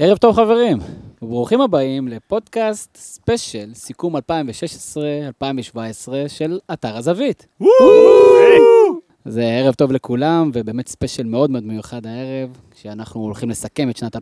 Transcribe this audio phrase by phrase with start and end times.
[0.00, 0.78] ערב טוב חברים,
[1.22, 4.20] וברוכים הבאים לפודקאסט ספיישל סיכום 2016-2017
[6.28, 7.46] של אתר הזווית.
[9.24, 14.16] זה ערב טוב לכולם, ובאמת ספיישל מאוד מאוד מיוחד הערב, כשאנחנו הולכים לסכם את שנת
[14.16, 14.20] 2016-2017,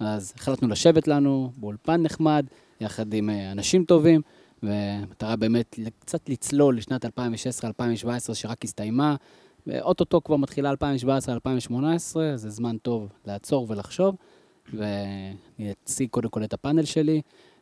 [0.00, 2.46] אז החלטנו לשבת לנו באולפן נחמד,
[2.80, 4.20] יחד עם אה, אנשים טובים,
[4.62, 7.08] ומטרה באמת קצת לצלול לשנת 2016-2017
[8.34, 9.16] שרק הסתיימה,
[9.70, 10.72] ואו-טו-טו כבר מתחילה
[11.72, 11.74] 2017-2018,
[12.34, 14.16] זה זמן טוב לעצור ולחשוב.
[14.74, 17.20] ואני אציג קודם כל את הפאנל שלי.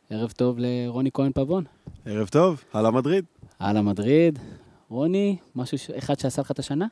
[0.09, 1.63] ערב טוב לרוני כהן פבון.
[2.05, 3.25] ערב טוב, Hala Madrid.
[3.59, 4.39] Hala Madrid.
[4.89, 5.89] רוני, משהו ש...
[5.89, 6.87] אחד שעשה לך את השנה?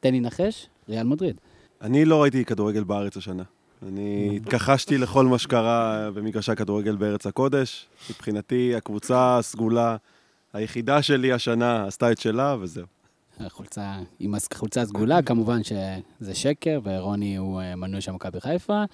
[0.00, 1.36] תן לי נחש, ריאל מדריד.
[1.80, 3.42] אני לא ראיתי כדורגל בארץ השנה.
[3.88, 7.86] אני התכחשתי לכל מה שקרה במגרשי הכדורגל בארץ הקודש.
[8.10, 9.96] מבחינתי, הקבוצה הסגולה
[10.52, 12.86] היחידה שלי השנה עשתה את שלה, וזהו.
[13.46, 18.84] החולצה, עם החולצה הסגולה, כמובן שזה שקר, ורוני הוא אה, מנוי של מכבי חיפה.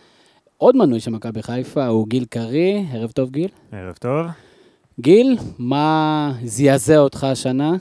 [0.56, 2.86] עוד מנוי של מכבי חיפה הוא גיל קרי.
[2.92, 3.48] ערב טוב, גיל.
[3.72, 4.26] ערב טוב.
[5.00, 7.72] גיל, מה זעזע אותך השנה?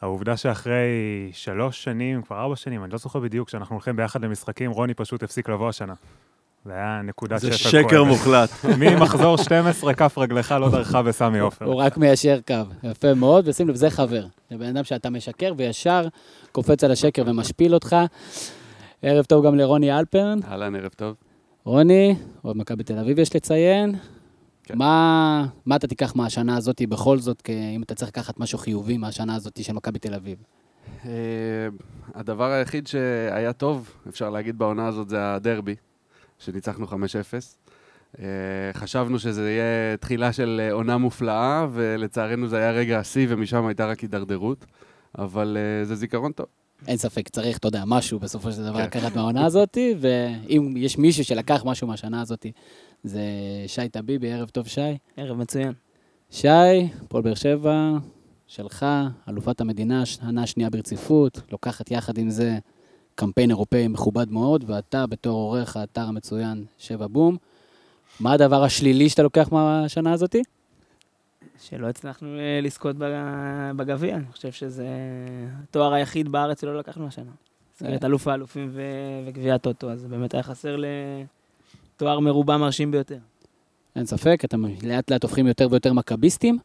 [0.00, 4.70] העובדה שאחרי שלוש שנים, כבר ארבע שנים, אני לא זוכר בדיוק, כשאנחנו הולכים ביחד למשחקים,
[4.70, 5.94] רוני פשוט הפסיק לבוא השנה.
[6.66, 8.06] זה היה נקודת זה שפל שקר כואבת.
[8.06, 8.50] מוחלט.
[8.80, 11.64] ממחזור 12, כף רגלך לא דרכה בסמי עופר.
[11.64, 12.54] הוא רק מיישר קו.
[12.82, 14.26] יפה מאוד, ושים לב, זה חבר.
[14.50, 16.08] זה בן אדם שאתה משקר וישר
[16.52, 17.96] קופץ על השקר ומשפיל אותך.
[19.02, 20.38] ערב טוב גם לרוני אלפרן.
[20.48, 21.14] אהלן, ערב טוב.
[21.64, 23.94] רוני, עוד מכבי תל אביב יש לציין.
[24.64, 24.78] כן.
[24.78, 29.34] מה, מה אתה תיקח מהשנה הזאת בכל זאת, אם אתה צריך לקחת משהו חיובי מהשנה
[29.34, 30.38] הזאת של מכבי תל אביב?
[31.04, 31.10] אה,
[32.14, 35.74] הדבר היחיד שהיה טוב, אפשר להגיד בעונה הזאת, זה הדרבי,
[36.38, 36.92] שניצחנו 5-0.
[38.18, 38.24] אה,
[38.72, 43.86] חשבנו שזה יהיה תחילה של אה, עונה מופלאה, ולצערנו זה היה רגע השיא, ומשם הייתה
[43.86, 44.66] רק הידרדרות.
[45.18, 46.46] אבל אה, זה זיכרון טוב.
[46.86, 48.84] אין ספק, צריך, אתה יודע, משהו בסופו של דבר כן.
[48.84, 52.46] לקחת מהעונה הזאת, ואם יש מישהו שלקח משהו מהשנה הזאת,
[53.04, 53.20] זה
[53.66, 54.80] שי טביבי, ערב טוב שי.
[55.16, 55.72] ערב מצוין.
[56.30, 56.48] שי,
[57.02, 57.92] הפועל באר שבע,
[58.46, 58.86] שלך,
[59.28, 62.58] אלופת המדינה, שנה השנייה ברציפות, לוקחת יחד עם זה
[63.16, 67.36] קמפיין אירופאי מכובד מאוד, ואתה בתור עורך האתר המצוין שבע בום.
[68.20, 70.36] מה הדבר השלילי שאתה לוקח מהשנה הזאת?
[71.62, 73.12] שלא הצלחנו אה, לזכות בג-
[73.76, 74.86] בגביע, אני חושב שזה
[75.62, 77.30] התואר היחיד בארץ שלא לקחנו השנה.
[77.78, 78.70] זה- את אלוף האלופים
[79.26, 80.76] וגביע הטוטו, אז באמת היה חסר
[81.96, 83.18] לתואר מרובע מרשים ביותר.
[83.96, 86.58] אין ספק, אתם לאט לאט הופכים יותר ויותר מכביסטים,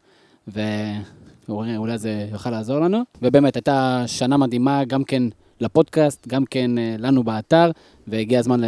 [0.47, 3.01] ואולי זה יוכל לעזור לנו.
[3.22, 5.23] ובאמת, הייתה שנה מדהימה גם כן
[5.62, 7.72] לפודקאסט, גם כן אה, לנו באתר,
[8.08, 8.62] והגיע הזמן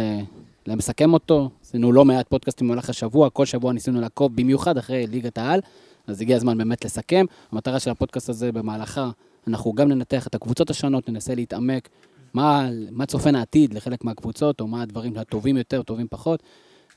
[0.66, 1.50] למסכם אותו.
[1.62, 5.60] עשינו לא מעט פודקאסטים במהלך השבוע, כל שבוע ניסינו לעקוב במיוחד אחרי ליגת העל,
[6.06, 7.26] אז הגיע הזמן באמת לסכם.
[7.52, 9.10] המטרה של הפודקאסט הזה במהלכה,
[9.46, 11.88] אנחנו גם ננתח את הקבוצות השונות, ננסה להתעמק
[12.34, 16.42] מה, מה צופן העתיד לחלק מהקבוצות, או מה הדברים הטובים יותר, טובים פחות.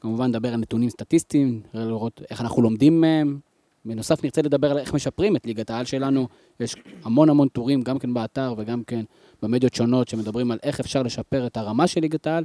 [0.02, 3.40] כמובן נדבר על נתונים סטטיסטיים, לראות איך אנחנו לומדים מהם.
[3.88, 6.28] בנוסף נרצה לדבר על איך משפרים את ליגת העל שלנו.
[6.60, 9.06] יש המון המון טורים, גם כן באתר וגם כן
[9.42, 12.44] במדיות שונות, שמדברים על איך אפשר לשפר את הרמה של ליגת העל.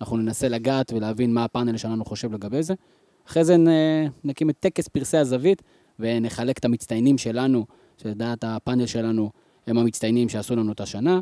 [0.00, 2.74] אנחנו ננסה לגעת ולהבין מה הפאנל שלנו חושב לגבי זה.
[3.28, 3.56] אחרי זה
[4.24, 5.62] נקים את טקס פרסי הזווית,
[5.98, 9.30] ונחלק את המצטיינים שלנו, שלדעת הפאנל שלנו
[9.66, 11.20] הם המצטיינים שעשו לנו את השנה.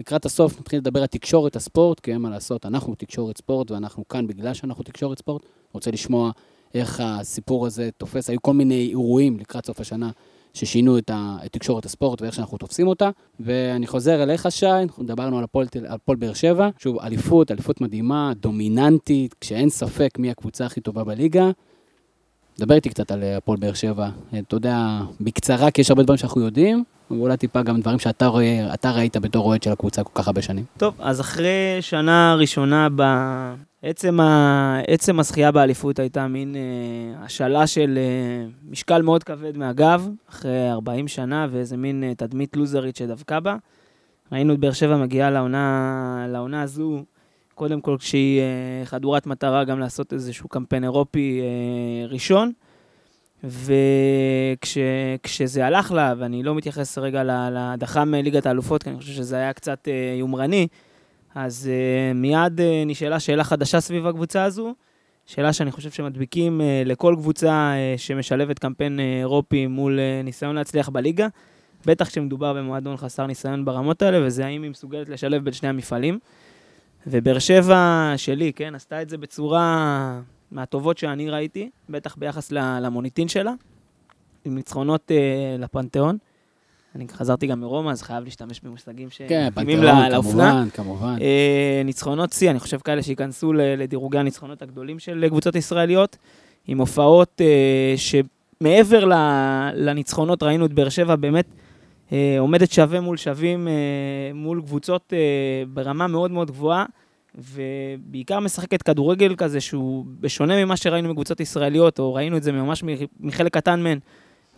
[0.00, 4.08] לקראת הסוף נתחיל לדבר על תקשורת הספורט, כי אין מה לעשות, אנחנו תקשורת ספורט ואנחנו
[4.08, 5.42] כאן בגלל שאנחנו תקשורת ספורט.
[5.72, 6.30] רוצה לשמוע
[6.74, 10.10] איך הסיפור הזה תופס, היו כל מיני אירועים לקראת סוף השנה
[10.54, 11.10] ששינו את,
[11.50, 13.10] תקשורת הספורט ואיך שאנחנו תופסים אותה.
[13.40, 15.44] ואני חוזר אליך, שי, אנחנו דיברנו על
[15.88, 16.68] הפועל באר שבע.
[16.78, 21.50] שוב, אליפות, אליפות מדהימה, דומיננטית, כשאין ספק מי הקבוצה הכי טובה בליגה.
[22.58, 24.08] דבר איתי קצת על הפועל באר שבע.
[24.38, 28.74] אתה יודע, בקצרה, כי יש הרבה דברים שאנחנו יודעים, ואולי טיפה גם דברים שאתה רואה,
[28.84, 30.64] ראית בתור אוהד של הקבוצה כל כך הרבה שנים.
[30.76, 32.88] טוב, אז אחרי שנה ראשונה,
[33.82, 34.80] בעצם ה...
[34.88, 41.08] עצם הזכייה באליפות הייתה מין אה, השאלה של אה, משקל מאוד כבד מהגב, אחרי 40
[41.08, 43.56] שנה, ואיזה מין אה, תדמית לוזרית שדבקה בה.
[44.32, 47.04] ראינו את באר שבע מגיעה לעונה, לעונה הזו,
[47.54, 52.52] קודם כל כשהיא אה, חדורת מטרה גם לעשות איזשהו קמפיין אירופי אה, ראשון.
[55.24, 59.52] וכשזה הלך לה, ואני לא מתייחס רגע להדחה מליגת האלופות, כי אני חושב שזה היה
[59.52, 60.66] קצת אה, יומרני,
[61.34, 64.74] אז אה, מיד אה, נשאלה שאלה חדשה סביב הקבוצה הזו,
[65.26, 70.54] שאלה שאני חושב שמדביקים אה, לכל קבוצה אה, שמשלבת קמפיין אה, אירופי מול אה, ניסיון
[70.54, 71.26] להצליח בליגה,
[71.86, 76.18] בטח כשמדובר במועדון חסר ניסיון ברמות האלה, וזה האם היא מסוגלת לשלב בין שני המפעלים.
[77.06, 80.20] ובאר שבע שלי, כן, עשתה את זה בצורה
[80.50, 83.52] מהטובות שאני ראיתי, בטח ביחס למוניטין שלה,
[84.44, 86.18] עם ניצחונות אה, לפנתיאון.
[86.96, 90.50] אני חזרתי גם מרומא, אז חייב להשתמש במושגים כן, שמתאימים לה- לאופנה.
[90.50, 91.16] כמובן, כמובן.
[91.20, 96.16] אה, ניצחונות שיא, אני חושב כאלה שייכנסו לדירוגי הניצחונות הגדולים של קבוצות ישראליות,
[96.68, 99.04] עם הופעות אה, שמעבר
[99.74, 101.46] לניצחונות, ראינו את באר שבע באמת
[102.12, 103.68] אה, עומדת שווה מול שווים,
[104.34, 105.12] מול קבוצות
[105.72, 106.84] ברמה מאוד מאוד גבוהה,
[107.34, 112.84] ובעיקר משחקת כדורגל כזה שהוא בשונה ממה שראינו מקבוצות ישראליות, או ראינו את זה ממש
[113.20, 113.98] מחלק קטן מהן.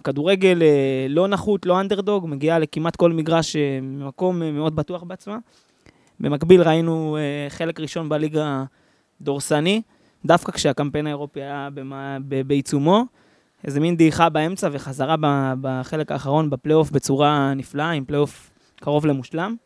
[0.04, 5.02] כדורגל אה, לא נחות, לא אנדרדוג, מגיעה לכמעט כל מגרש אה, ממקום אה, מאוד בטוח
[5.02, 5.38] בעצמה.
[6.20, 7.16] במקביל ראינו
[7.48, 8.64] חלק ראשון בליגה
[9.20, 9.82] דורסני,
[10.24, 11.68] דווקא כשהקמפיין האירופי היה
[12.46, 13.04] בעיצומו.
[13.64, 15.16] איזה מין דעיכה באמצע וחזרה
[15.60, 19.56] בחלק האחרון בפלייאוף בצורה נפלאה, עם פלייאוף קרוב למושלם.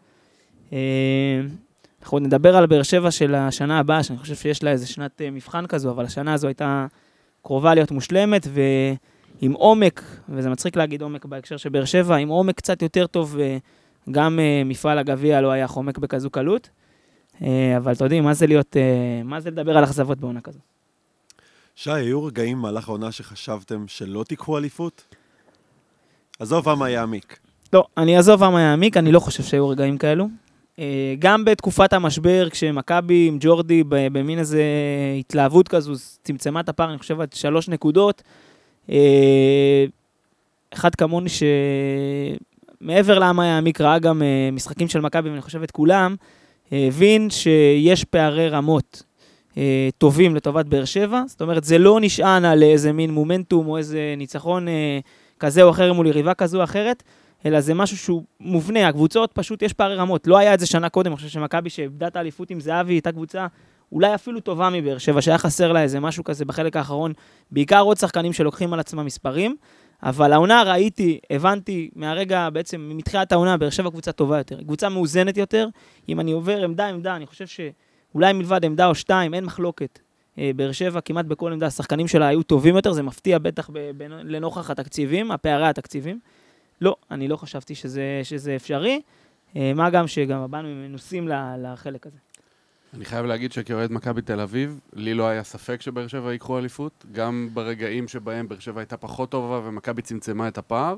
[2.02, 5.22] אנחנו עוד נדבר על באר שבע של השנה הבאה, שאני חושב שיש לה איזה שנת
[5.32, 6.86] מבחן כזו, אבל השנה הזו הייתה
[7.42, 8.46] קרובה להיות מושלמת,
[9.42, 13.38] ועם עומק, וזה מצחיק להגיד עומק בהקשר של באר שבע, עם עומק קצת יותר טוב,
[13.40, 13.58] אה,
[14.10, 16.70] גם אה, מפעל הגביע לא היה חומק בכזו קלות.
[17.42, 18.76] אה, אבל אתה יודעים, מה זה להיות,
[19.24, 20.58] מה זה לדבר על אכזבות בעונה כזו?
[21.76, 25.14] שי, היו רגעים במהלך העונה שחשבתם שלא תיקחו אליפות?
[26.38, 27.38] עזוב עם יעמיק.
[27.72, 30.28] לא, אני אעזוב עם יעמיק, אני לא חושב שהיו רגעים כאלו.
[31.18, 34.62] גם בתקופת המשבר, כשמכבי עם ג'ורדי במין איזה
[35.18, 35.92] התלהבות כזו,
[36.22, 38.22] צמצמה את הפער, אני חושב, עד שלוש נקודות.
[38.90, 39.84] אה,
[40.74, 41.28] אחד כמוני
[42.80, 46.16] שמעבר לעם היעמיק ראה גם אה, משחקים של מכבי, ואני חושב את כולם,
[46.72, 49.02] אה, הבין שיש פערי רמות
[49.98, 51.22] טובים לטובת באר שבע.
[51.26, 54.66] זאת אומרת, זה לא נשען על איזה מין מומנטום או איזה ניצחון
[55.38, 57.02] כזה או אחר מול יריבה כזו או אחרת.
[57.46, 60.26] אלא זה משהו שהוא מובנה, הקבוצות פשוט יש פערי רמות.
[60.26, 63.12] לא היה את זה שנה קודם, אני חושב שמכבי שאיבדה את האליפות עם זהבי, הייתה
[63.12, 63.46] קבוצה
[63.92, 67.12] אולי אפילו טובה מבאר שבע, שהיה חסר לה איזה משהו כזה בחלק האחרון,
[67.50, 69.56] בעיקר עוד שחקנים שלוקחים על עצמם מספרים,
[70.02, 75.36] אבל העונה ראיתי, הבנתי מהרגע, בעצם מתחילת העונה, באר שבע קבוצה טובה יותר, קבוצה מאוזנת
[75.36, 75.68] יותר.
[76.08, 79.98] אם אני עובר עמדה עמדה, אני חושב שאולי מלבד עמדה או שתיים, אין מחלוקת.
[80.38, 83.70] אה, באר שבע כמעט בכל עמדה, השחקנים שלה היו טובים יותר, זה מפתיע בטח
[84.24, 86.20] לנוכח התקציבים, הפערי התקציבים.
[86.80, 89.00] לא, אני לא חשבתי שזה, שזה אפשרי,
[89.56, 92.18] אה, מה גם שגם באנו מנוסים לחלק הזה.
[92.94, 97.06] אני חייב להגיד שכאוהד מכבי תל אביב, לי לא היה ספק שבאר שבע ייקחו אליפות,
[97.12, 100.96] גם ברגעים שבהם באר שבע הייתה פחות טובה ומכבי צמצמה את הפער,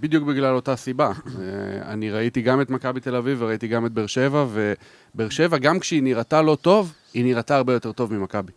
[0.00, 1.06] בדיוק בגלל אותה סיבה.
[1.06, 5.58] אה, אני ראיתי גם את מכבי תל אביב וראיתי גם את באר שבע, ובאר שבע,
[5.58, 8.52] גם כשהיא נראתה לא טוב, היא נראתה הרבה יותר טוב ממכבי.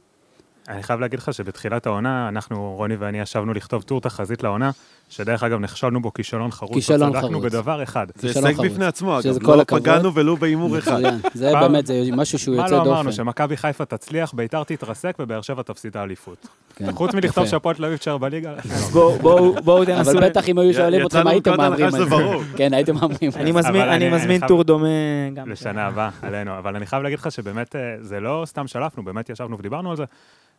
[0.68, 4.72] אני חייב להגיד לך שבתחילת העונה, אנחנו, רוני ואני, ישבנו לכתוב טור תחזית לעונה,
[5.10, 6.74] שדרך אגב, נכשלנו בו כישלון חרוץ.
[6.74, 7.44] כישלון צדקנו חרוץ.
[7.46, 8.08] בדבר אחד.
[8.16, 8.62] זה כישלון הישג.
[8.66, 9.50] בפני עצמו, שזה אגב.
[9.50, 9.82] לא הכבוד.
[9.82, 10.92] פגענו ולו בהימור אחד.
[11.00, 11.20] מצוין.
[11.34, 12.92] זה באמת, זה משהו שהוא מה יוצא לא דופן.
[12.94, 13.12] אמרנו?
[13.12, 16.48] שמכבי חיפה תצליח, ביתר תתרסק ובאר שבע תפסיד את האליפות.
[16.76, 17.46] כן, חוץ מלכתוב.
[17.48, 18.54] שהפועל תל אביב תישאר בליגה.
[18.94, 20.12] בואו בואו- בואו תנסו...
[20.12, 22.16] אבל בטח אם היו שואלים אתכם, הייתם מהמרים על זה.
[22.58, 24.16] כן, הייתם מהמרים על אני זה.
[24.18, 24.88] מזמין, טור דומה
[25.34, 25.50] גם.
[25.50, 26.58] לשנה הבאה, עלינו.
[26.58, 29.98] אבל אני חייב להגיד לך שבאמת, אה, זה לא סתם שלפנו, באמת ישבנו ודיברנו על
[29.98, 30.04] זה,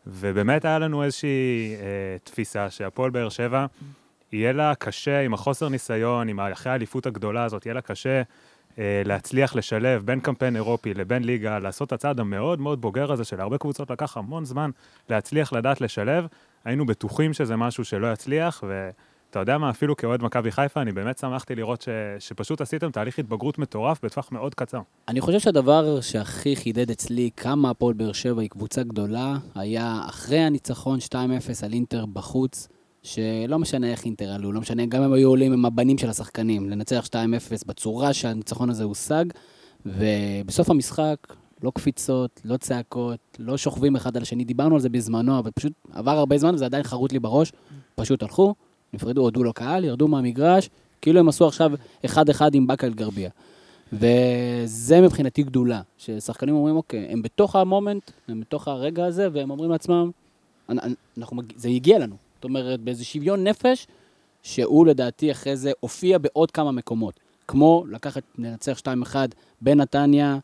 [0.06, 3.66] ובאמת היה לנו איזושהי אה, תפיסה שהפועל באר שבע,
[4.32, 8.22] יהיה לה קשה, עם החוסר ניסיון, עם אחרי האליפות הגדולה הזאת, יהיה לה קשה
[8.78, 13.24] אה, להצליח לשלב בין קמפיין אירופי לבין ליגה, לעשות את הצעד המאוד מאוד בוגר הזה,
[13.24, 14.70] שלהרבה קבוצות לקח המון זמן
[15.08, 16.26] להצליח לדעת לשלב.
[16.64, 18.90] היינו בטוחים שזה משהו שלא יצליח, ו...
[19.34, 21.88] אתה יודע מה, אפילו כאוהד מכבי חיפה, אני באמת שמחתי לראות ש...
[22.18, 24.80] שפשוט עשיתם תהליך התבגרות מטורף בטווח מאוד קצר.
[25.08, 30.38] אני חושב שהדבר שהכי חידד אצלי כמה הפועל באר שבע היא קבוצה גדולה, היה אחרי
[30.38, 31.14] הניצחון 2-0
[31.64, 32.68] על אינטר בחוץ,
[33.02, 36.70] שלא משנה איך אינטר עלו, לא משנה, גם הם היו עולים עם הבנים של השחקנים,
[36.70, 37.14] לנצח 2-0
[37.66, 39.24] בצורה שהניצחון הזה הושג,
[39.86, 41.16] ובסוף המשחק,
[41.62, 45.72] לא קפיצות, לא צעקות, לא שוכבים אחד על השני, דיברנו על זה בזמנו, אבל פשוט
[45.92, 47.52] עבר הרבה זמן וזה עדיין חרוט לי בראש,
[47.94, 48.54] פשוט הלכו,
[48.94, 50.70] נפרדו, הודו לקהל, ירדו מהמגרש,
[51.02, 51.72] כאילו הם עשו עכשיו
[52.04, 53.30] אחד-אחד עם באקה אל-גרבייה.
[53.92, 59.70] וזה מבחינתי גדולה, ששחקנים אומרים, אוקיי, הם בתוך המומנט, הם בתוך הרגע הזה, והם אומרים
[59.70, 60.10] לעצמם,
[60.68, 62.16] "אנ- אנ- אנחנו, זה הגיע לנו.
[62.34, 63.86] זאת אומרת, באיזה שוויון נפש,
[64.42, 67.20] שהוא לדעתי אחרי זה הופיע בעוד כמה מקומות.
[67.48, 70.38] כמו לקחת, לנצח 2-1 בנתניה,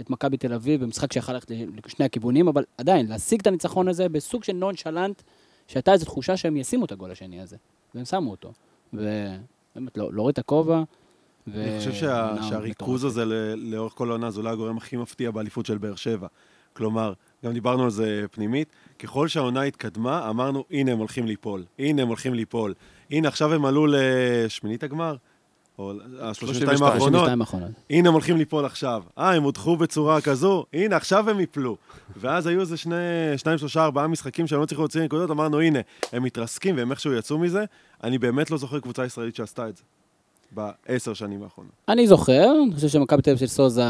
[0.00, 1.50] את מכבי תל אביב, במשחק שיכול ללכת
[1.86, 5.22] לשני הכיוונים, אבל עדיין, להשיג את הניצחון הזה בסוג של נונשלנט,
[5.68, 7.56] שהייתה איזו תחושה שהם ישימו את הגול השני הזה,
[7.94, 8.52] והם שמו אותו.
[8.92, 10.82] ובאמת, לא- להוריד את הכובע.
[11.46, 13.04] ו- אני חושב שה- שהריכוז.
[13.04, 16.26] הזה ל- לאורך כל העונה זה אולי הגורם הכי מפתיע באליפות של באר שבע.
[16.72, 17.12] כלומר,
[17.44, 18.68] גם דיברנו על זה פנימית,
[18.98, 22.74] ככל שהעונה התקדמה, אמרנו, הנה הם הולכים ליפול, הנה הם הולכים ליפול.
[23.10, 25.16] הנה, עכשיו הם עלו לשמינית הגמר,
[25.78, 26.82] או ה-32 32.
[26.82, 27.70] האחרונות, 32 האחרונות.
[27.90, 29.02] הנה הם הולכים ליפול עכשיו.
[29.18, 31.76] אה, הם הודחו בצורה כזו, הנה, עכשיו הם יפלו.
[32.16, 32.94] ואז היו איזה שני,
[33.36, 35.78] שניים, שלושה, ארבעה משחקים שהם לא צריכים להוציא נקודות, אמרנו, הנה,
[36.12, 37.64] הם מתרסקים והם איכשהו יצאו מזה.
[38.04, 39.82] אני באמת לא זוכר קבוצה ישראלית שעשתה את זה.
[40.54, 41.72] בעשר שנים האחרונות.
[41.88, 43.84] אני זוכר, אני חושב שמכבי תל אביב של סוזה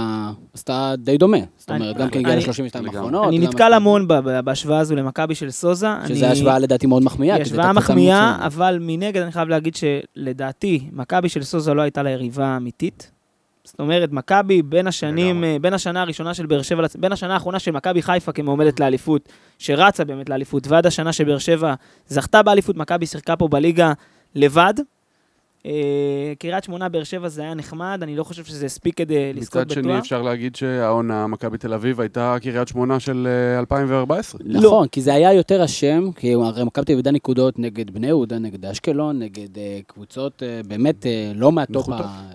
[0.55, 1.37] עשתה די דומה.
[1.57, 2.97] זאת אומרת, גם כן הגיעה אני- ל-32 לגמרי.
[2.97, 3.29] האחרונות.
[3.29, 4.09] אני נתקל המון
[4.45, 5.93] בהשוואה הזו למכבי של סוזה.
[5.93, 7.35] אני- השוואה לדעתי מאוד מחמיאה.
[7.35, 8.39] היא השוואה מחמיאה.
[8.47, 13.11] אבל מנגד אני חייב להגיד שלדעתי, מכבי של סוזה לא הייתה לה יריבה אמיתית.
[13.65, 17.71] זאת אומרת, מכבי בין השנים, בין השנה הראשונה של באר שבע, בין השנה האחרונה של
[17.71, 19.29] מכבי חיפה כמועמדת לאליפות,
[19.59, 21.75] שרצה באמת לאליפות, ועד השנה שבאר שבע
[22.09, 23.93] זכתה באליפות, מכבי שיחקה פה בליגה
[24.35, 24.75] לבד.
[25.67, 29.63] אה, קריית שמונה, באר שבע זה היה נחמד, אני לא חושב שזה הספיק כדי לזכות
[29.63, 29.99] מצד שני, בתואר.
[29.99, 34.41] אפשר להגיד שהעונה, מכבי תל אביב, הייתה קריית שמונה של אה, 2014.
[34.45, 38.07] נכון, כי זה היה יותר אשם, כי הרי מכבי תל אביב ידעה נקודות נגד בני
[38.07, 41.89] יהודה, נגד אשקלון, נגד אה, קבוצות אה, באמת אה, לא מהטופ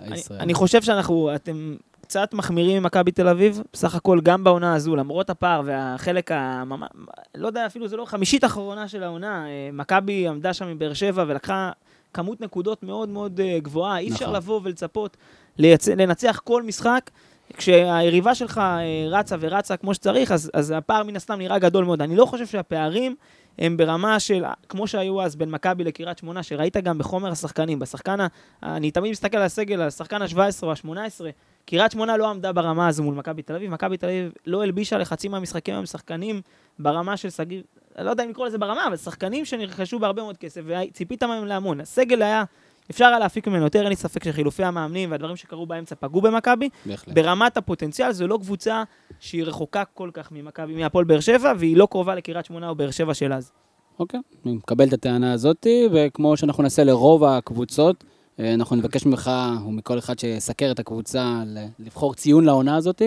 [0.05, 0.43] הישראלי.
[0.43, 1.75] אני חושב שאנחנו, אתם
[2.07, 6.89] קצת מחמירים עם מכבי תל אביב, בסך הכל גם בעונה הזו, למרות הפער והחלק הממש...
[7.36, 10.93] לא יודע, אפילו זה לא חמישית האחרונה של העונה, אה, מכבי עמדה שם עם באר
[10.93, 11.72] שבע ולקחה
[12.17, 14.36] כמות נקודות מאוד מאוד אה, גבוהה, אי אפשר נכון.
[14.36, 15.17] לבוא ולצפות
[15.57, 15.88] לייצ...
[15.88, 17.09] לנצח כל משחק.
[17.57, 22.01] כשהיריבה שלך אה, רצה ורצה כמו שצריך, אז, אז הפער מן הסתם נראה גדול מאוד.
[22.01, 23.15] אני לא חושב שהפערים
[23.59, 27.79] הם ברמה של, כמו שהיו אז בין מכבי לקריית שמונה, שראית גם בחומר השחקנים.
[27.79, 28.27] בשחקן, ה-
[28.63, 31.21] אני תמיד מסתכל על הסגל, על השחקן ה-17 או ה-18,
[31.67, 33.71] קריית שמונה לא עמדה ברמה הזו מול מכבי תל אביב.
[33.71, 36.41] מכבי תל אביב לא הלבישה לחצי מהמשחקים עם שחקנים
[36.79, 37.63] ברמה של שגיב,
[37.97, 41.45] אני לא יודע אם לקרוא לזה ברמה, אבל שחקנים שנרכשו בהרבה מאוד כסף, וציפית מהם
[41.45, 41.81] להמון.
[41.81, 42.43] הסגל היה,
[42.91, 46.69] אפשר היה להפיק ממנו יותר, אין לי ספק שחילופי המאמנים והדברים שקרו באמצע פגעו במכבי.
[47.13, 48.83] ברמת הפוטנציאל, זו לא קבוצה
[49.19, 52.91] שהיא רחוקה כל כך ממכבי, מהפועל באר שבע, והיא לא קרובה לקריית שמונה או באר
[52.91, 53.51] שבע של אז.
[54.00, 58.03] אוקיי, אני מקבל את הטענה הזאת, וכמו שאנחנו נעשה לרוב הקבוצות,
[58.39, 59.32] אנחנו נבקש ממך
[59.67, 63.01] ומכל אחד שיסקר את הקבוצה ל- לבחור ציון לעונה הזאת.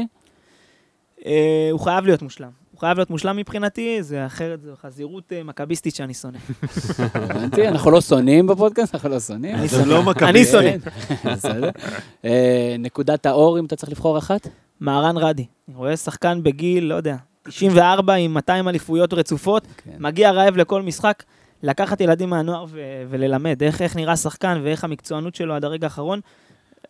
[1.27, 2.51] אה, הוא חייב להיות מושלם.
[2.73, 6.39] הוא חייב להיות מושלם מבחינתי, זה אחרת, זו חזירות אה, מכביסטית שאני שונא.
[7.15, 9.55] הבנתי, אנחנו לא שונאים בפודקאסט, אנחנו לא שונאים.
[9.55, 9.85] אני שונא.
[9.87, 10.03] לא.
[10.23, 10.71] אני שונא.
[12.25, 14.49] אה, נקודת האור, אם אתה צריך לבחור אחת?
[14.81, 15.47] מהרן רדי.
[15.69, 17.17] אני רואה שחקן בגיל, לא יודע,
[17.49, 19.91] 94 עם 200 אליפויות רצופות, כן.
[19.99, 21.23] מגיע רעב לכל משחק,
[21.63, 26.21] לקחת ילדים מהנוער ו- וללמד איך, איך נראה שחקן ואיך המקצוענות שלו עד הרגע האחרון.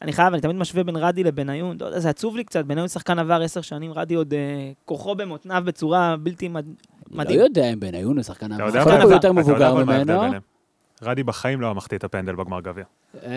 [0.03, 2.89] אני חייב, אני תמיד משווה בין רדי לבניון, לא יודע, זה עצוב לי קצת, בניון
[2.89, 4.39] שחקן עבר עשר שנים, רדי עוד אה,
[4.85, 6.65] כוחו במותניו בצורה בלתי מד...
[7.11, 7.41] לא מדהים.
[7.41, 10.23] יודע אם בניון הוא שחקן אתה המחזור, יודע מה- הוא אתה יותר אתה מבוגר ממנו.
[11.03, 12.85] רדי בחיים לא היה מחטיא את הפנדל בגמר גביע.
[13.27, 13.31] אה,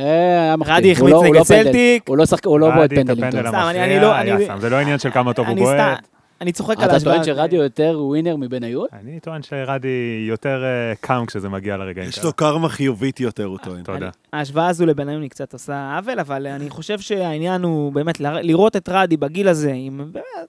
[0.44, 0.76] היה מחטיא.
[0.76, 1.44] רדי החמיץ לא- נגד לא.
[1.44, 2.10] סלטיק.
[2.10, 3.50] הוא לא שחק- הוא לא בועט רדי את פנדלים הפנדל טוב.
[3.52, 4.60] סתם, אני- אני המכריע לא- היה שם.
[4.60, 6.08] זה לא עניין של כמה טוב הוא בועט.
[6.44, 7.14] אני צוחק על אתה ההשוואה.
[7.16, 8.88] טוען שרדי הוא יותר ווינר מבניון?
[8.94, 13.58] אני טוען שרדי יותר אה, קם כשזה מגיע לרגעים יש לו קרמה חיובית יותר, הוא
[13.58, 13.84] טוען.
[13.84, 14.10] תודה.
[14.34, 18.90] ההשוואה הזו לבניון היא קצת עושה עוול, אבל אני חושב שהעניין הוא באמת לראות את
[18.92, 19.74] רדי בגיל הזה,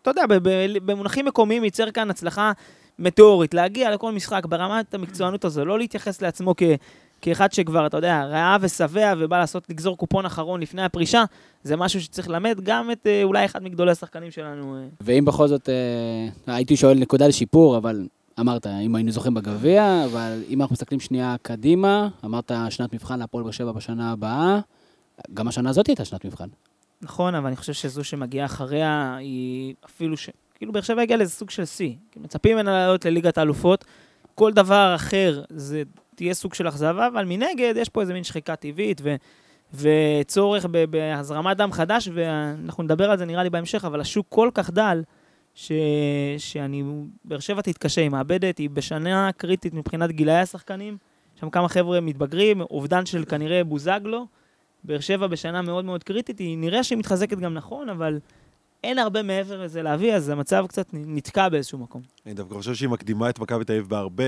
[0.03, 2.53] אתה יודע, ב- ב- במונחים מקומיים ייצר כאן הצלחה
[2.99, 6.63] מטאורית, להגיע לכל משחק ברמת המקצוענות הזו, לא להתייחס לעצמו כ...
[7.25, 11.25] כאחד שכבר, אתה יודע, רעב ושבע ובא לעשות, לגזור קופון אחרון לפני הפרישה,
[11.63, 14.77] זה משהו שצריך ללמד גם את אה, אולי אחד מגדולי השחקנים שלנו.
[14.77, 14.83] אה.
[15.01, 18.07] ואם בכל זאת, אה, הייתי שואל נקודה לשיפור, אבל
[18.41, 23.45] אמרת, אם היינו זוכים בגביע, אבל אם אנחנו מסתכלים שנייה קדימה, אמרת שנת מבחן להפועל
[23.45, 24.61] באר שבע בשנה הבאה,
[25.35, 26.49] גם השנה הזאת הייתה שנת מבחן.
[27.03, 30.31] נכון, אבל אני חושב שזו שמגיעה אחריה היא אפילו ש...
[30.55, 31.93] כאילו באר שבע הגיעה לאיזה סוג של שיא.
[32.17, 33.85] מצפים ממנה לעלות לליגת האלופות.
[34.35, 35.83] כל דבר אחר זה
[36.15, 39.15] תהיה סוג של אכזבה, אבל מנגד יש פה איזה מין שחיקה טבעית ו...
[39.75, 44.71] וצורך בהזרמת דם חדש, ואנחנו נדבר על זה נראה לי בהמשך, אבל השוק כל כך
[44.71, 45.03] דל,
[45.55, 45.73] ש...
[46.39, 46.85] שאני...
[47.25, 50.97] באר שבע תתקשה, היא מאבדת, היא בשנה קריטית מבחינת גילאי השחקנים.
[51.41, 54.27] שם כמה חבר'ה מתבגרים, אובדן של כנראה בוזגלו.
[54.85, 58.19] באר שבע בשנה מאוד מאוד קריטית, היא נראה שהיא מתחזקת גם נכון, אבל
[58.85, 62.03] אין הרבה מעבר לזה להביא, אז המצב קצת נתקע באיזשהו מקום.
[62.27, 64.25] אני דווקא חושב שהיא מקדימה את מכבי תל אביב בהרבה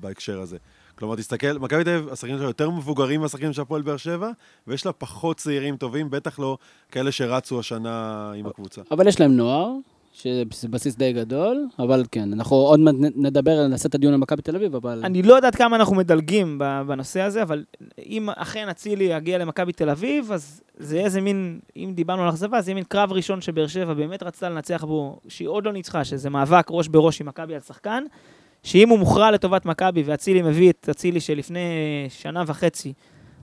[0.00, 0.56] בהקשר הזה.
[0.98, 4.30] כלומר, תסתכל, מכבי תל אביב, השחקנים שלה יותר מבוגרים מהשחקנים של הפועל באר שבע,
[4.66, 6.58] ויש לה פחות צעירים טובים, בטח לא
[6.90, 8.82] כאלה שרצו השנה עם הקבוצה.
[8.90, 9.72] אבל יש להם נוער,
[10.12, 14.42] שזה בסיס די גדול, אבל כן, אנחנו עוד מעט נדבר, נעשה את הדיון על מכבי
[14.42, 15.00] תל אביב, אבל...
[15.04, 17.64] אני לא יודעת כמה אנחנו מדלגים בנושא הזה, אבל
[18.06, 22.60] אם אכן אצילי יגיע למכבי תל אביב, אז זה איזה מין, אם דיברנו על אכזבה,
[22.60, 26.04] זה יהיה מין קרב ראשון שבאר שבע באמת רצתה לנצח בו, שהיא עוד לא ניצחה,
[26.04, 28.04] שזה מאבק ראש בראש עם מכבי על שחקן,
[28.66, 31.60] שאם הוא מוכרע לטובת מכבי ואצילי מביא את אצילי שלפני
[32.08, 32.92] שנה וחצי,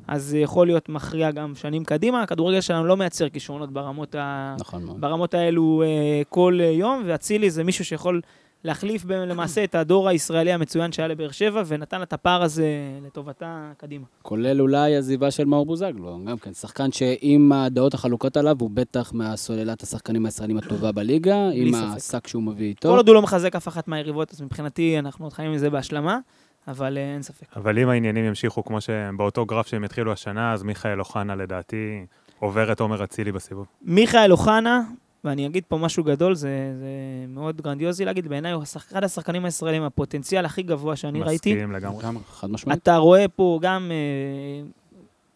[0.07, 2.21] אז זה יכול להיות מכריע גם שנים קדימה.
[2.21, 4.55] הכדורגל שלנו לא מייצר כישרונות ברמות, ה...
[4.59, 5.01] נכון מאוד.
[5.01, 8.21] ברמות האלו אה, כל אה, יום, ואצילי זה מישהו שיכול
[8.63, 12.67] להחליף ב- למעשה את הדור הישראלי המצוין שהיה לבאר שבע, ונתן את הפער הזה
[13.05, 14.05] לטובתה קדימה.
[14.21, 19.13] כולל אולי עזיבה של מאור בוזגלו, גם כן, שחקן שעם הדעות החלוקות עליו, הוא בטח
[19.13, 21.75] מהסוללת השחקנים הישראלים הטובה בליגה, עם.
[21.75, 22.95] השק שהוא מביא כל איתו.
[22.95, 26.19] עוד הוא לא מחזק אף אחת מהיריבות, אז מבחינתי אנחנו עוד חיים עם זה בהשלמה.
[26.67, 27.45] אבל אה, אין ספק.
[27.55, 32.05] אבל אם העניינים ימשיכו כמו שהם באותו גרף שהם התחילו השנה, אז מיכאל אוחנה לדעתי
[32.39, 33.65] עובר את עומר אצילי בסיבוב.
[33.81, 34.81] מיכאל אוחנה,
[35.23, 36.49] ואני אגיד פה משהו גדול, זה,
[36.79, 36.87] זה
[37.27, 41.53] מאוד גרנדיוזי להגיד, בעיניי הוא אחד השחקנים הישראלים, הפוטנציאל הכי גבוה שאני ראיתי.
[41.53, 42.03] מסכים לגמרי.
[42.31, 42.81] חד משמעית.
[42.83, 44.67] אתה רואה פה גם אה,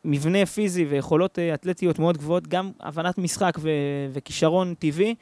[0.05, 3.69] מבנה פיזי ויכולות אה, אתלטיות מאוד גבוהות, גם הבנת משחק ו-
[4.13, 5.15] וכישרון טבעי.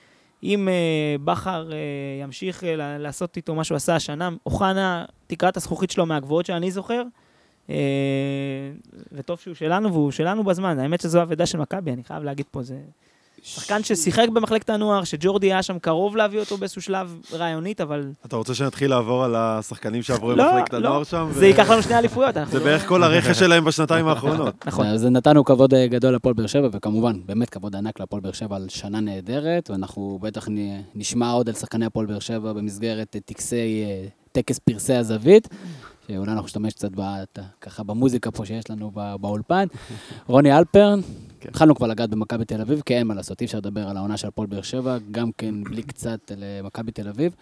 [0.44, 0.74] אם אה,
[1.24, 1.78] בכר אה,
[2.24, 6.72] ימשיך אה, ל- לעשות איתו מה שהוא עשה השנה, אוחנה, תקרת הזכוכית שלו מהגבוהות שאני
[6.72, 7.04] זוכר,
[7.70, 7.76] אה,
[9.12, 10.80] וטוב שהוא שלנו, והוא שלנו בזמן.
[10.80, 12.78] האמת שזו אבדה של מכבי, אני חייב להגיד פה, זה
[13.48, 18.36] שחקן ששיחק במחלקת הנוער, שג'ורדי היה שם קרוב להביא אותו באיזשהו שלב רעיונית, אבל אתה
[18.36, 20.78] רוצה שנתחיל לעבור על השחקנים שעברו לא, למחלקת לא.
[20.78, 21.28] הנוער שם?
[21.34, 22.36] זה ייקח לנו שני אליפויות.
[22.52, 24.66] זה לא- בערך כל הרכש שלהם בשנתיים האחרונות.
[24.68, 24.86] נכון.
[24.86, 28.56] אז נתנו כבוד אה, גדול להפועל באר שבע, וכמובן, באמת כבוד ענק להפועל באר שבע
[28.56, 30.48] על שנה נהדרת, ואנחנו בטח
[30.96, 35.48] נשמע עוד על שחקני הפועל באר שבע במסגרת אה, טקסי, אה, טקס פרסי הזווית,
[36.08, 39.68] שאולי אנחנו נשתמש קצת בת- ככה במוזיקה פה שיש לנו ב- באולפן.
[40.28, 41.00] רוני אלפרן,
[41.40, 41.50] כן.
[41.50, 44.18] התחלנו כבר לגעת במכבי תל אביב, כי אין מה לעשות, אי אפשר לדבר על העונה
[44.18, 47.36] של הפועל באר שבע, גם כן בלי קצת על אה, מכבי תל אביב.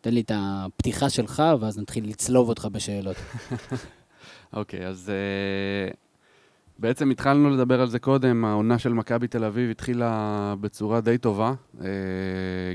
[0.00, 3.16] תן לי את הפתיחה שלך, ואז נתחיל לצלוב אותך בשאלות.
[4.52, 5.90] אוקיי, אז אה,
[6.78, 10.10] בעצם התחלנו לדבר על זה קודם, העונה של מכבי תל אביב התחילה
[10.60, 11.88] בצורה די טובה, אה,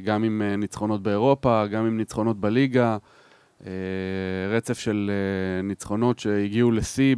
[0.04, 2.98] גם עם אה, ניצחונות באירופה, גם עם ניצחונות בליגה,
[4.50, 7.16] רצף של אה, ניצחונות שהגיעו לשיא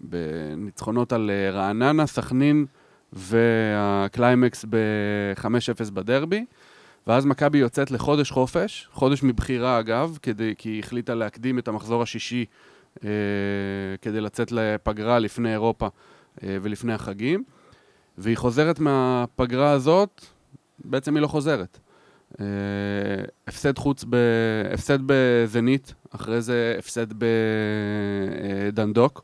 [0.00, 2.66] בניצחונות על אה, רעננה, סכנין
[3.12, 6.44] והקליימקס ב-5-0 בדרבי.
[7.06, 12.02] ואז מכבי יוצאת לחודש חופש, חודש מבחירה אגב, כדי, כי היא החליטה להקדים את המחזור
[12.02, 12.44] השישי
[13.04, 13.08] אה,
[14.02, 15.88] כדי לצאת לפגרה לפני אירופה
[16.42, 17.44] אה, ולפני החגים.
[18.18, 20.24] והיא חוזרת מהפגרה הזאת,
[20.84, 21.78] בעצם היא לא חוזרת.
[22.40, 22.46] אה,
[23.48, 24.16] הפסד חוץ, ב...
[24.72, 27.06] הפסד בזנית, אחרי זה הפסד
[28.68, 29.22] בדנדוק,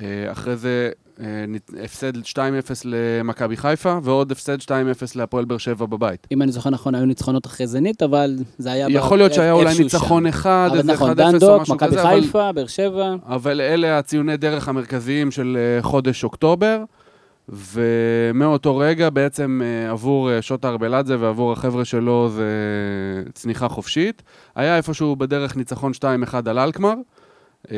[0.00, 0.90] אה, אחרי זה
[1.20, 1.44] אה,
[1.84, 2.36] הפסד 2-0
[2.84, 4.66] למכבי חיפה, ועוד הפסד 2-0
[5.14, 6.26] להפועל באר שבע בבית.
[6.32, 8.86] אם אני זוכר נכון, היו ניצחונות אחרי זנית, אבל זה היה...
[8.90, 10.28] יכול להיות שהיה אולי ניצחון שם.
[10.28, 13.14] אחד, איזה 1-0 נכון, או דנדוק, משהו מכבי כזה, אבל- חיפה, באר שבע.
[13.26, 16.84] אבל אלה הציוני דרך המרכזיים של אה, חודש אוקטובר,
[17.48, 22.52] ומאותו רגע בעצם אה, עבור אה, שוטה ארבלדזה ועבור החבר'ה שלו זה
[23.32, 24.22] צניחה חופשית.
[24.54, 26.04] היה איפשהו בדרך ניצחון 2-1
[26.46, 26.94] על אלקמר,
[27.70, 27.76] אה,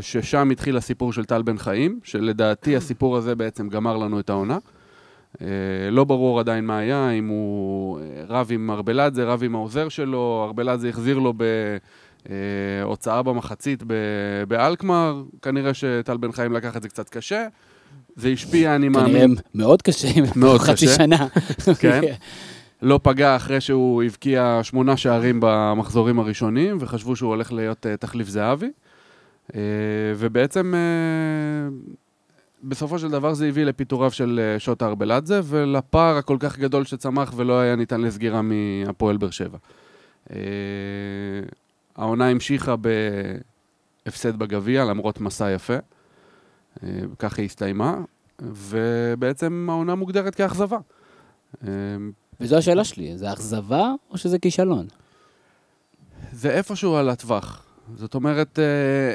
[0.00, 4.58] ששם התחיל הסיפור של טל בן חיים, שלדעתי הסיפור הזה בעצם גמר לנו את העונה.
[5.90, 10.88] לא ברור עדיין מה היה, אם הוא רב עם ארבלדזה, רב עם העוזר שלו, ארבלדזה
[10.88, 11.44] החזיר לו ב...
[12.30, 13.82] אה, הוצאה במחצית
[14.48, 17.46] באלקמר, כנראה שטל בן חיים לקח את זה קצת קשה.
[18.16, 20.94] זה השפיע, אני מאמין, מאוד קשה, מאוד חצי קשה.
[20.94, 21.26] שנה.
[21.80, 22.00] כן.
[22.82, 28.28] לא פגע אחרי שהוא הבקיע שמונה שערים במחזורים הראשונים, וחשבו שהוא הולך להיות אה, תחליף
[28.28, 28.70] זהבי.
[29.54, 29.60] אה,
[30.16, 31.68] ובעצם, אה,
[32.64, 37.60] בסופו של דבר זה הביא לפיטוריו של שוטה ארבלדזה, ולפער הכל כך גדול שצמח ולא
[37.60, 39.58] היה ניתן לסגירה מהפועל באר שבע.
[41.96, 42.74] העונה המשיכה
[44.06, 45.76] בהפסד בגביע, למרות מסע יפה.
[46.82, 47.98] אה, ככה היא הסתיימה,
[48.42, 50.78] ובעצם העונה מוגדרת כאכזבה.
[51.66, 51.68] אה,
[52.40, 54.86] וזו השאלה שלי, זה אכזבה או שזה כישלון?
[56.32, 57.66] זה איפשהו על הטווח.
[57.96, 59.14] זאת אומרת, אה,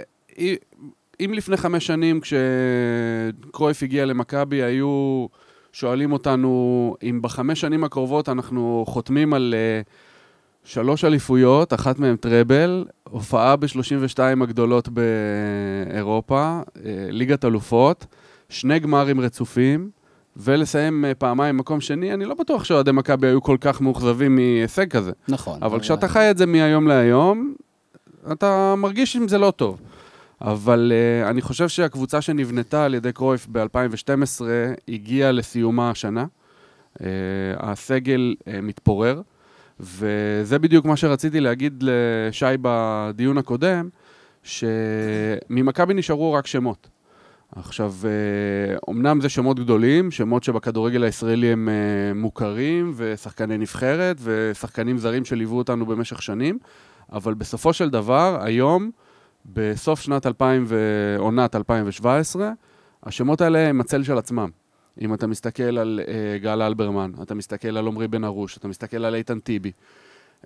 [1.19, 5.25] אם- לפני חמש שנים, כשקרויף הגיע למכבי, היו
[5.73, 9.53] שואלים אותנו אם בחמש שנים הקרובות אנחנו חותמים על
[10.67, 18.05] שלוש אליפויות, אחת מהן טראבל, הופעה ב-32 הגדולות באירופה, אה, ליגת אלופות,
[18.49, 19.89] שני גמרים רצופים,
[20.37, 24.89] ולסיים אה, פעמיים מקום שני, אני לא בטוח שאוהדי מכבי היו כל כך מאוכזבים מהישג
[24.89, 25.11] כזה.
[25.27, 25.63] נכון.
[25.63, 27.53] אבל כשאתה חי את זה מהיום להיום,
[28.31, 29.81] אתה מרגיש עם זה לא טוב.
[30.41, 34.41] אבל uh, אני חושב שהקבוצה שנבנתה על ידי קרויף ב-2012
[34.87, 36.25] הגיעה לסיומה השנה.
[36.97, 37.01] Uh,
[37.59, 39.21] הסגל uh, מתפורר,
[39.79, 43.89] וזה בדיוק מה שרציתי להגיד לשי בדיון הקודם,
[44.43, 46.89] שממכבי נשארו רק שמות.
[47.55, 54.97] עכשיו, uh, אמנם זה שמות גדולים, שמות שבכדורגל הישראלי הם uh, מוכרים, ושחקני נבחרת, ושחקנים
[54.97, 56.57] זרים שליוו אותנו במשך שנים,
[57.11, 58.91] אבל בסופו של דבר, היום,
[59.45, 62.51] בסוף שנת 2000 ועונת 2017,
[63.03, 64.49] השמות האלה הם הצל של עצמם.
[65.01, 66.09] אם אתה מסתכל על uh,
[66.43, 69.71] גל אלברמן, אתה מסתכל על עמרי בן ארוש, אתה מסתכל על איתן טיבי.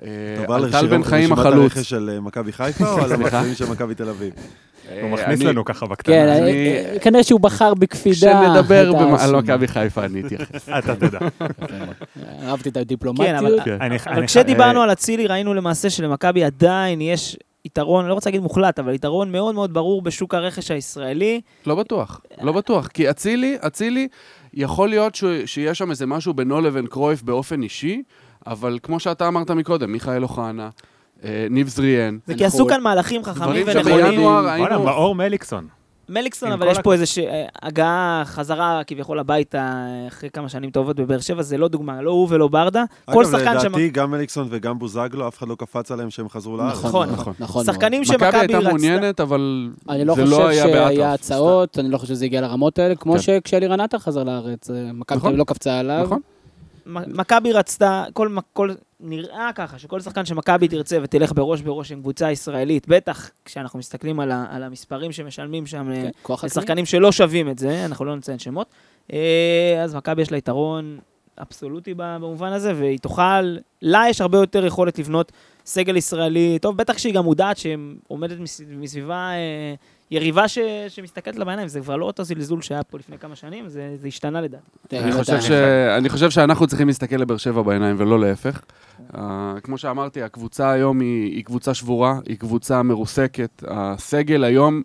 [0.02, 0.08] אה,
[0.40, 1.72] אתה בא על טל בן לרשימת חיים החלוץ.
[1.78, 3.12] הרכש של אה, מכבי חיפה או על?
[3.14, 4.34] המחזורים של מכבי תל אביב?
[5.02, 6.16] הוא מכניס אני- לנו ככה בקטנה.
[6.16, 8.16] כן, אני- אה, כנראה שהוא בחר בקפידה.
[8.56, 9.36] כשנדבר על.
[9.36, 10.70] מכבי חיפה, אני אתייחס.
[10.80, 11.20] אתה תדע.
[12.44, 13.30] אהבתי את כן, הדיפלומטיות.
[13.40, 18.30] אבל- אני- אבל אני- כשדיברנו על אצילי, ראינו למעשה שלמכבי עדיין יש יתרון, לא רוצה
[18.30, 21.42] להגיד מוחלט, אבל יתרון מאוד מאוד ברור בשוק הרכש הישראלי.
[21.66, 22.88] לא בטוח, לא בטוח.
[22.88, 24.08] כי אצילי, אצילי,
[24.54, 28.04] יכול להיות ש- שיש שם איזה משהו בינו לבין קרויף באופן אישי,
[28.48, 30.70] אבל כמו שאתה אמרת מקודם, מיכאל אוחנה,
[31.24, 34.06] אה, ניב זריאן, זה כי עשו כאן מהלכים חכמים דברים ונכונים.
[34.06, 34.84] שבינואר וואלה, היינו...
[34.84, 35.68] מאור מליקסון.
[36.12, 39.74] מליקסון, אבל יש הכ- פה איזושהי אה, הגעה, חזרה כביכול הביתה
[40.08, 42.84] אחרי כמה שנים טובות בבאר שבע, זה לא דוגמה, לא הוא ולא ברדה.
[43.06, 43.68] כל אגב, שחקן שם...
[43.68, 46.74] לדעתי, גם מליקסון וגם בוזגלו, אף אחד לא קפץ עליהם שהם חזרו לארץ.
[46.86, 47.34] נכון, נכון.
[47.40, 47.76] נכון מאוד.
[47.76, 48.70] שחקנים מכבי שמכבי הייתה רצתה...
[48.70, 51.14] מעוניינת, אבל אני לא זה חושב לא היה שהיה באטרף.
[51.14, 53.20] הצעות, אני לא חושב שזה הגיע לרמות האלה, כמו כן.
[53.20, 55.36] שכשאלירן עטר חזר לארץ, אה, מכבי נכון.
[55.36, 56.04] לא קפצה עליו.
[56.04, 56.20] נכון.
[57.08, 58.72] מכבי רצתה, כל, כל,
[59.04, 64.20] נראה ככה, שכל שחקן שמכבי תרצה ותלך בראש בראש עם קבוצה ישראלית, בטח כשאנחנו מסתכלים
[64.20, 66.40] על, ה, על המספרים שמשלמים שם כן, כן, הקנייה.
[66.44, 68.68] לשחקנים שלא שווים את זה, אנחנו לא נציין שמות,
[69.14, 71.00] אה, אז מכבי יש לה יתרון
[71.42, 75.32] אבסולוטי במובן הזה, והיא תוכל, לה יש הרבה יותר יכולת לבנות
[75.66, 79.74] סגל ישראלי, טוב, בטח שהיא גם מודעת שהיא עומדת מס- מסביבה אה,
[80.12, 83.68] יריבה ש, שמסתכלת לה בעיניים, זה כבר לא אותו זלזול שהיה פה לפני כמה שנים,
[83.68, 84.62] זה, זה השתנה לדעת.
[84.88, 85.52] תראה, אני חושב, ש...
[85.98, 88.62] אני חושב שאנחנו צריכים להסתכל לבאר שבע בעיניים ולא להפך.
[89.14, 89.18] Uh,
[89.64, 93.64] כמו שאמרתי, הקבוצה היום היא, היא קבוצה שבורה, היא קבוצה מרוסקת.
[93.68, 94.82] הסגל היום,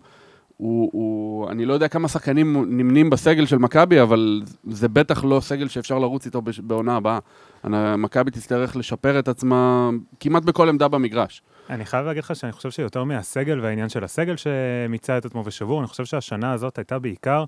[0.57, 5.39] הוא, הוא, אני לא יודע כמה שחקנים נמנים בסגל של מכבי, אבל זה בטח לא
[5.39, 7.19] סגל שאפשר לרוץ איתו בעונה הבאה.
[7.97, 9.89] מכבי תצטרך לשפר את עצמה
[10.19, 11.41] כמעט בכל עמדה במגרש.
[11.69, 15.79] אני חייב להגיד לך שאני חושב שיותר מהסגל והעניין של הסגל שמיצה את עצמו ושבור,
[15.79, 17.43] אני חושב שהשנה הזאת הייתה בעיקר,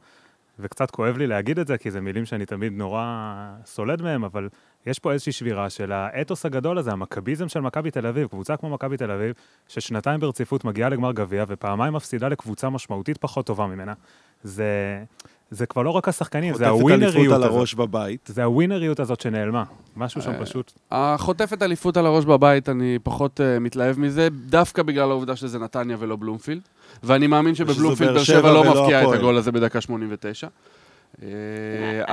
[0.59, 3.05] וקצת כואב לי להגיד את זה, כי זה מילים שאני תמיד נורא
[3.65, 4.49] סולד מהם, אבל
[4.85, 8.69] יש פה איזושהי שבירה של האתוס הגדול הזה, המכביזם של מכבי תל אביב, קבוצה כמו
[8.69, 9.33] מכבי תל אביב,
[9.67, 13.93] ששנתיים ברציפות מגיעה לגמר גביע, ופעמיים מפסידה לקבוצה משמעותית פחות טובה ממנה.
[14.43, 15.03] זה,
[15.51, 17.55] זה כבר לא רק השחקנים, זה חוטפת הווינריות אליפות על הזאת.
[17.55, 18.29] הראש בבית.
[18.33, 19.63] זה הווינריות הזאת שנעלמה.
[19.97, 20.71] משהו שם אה, פשוט...
[20.91, 25.97] החוטפת אליפות על הראש בבית, אני פחות uh, מתלהב מזה, דווקא בגלל העובדה שזה נתניה
[25.99, 26.61] ולא בלומפילד.
[27.03, 29.13] ואני מאמין שבבלומפילד באר שבע לא ולא מבקיעה את.
[29.13, 30.47] הגול הזה בדקה 89.
[31.23, 31.29] אה,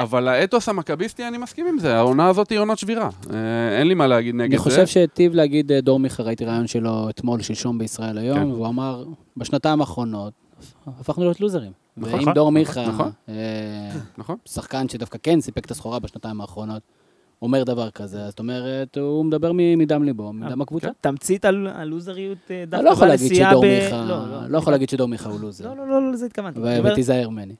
[0.02, 3.08] אבל האתוס המכביסטי, אני מסכים עם זה, העונה הזאת היא עונת שבירה.
[3.32, 4.62] אה, אין לי מה להגיד נגד אני זה.
[4.64, 8.50] חושב שהיטיב להגיד אה, דור מיכה, ראיתי רעיון שלו אתמול, שלשום בישראל היום, כן.
[8.50, 9.04] והוא אמר,
[9.36, 10.32] בשנתיים האחרונות
[10.86, 11.72] הפכנו להיות לוזרים.
[11.96, 12.20] נכון.
[12.20, 13.10] ואם דור מיכה, נכון.
[13.28, 13.34] אה,
[14.18, 14.36] נכון.
[14.44, 16.82] שחקן שדווקא כן סיפק את הסחורה בשנתיים האחרונות,
[17.42, 20.88] אומר דבר כזה, זאת אומרת, הוא מדבר מדם ליבו, מדם הקבוצה.
[21.00, 24.16] תמצית הלוזריות אה, דווקא לא להגיד בנסיעה ב- מיכה, לא,
[24.48, 25.68] לא יכול להגיד שדור מיכה הוא לוזר.
[25.68, 26.60] לא, לא, לא, לא לזה התכוונתי.
[26.84, 27.54] ותיזהר ממני.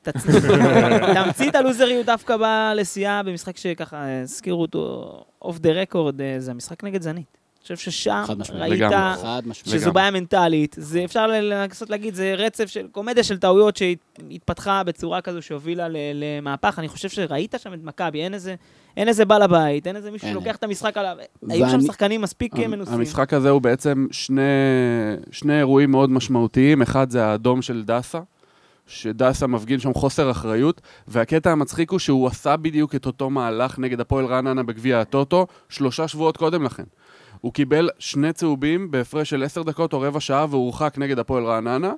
[1.25, 5.13] תמצית הלוזריות דווקא בנסיעה במשחק שככה אה, הזכירו אותו
[5.43, 7.39] אוף דה רקורד, זה המשחק נגד זנית.
[7.71, 8.25] אני חושב ששם.
[8.55, 8.83] ראית.
[9.53, 9.93] שזו.
[9.93, 10.77] בעיה מנטלית.
[10.79, 15.97] זה אפשר לנסות להגיד, זה רצף של קומדיה של טעויות שהתפתחה בצורה כזו שהובילה ל-
[16.15, 16.79] למהפך.
[16.79, 18.55] אני חושב שראית שם את מכבי, אין איזה...
[18.97, 20.35] אין איזה בעל הבית, אין איזה מישהו אין.
[20.35, 21.17] שלוקח את המשחק עליו.
[21.49, 22.95] היו שם שחקנים מספיק אה, מנוסים.
[22.95, 24.41] המשחק הזה הוא בעצם שני,
[25.31, 26.83] שני אירועים מאוד משמעותיים.
[26.83, 28.19] אחד זה האדום של דסה,
[28.87, 34.01] שדסה מפגין שם חוסר אחריות, והקטע המצחיק הוא שהוא עשה בדיוק את אותו מהלך נגד
[34.01, 36.85] הפועל רעננה בגביע הטוטו, שלושה שבועות קודם לכן.
[37.41, 41.93] הוא קיבל שני צהובים בהפרש של עשר דקות או רבע שעה והורחק נגד הפועל רעננה,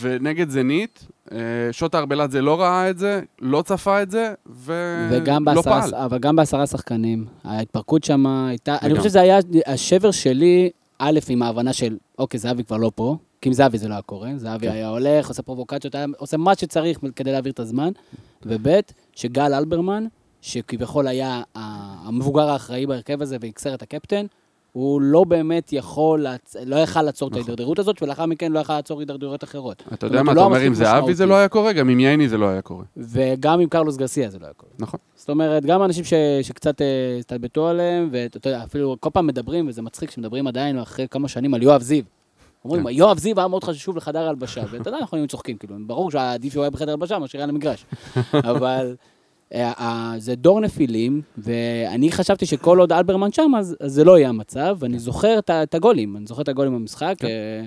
[0.00, 1.38] ונגד זנית, אה,
[1.72, 5.94] שוטה ארבלת זה לא ראה את זה, לא צפה את זה, וגם ולא בעשרה, פעל.
[5.94, 8.98] אבל גם בעשרה שחקנים, ההתפרקות שם הייתה, אני לגמרי.
[8.98, 13.48] חושב שזה היה השבר שלי, א', עם ההבנה של, אוקיי, זהבי כבר לא פה, כי
[13.48, 14.72] עם זהבי זה לא היה קורה, זהבי כן.
[14.72, 17.90] היה הולך, עושה פרובוקציות, היה עושה מה שצריך כדי להעביר את הזמן,
[18.46, 18.68] וב',
[19.14, 20.06] שגל אלברמן,
[20.40, 24.26] שכביכול היה המבוגר האחראי בהרכב הזה ואיקסר את הקפטן,
[24.72, 26.56] הוא לא באמת יכול, לעצ...
[26.66, 27.42] לא יכל לעצור את נכון.
[27.42, 29.82] ההידרדרות הזאת, ולאחר מכן לא יכל לעצור הידרדרויות אחרות.
[29.92, 31.26] אתה יודע מה, הוא אתה לא אומר, מספיק עם זהבי זה.
[31.26, 32.84] לא היה קורה, גם עם ייני זה לא היה קורה.
[32.96, 34.72] וגם עם קרלוס גרסיה זה לא היה קורה.
[34.78, 35.00] נכון.
[35.14, 36.86] זאת אומרת, גם אנשים ש, שקצת אה,
[37.18, 41.54] הסתלבטו עליהם, ואתה יודע, אפילו כל פעם מדברים, וזה מצחיק שמדברים עדיין אחרי כמה שנים
[41.54, 42.04] על יואב זיו.
[42.64, 42.90] אומרים, כן.
[42.90, 46.52] יואב זיו היה מאוד חשוב לחדר הלבשה, ואתה יודע, אנחנו היינו צוחקים, כאילו, ברור שעדיף
[46.52, 47.86] שהוא היה בחדר הלבשה מאשר היה למגרש.
[48.50, 48.94] אבל
[50.18, 54.76] זה דור נפילים, ואני חשבתי שכל עוד אלברמן שם, אז, אז זה לא יהיה המצב,
[54.78, 57.26] ואני זוכר את, הגולים, אני זוכר את הגולים במשחק, כן.
[57.26, 57.64] אה,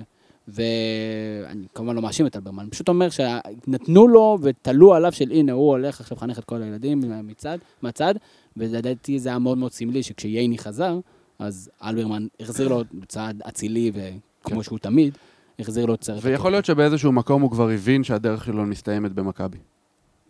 [0.48, 5.52] ואני כמובן לא מאשים את אלברמן, אני פשוט אומר שנתנו לו ותלו עליו של הנה,
[5.52, 8.14] הוא הולך עכשיו לחנך את כל הילדים מצד, מהצד,
[8.56, 10.98] ולדעתי זה היה מאוד מאוד סמלי שכשיייני חזר,
[11.38, 14.62] אז אלברמן החזיר לו בצעד אצילי, וכמו כן.
[14.62, 15.18] שהוא תמיד,
[15.58, 16.18] החזיר לו את סרט.
[16.22, 19.58] ויכול להיות שבאיזשהו מקום הוא כבר הבין שהדרך שלו מסתיימת במכבי.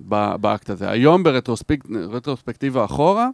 [0.01, 0.91] באקט הזה.
[0.91, 3.29] היום ברטרוספקטיבה אחורה,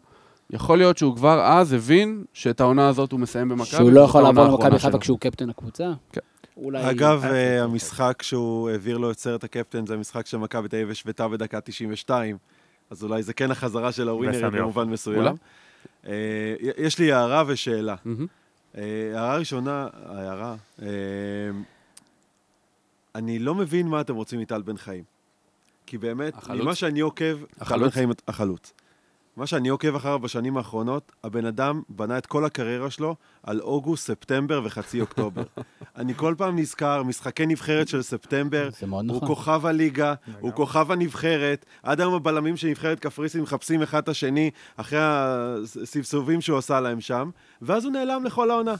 [0.51, 3.67] יכול להיות שהוא כבר אז הבין שאת העונה הזאת הוא מסיים במכבי.
[3.67, 4.99] שהוא לא יכול לעבור למכבי חיפה.
[4.99, 5.93] כשהוא קפטן הקבוצה?
[6.13, 6.21] כן.
[6.57, 6.91] אולי...
[6.91, 10.91] אגב, אה, אה, המשחק שהוא העביר לו את סרט הקפטן, זה המשחק שמכבי תל אביב
[10.91, 12.37] השוותה בדקה 92,
[12.91, 15.19] אז אולי זה כן החזרה של הווינרים וסמי במובן מסוים.
[15.19, 15.31] אולי.
[16.07, 17.95] אה, יש לי הערה ושאלה.
[18.77, 18.83] אה,
[19.15, 20.89] הערה ראשונה, הערה, אה,
[23.15, 25.05] אני לא מבין מה אתם רוצים מטל בן חיים.
[25.93, 26.63] כי באמת, החלוץ?
[26.63, 27.83] ממה שאני עוקב, טל החלוץ?
[27.83, 28.73] בן חיים החלוץ.
[29.37, 34.07] מה שאני עוקב אחריו בשנים האחרונות, הבן אדם בנה את כל הקריירה שלו על אוגוסט,
[34.07, 35.43] ספטמבר וחצי אוקטובר.
[35.97, 39.29] אני כל פעם נזכר, משחקי נבחרת של ספטמבר, הוא נכון.
[39.29, 40.53] כוכב הליגה, הוא.
[40.53, 41.67] כוכב הנבחרת.
[41.83, 47.01] עד היום הבלמים של נבחרת קפריסין מחפשים אחד את השני אחרי הסבסובים שהוא עשה להם
[47.01, 47.31] שם,
[47.63, 48.75] ואז הוא נעלם לכל העונה.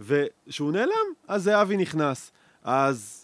[0.00, 2.32] וכשהוא נעלם, אז זהבי נכנס.
[2.64, 3.21] אז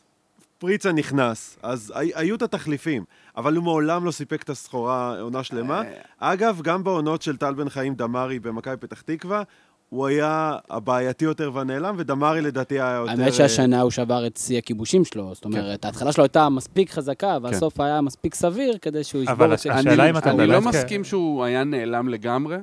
[0.59, 1.59] פריצה נכנס.
[1.62, 3.05] אז הי- היו את התחליפים.
[3.37, 5.83] אבל הוא מעולם לא סיפק את הסחורה עונה שלמה.
[6.18, 9.42] אגב, גם בעונות של טל בן חיים דמארי במכבי פתח תקווה,
[9.88, 13.11] הוא היה הבעייתי יותר והנעלם, ודמארי לדעתי היה יותר...
[13.12, 16.90] האמת אה, שהשנה הוא שבר את שיא הכיבושים שלו, זאת אומרת, ההתחלה שלו הייתה מספיק
[16.90, 19.59] חזקה, והסוף היה מספיק סביר כדי שהוא ישבור אבל את...
[19.59, 22.57] הש- השאלה אם אתה אני לא מסכים שהוא היה נעלם לגמרי,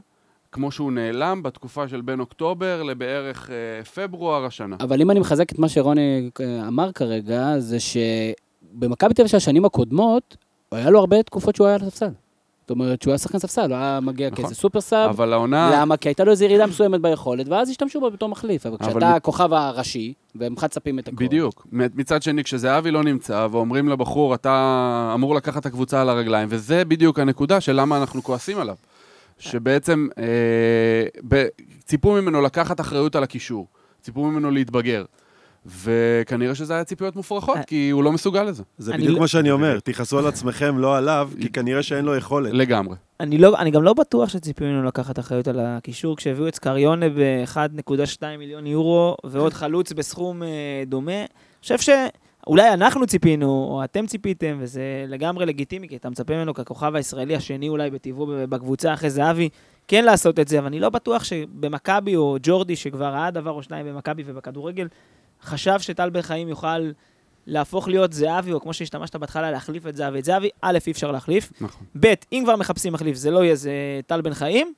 [0.56, 4.76] כמו שהוא נעלם בתקופה של בין אוקטובר לבערך אה, פברואר השנה.
[4.80, 9.38] אבל אם אני מחזק את מה שרוני אה, אמר כרגע, זה שבמכבי תל אביב של
[9.38, 10.38] השנים הקודמות,
[10.72, 12.10] היה לו הרבה תקופות שהוא היה על הספסל.
[12.62, 14.44] זאת אומרת, שהוא היה שחקן ספסל, הוא היה מגיע נכון.
[14.44, 15.10] כאיזה סופר סאב.
[15.10, 15.72] אבל העונה...
[15.74, 15.98] למה?
[15.98, 18.66] כי הייתה לו איזו ירידה מסוימת ביכולת, ואז השתמשו בו בתור מחליף.
[18.66, 21.26] אבל כשאתה ב- הכוכב הראשי, והם מצפים את הכל.
[21.26, 21.68] בדיוק.
[21.72, 26.86] מצד שני, כשזהבי לא נמצא, ואומרים לבחור, אתה אמור לקחת את הקבוצה על הרגליים, וזה
[26.86, 28.76] בדיוק הנקודה של למה אנחנו כועסים עליו.
[29.40, 30.24] שבעצם אה,
[31.28, 31.48] ב-
[31.86, 33.68] ציפו ממנו לקחת אחריות על הקישור,
[34.02, 35.06] ציפו ממנו להתבגר.
[35.84, 37.64] וכנראה שזה היה ציפיות מופרכות, אה.
[37.64, 38.64] כי הוא לא מסוגל לזה.
[38.78, 42.16] זה בדיוק לא- מה שאני אומר, תכעסו על עצמכם, לא עליו, כי כנראה שאין לו
[42.16, 42.54] יכולת.
[42.54, 42.96] לגמרי.
[43.20, 47.10] אני, לא, אני גם לא בטוח שציפים ממנו לקחת אחריות על הקישור, כשהביאו את סקריונה
[47.10, 50.48] ב-1.2 מיליון יורו, ועוד חלוץ בסכום אה,
[50.88, 51.20] דומה.
[51.20, 51.28] אני
[51.62, 51.78] חושב
[52.46, 57.36] שאולי אנחנו ציפינו, או אתם ציפיתם, וזה לגמרי לגיטימי, כי אתה מצפה ממנו ככוכב הישראלי
[57.36, 59.50] השני אולי בטבעו בקבוצה אחרי זהבי,
[59.88, 63.64] כן לעשות את זה, אבל אני לא בטוח שבמכבי, או ג'ורדי, שכבר ראה דבר או
[63.64, 64.88] שניים במכבי ובכדורגל,
[65.42, 66.92] חשב שטל בן חיים יוכל
[67.48, 70.20] להפוך להיות זהבי, או כמו שהשתמשת בהתחלה, להחליף את זהבי.
[70.20, 71.52] את זהבי, א', אי אפשר להחליף.
[71.62, 71.88] נכון.
[72.00, 73.72] ב', אם כבר מחפשים מחליף, זה לא יהיה זה
[74.08, 74.74] טל בן חיים.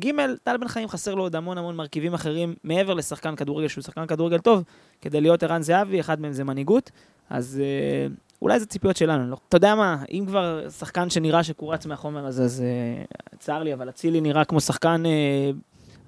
[0.00, 0.10] ג',
[0.42, 4.06] טל בן חיים חסר לו עוד המון המון מרכיבים אחרים, מעבר לשחקן כדורגל, שהוא שחקן
[4.06, 4.62] כדורגל טוב,
[5.00, 6.90] כדי להיות ערן זהבי, אחד מהם זה מנהיגות.
[7.30, 9.30] אז אה, אולי זה ציפיות שלנו.
[9.30, 9.36] לא.
[9.48, 13.04] אתה יודע מה, אם כבר שחקן שנראה שקורץ מהחומר הזה, אז אה,
[13.38, 15.02] צר לי, אבל אצילי נראה כמו שחקן...
[15.06, 15.50] אה,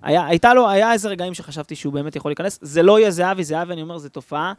[0.02, 2.58] היה, הייתה לו, היה איזה רגעים שחשבתי שהוא באמת יכול להיכנס.
[2.62, 4.52] זה לא יהיה זהבי, זהבי, אני אומר, זו תופעה.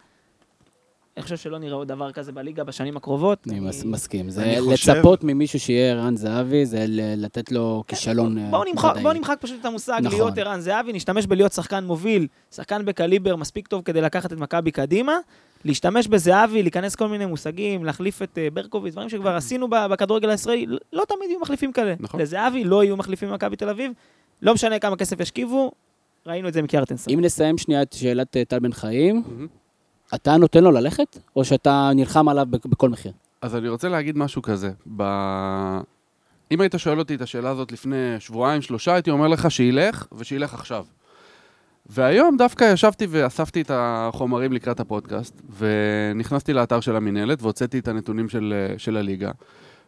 [1.17, 3.47] אני חושב שלא נראה עוד דבר כזה בליגה בשנים הקרובות.
[3.49, 4.29] אני מס- מסכים.
[4.29, 6.85] זה אני חושב- לצפות ממישהו שיהיה ערן זהבי, זה
[7.17, 8.93] לתת לו כישלון אה, בואו נמחק.
[9.01, 10.19] בוא נמחק פשוט את המושג נכון.
[10.19, 14.71] להיות ערן זהבי, נשתמש בלהיות שחקן מוביל, שחקן בקליבר מספיק טוב כדי לקחת את מכבי
[14.71, 15.17] קדימה,
[15.65, 20.29] להשתמש בזהבי, להיכנס כל מיני מושגים, להחליף את אה, ברקוביץ, דברים שכבר עשינו ב- בכדורגל
[20.29, 21.93] הישראלי, לא- תמיד יהיו מחליפים כאלה.
[21.99, 22.21] נכון.
[22.21, 23.91] לזהבי לא יהיו מחליפים במכבי תל אביב,
[24.41, 25.71] לא משנה כמה כסף ישכיבו,
[26.27, 27.13] ראינו את זה מקיארטנסון.
[27.13, 29.47] אם נסיים שנייה את שאלת אה, טל בן חיים, מהמם.
[30.15, 33.11] אתה נותן לו ללכת, או שאתה נלחם עליו בכ- בכל מחיר?
[33.41, 34.71] אז אני רוצה להגיד משהו כזה.
[34.95, 35.03] ב...
[36.51, 40.53] אם היית שואל אותי את השאלה הזאת לפני שבועיים, שלושה, הייתי אומר לך שילך, ושילך
[40.53, 40.85] עכשיו.
[41.89, 48.29] והיום דווקא ישבתי ואספתי את החומרים לקראת הפודקאסט, ונכנסתי לאתר של המינהלת, והוצאתי את הנתונים
[48.29, 49.31] של, של הליגה.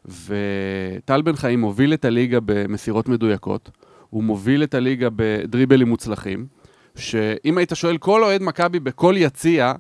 [0.06, 3.70] וטל בן חיים מוביל את הליגה במסירות מדויקות,
[4.10, 6.46] הוא מוביל את הליגה בדריבלים מוצלחים,
[6.96, 9.74] שאם היית שואל כל אוהד מכבי בכל יציע,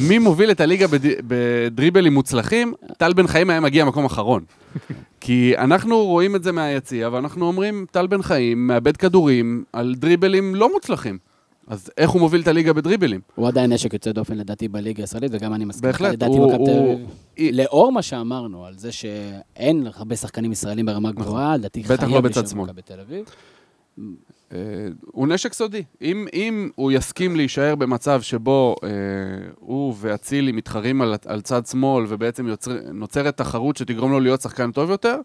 [0.00, 1.00] מי מוביל את הליגה בד...
[1.26, 4.44] בדריבלים מוצלחים, טל בן חיים היה מגיע מקום אחרון.
[5.20, 10.54] כי אנחנו רואים את זה מהיציע, ואנחנו אומרים, טל בן חיים מאבד כדורים על דריבלים
[10.54, 11.18] לא מוצלחים.
[11.68, 13.20] אז איך הוא מוביל את הליגה בדריבלים?
[13.34, 15.82] הוא עדיין נשק יוצא דופן לדעתי בליגה הישראלית, וגם אני מסכים.
[15.82, 17.00] בהחלט, לדעתי הוא- תל הוא-
[17.52, 21.96] לאור מה שאמרנו על זה שאין הרבה שחקנים ישראלים ברמה גבוהה, לדעתי נכון.
[21.96, 22.68] בטח חייב לא בצד שמאל.
[24.52, 24.56] אה,
[25.06, 25.82] הוא נשק סודי.
[26.02, 28.88] אם, אם הוא יסכים להישאר במצב שבו אה,
[29.60, 34.72] הוא ואצילי מתחרים על, על צד שמאל, ובעצם יוצר, נוצרת תחרות שתגרום לו להיות שחקן
[34.72, 35.16] טוב יותר,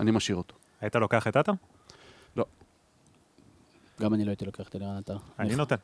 [0.00, 0.54] אני משאיר אותו.
[0.80, 1.52] היית לוקח את עטר?
[4.00, 5.16] גם אני לא הייתי לוקח את אלירן עטר.
[5.38, 5.76] אני נותן.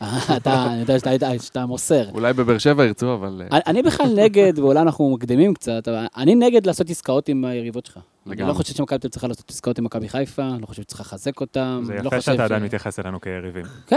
[0.36, 2.10] אתה, אני יודע שאתה- שאתה- שאתה מוסר.
[2.10, 3.42] אולי בבאר שבע ירצו, אבל...
[3.42, 7.44] אה, אני- אני בכלל נגד, ואולי אנחנו מקדימים קצת, אבל אני נגד לעשות עסקאות עם
[7.44, 7.98] היריבות שלך.
[8.26, 8.52] אני לגמרי.
[8.52, 11.40] לא חושב שמכבי תל צריכה לעשות עסקאות עם מכבי חיפה, אני לא חושב שצריכה לחזק
[11.40, 11.82] אותם.
[11.86, 13.64] זה לא יפה שאתה עדיין מתייחס אלינו כיריבים.
[13.86, 13.96] כן,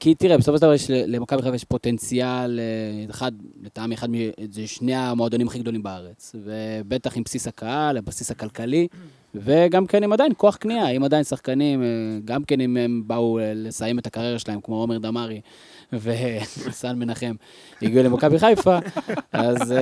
[0.00, 4.08] כי, תראה, בסופו של דבר יש למכבי חיפה יש פוטנציאל, אה, אחד, לטעמי אחד,
[4.50, 8.88] זה שני המועדונים הכי גדולים בארץ, ובטח עם בסיס הקהל, הבסיס הכלכלי,
[9.34, 11.86] וגם כן הם עדיין כוח קנייה, אם עדיין שחקנים, אה,
[12.24, 15.40] גם כן אם הם באו אה, לסיים את הקריירה שלהם, כמו עומר דמארי
[16.02, 17.34] וסן מנחם,
[17.82, 18.78] הגיעו למכבי חיפה,
[19.32, 19.74] אז,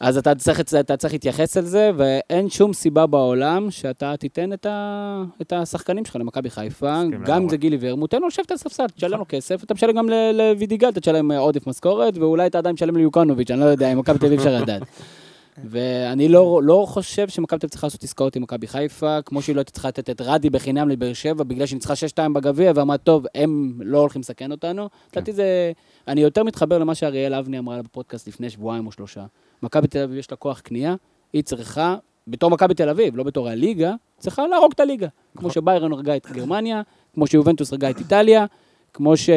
[0.00, 4.66] אז אתה, צריך, אתה צריך להתייחס אל זה, ואין שום סיבה בעולם שאתה תיתן את,
[4.66, 7.48] ה, את השחקנים שלך למכבי חיפה, גם אם.
[7.48, 10.88] זה גילי ורמוט, תן לו לשבת על הספסל, תשלם לו כסף, אתה משלם גם לוידיגל,
[10.88, 14.18] אתה תשלם אה, עודף משכורת, ואולי אתה עדיין משלם ליוקנוביץ', אני לא יודע, עם מכבי
[14.18, 14.82] תל אביב אפשר לדעת.
[15.70, 19.56] ואני לא, לא חושב שמכבי תל אביב צריכה לעשות עסקאות עם מכבי חיפה, כמו שהיא
[19.56, 21.94] לא הייתה צריכה לתת את רדי בחינם לבאר שבע, בגלל שהיא ניצחה
[22.28, 24.88] 6-2 בגביע, ואמרה, טוב, הם לא הולכים לסכן אותנו.
[25.12, 25.72] לדעתי זה...
[26.08, 29.24] אני יותר מתחבר למה שאריאל אבני אמרה בפודקאסט לפני שבועיים או שלושה.
[29.62, 30.94] מכבי תל אביב יש לה כוח קנייה,
[31.32, 31.96] היא צריכה,
[32.28, 35.08] בתור מכבי תל אביב, לא בתור הליגה, צריכה להרוג את הליגה.
[35.36, 36.82] כמו שביירן הרגה את גרמניה,
[37.14, 38.46] כמו שיובנטוס הרגה את איטליה,
[38.92, 39.30] כמו ש...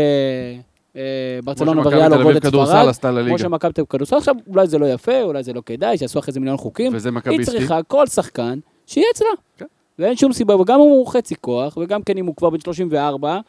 [0.96, 3.26] אה, ברצלונה וריאל אביב את ספרד.
[3.28, 4.16] כמו שמכבי תל אביב כדורסל.
[4.16, 6.92] עכשיו, אולי זה לא יפה, אולי זה לא כדאי, שיעשו אחרי זה מיליון חוקים.
[6.96, 7.58] וזה היא מכביסטי.
[7.58, 9.28] צריכה כל שחקן שיהיה אצלה.
[9.58, 9.66] כן.
[10.00, 13.40] ואין שום סיבה, וגם אם הוא חצי כוח, וגם כן אם הוא כבר בן 34,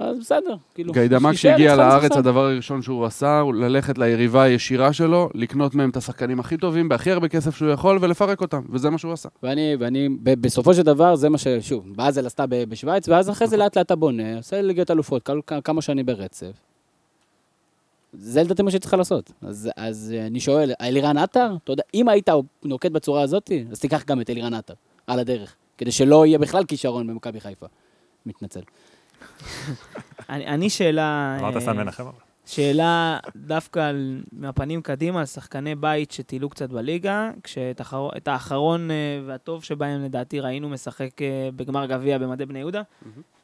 [0.00, 0.56] אז בסדר.
[0.74, 2.12] כאילו, גיידמק שהגיע לארץ.
[2.12, 6.88] הדבר הראשון שהוא עשה, הוא ללכת ליריבה הישירה שלו, לקנות מהם את השחקנים הכי טובים,
[6.88, 9.28] בהכי הרבה כסף שהוא יכול, ולפרק אותם, וזה מה שהוא עשה.
[9.42, 11.46] ואני, ואני, ב- בסופו של דבר, זה מה ש...
[11.60, 15.30] שוב, באזל עשתה ב- בשוויץ, ואז אחרי זה לאט לאט אתה בונה, עושה ליגת אלופות,
[15.64, 16.52] כמה שנים ברצף.
[18.12, 19.32] זה לדעתי מה שצריכה לעשות.
[19.42, 21.52] אז, אז אני שואל, אלירן עטר?
[21.64, 22.28] אתה יודע, אם היית
[22.64, 24.74] נוקט בצורה הזאת, אז תיקח גם את אלירן עטר,
[25.06, 27.66] על הדרך, כדי שלא יהיה בכלל כישרון במכבי חיפה.
[28.26, 28.60] מתנצל.
[30.30, 31.36] אני, אני שאלה...
[31.40, 32.02] אמרת אה, סן מנחם.
[32.02, 32.12] אבל.
[32.46, 38.96] שאלה דווקא על, מהפנים קדימה על שחקני בית שטיילו קצת בליגה, כשאת האחר- האחרון אה,
[39.26, 41.26] והטוב שבהם לדעתי ראינו משחק אה,
[41.56, 42.82] בגמר גביע במדי בני יהודה.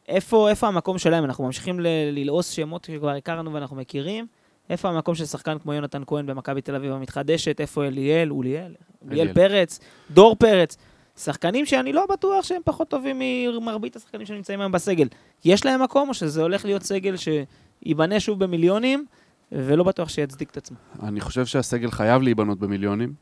[0.09, 1.24] איפה, איפה המקום שלהם?
[1.24, 4.26] אנחנו ממשיכים ל- ללעוס שמות שכבר הכרנו ואנחנו מכירים.
[4.70, 7.61] איפה המקום של שחקן כמו יונתן כהן במכבי תל אביב המתחדשת?
[7.61, 8.30] איפה אליאל?
[8.30, 8.74] אוליאל
[9.11, 9.32] אליאל.
[9.35, 9.80] פרץ?
[10.11, 10.76] דור פרץ?
[11.16, 15.09] שחקנים שאני לא בטוח שהם פחות טובים ממרבית השחקנים שנמצאים היום בסגל.
[15.44, 19.05] יש להם מקום, או שזה הולך להיות סגל שייבנה שוב במיליונים,
[19.52, 20.76] ולא בטוח שיצדיק את עצמו?
[21.02, 23.12] אני חושב שהסגל חייב להיבנות במיליונים,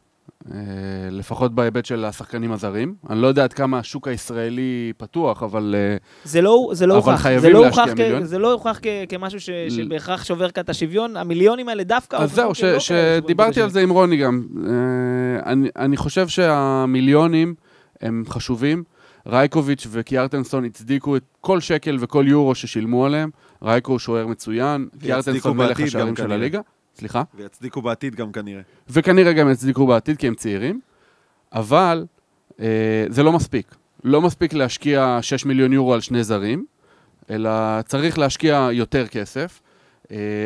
[0.53, 0.57] אה,
[1.11, 2.95] לפחות בהיבט של השחקנים הזרים.
[3.11, 7.13] אני לא יודע עד כמה השוק הישראלי פתוח, אבל אה, זה לא, זה לא אבל
[7.13, 7.23] הוכח.
[7.23, 8.25] חייבים זה לא להשקיע הוכח כ- מיליון.
[8.25, 11.17] זה לא הוכח כ- כמשהו ש, שבהכרח שובר כאן את השוויון.
[11.17, 12.17] המיליונים האלה דווקא...
[12.17, 14.43] אז זהו, שדיברתי על זה עם רוני גם.
[14.67, 14.73] אה,
[15.53, 17.55] אני, אני חושב שהמיליונים
[18.01, 18.85] הם חשובים.
[19.27, 23.31] רייקוביץ' וקיארטנסון הצדיקו את כל שקל וכל יורו ששילמו עליהם.
[23.63, 26.33] רייקו הוא שוער מצוין, קיארטנסון מלך השערים של.
[26.33, 26.61] הליגה.
[26.97, 27.23] סליחה?
[27.35, 28.63] ויצדיקו בעתיד גם כנראה.
[28.89, 30.81] וכנראה גם יצדיקו בעתיד כי הם צעירים,
[31.53, 32.07] אבל
[32.61, 33.75] אה, זה לא מספיק.
[34.05, 36.65] לא מספיק להשקיע 6 מיליון יורו על שני זרים,
[37.31, 39.61] אלא צריך להשקיע יותר כסף,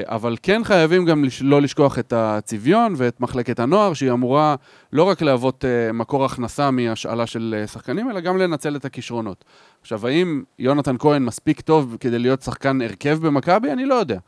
[0.05, 4.55] אבל כן חייבים גם לא לשכוח את הצביון ואת מחלקת הנוער, שהיא אמורה
[4.93, 9.45] לא רק להוות אה, מקור הכנסה מהשאלה של אה, שחקנים, אלא גם לנצל את הכישרונות.
[9.81, 13.73] עכשיו, האם יונתן כהן מספיק טוב כדי להיות שחקן הרכב במכבי?
[13.73, 14.19] אני לא יודע.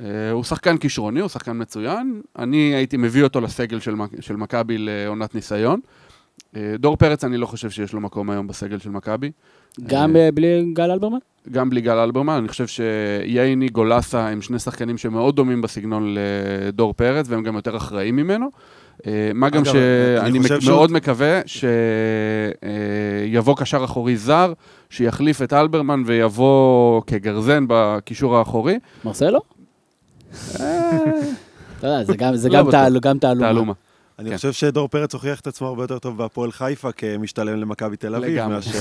[0.00, 2.20] אה, הוא שחקן כישרוני, הוא שחקן מצוין.
[2.38, 5.80] אני הייתי מביא אותו לסגל של, של מכבי לעונת ניסיון.
[6.56, 9.30] אה, דור פרץ, אני לא חושב שיש לו מקום היום בסגל של מכבי.
[9.86, 11.18] גם אה, בלי גל אלברמן?
[11.50, 16.92] גם בלי גל אלברמן, אני חושב שייני, גולסה הם שני שחקנים שמאוד דומים בסגנון לדור
[16.94, 18.46] פרץ, והם גם יותר אחראים ממנו.
[19.06, 20.38] אה, מה גם שאני
[20.68, 21.40] מאוד מקווה
[23.32, 24.52] שיבוא קשר אחורי זר,
[24.90, 28.78] שיחליף את אלברמן ויבוא כגרזן בקישור האחורי.
[29.04, 29.40] מרסלו?
[30.54, 30.66] אתה
[31.86, 33.72] יודע, זה גם- זה לא גם גם תעלומה.
[34.18, 34.36] אני כן.
[34.36, 38.30] חושב שדור פרץ הוכיח את עצמו הרבה יותר טוב בהפועל חיפה כמשתלם למכבי תל אביב
[38.30, 38.54] לגמרי.
[38.54, 38.78] מאשר...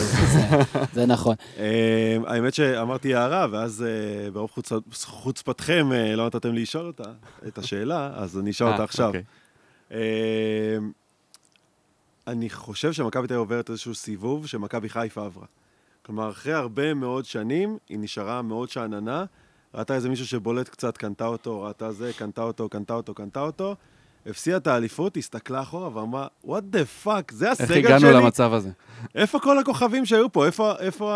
[0.93, 1.35] זה נכון.
[1.57, 7.03] אה, האמת שאמרתי הערה, ואז אה, ברוב חוצ- חוצפתכם אה, לא נתתם לי לשאול אותה,
[7.47, 9.07] את השאלה, אז אני אשאל אותה עכשיו.
[9.07, 9.23] אוקיי.
[12.27, 15.45] אני חושב שמכבי תל אביב עוברת איזשהו סיבוב שמכבי חיפה עברה.
[16.01, 19.25] כלומר, אחרי הרבה מאוד שנים, היא נשארה מאוד שאננה,
[19.73, 23.75] ראתה איזה מישהו שבולט קצת, קנתה אותו, ראתה זה, קנתה אותו, קנתה אותו, קנתה אותו,
[24.25, 28.13] הפסידה את האליפות, הסתכלה אחורה ואמרה, what the fuck, זה איך הסגל הגענו שלי?
[28.13, 28.69] למצב הזה?
[29.15, 30.45] איפה כל הכוכבים שהיו פה?
[30.45, 31.13] איפה, איפה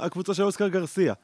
[0.00, 1.14] הקבוצה של אוסקר גרסיה?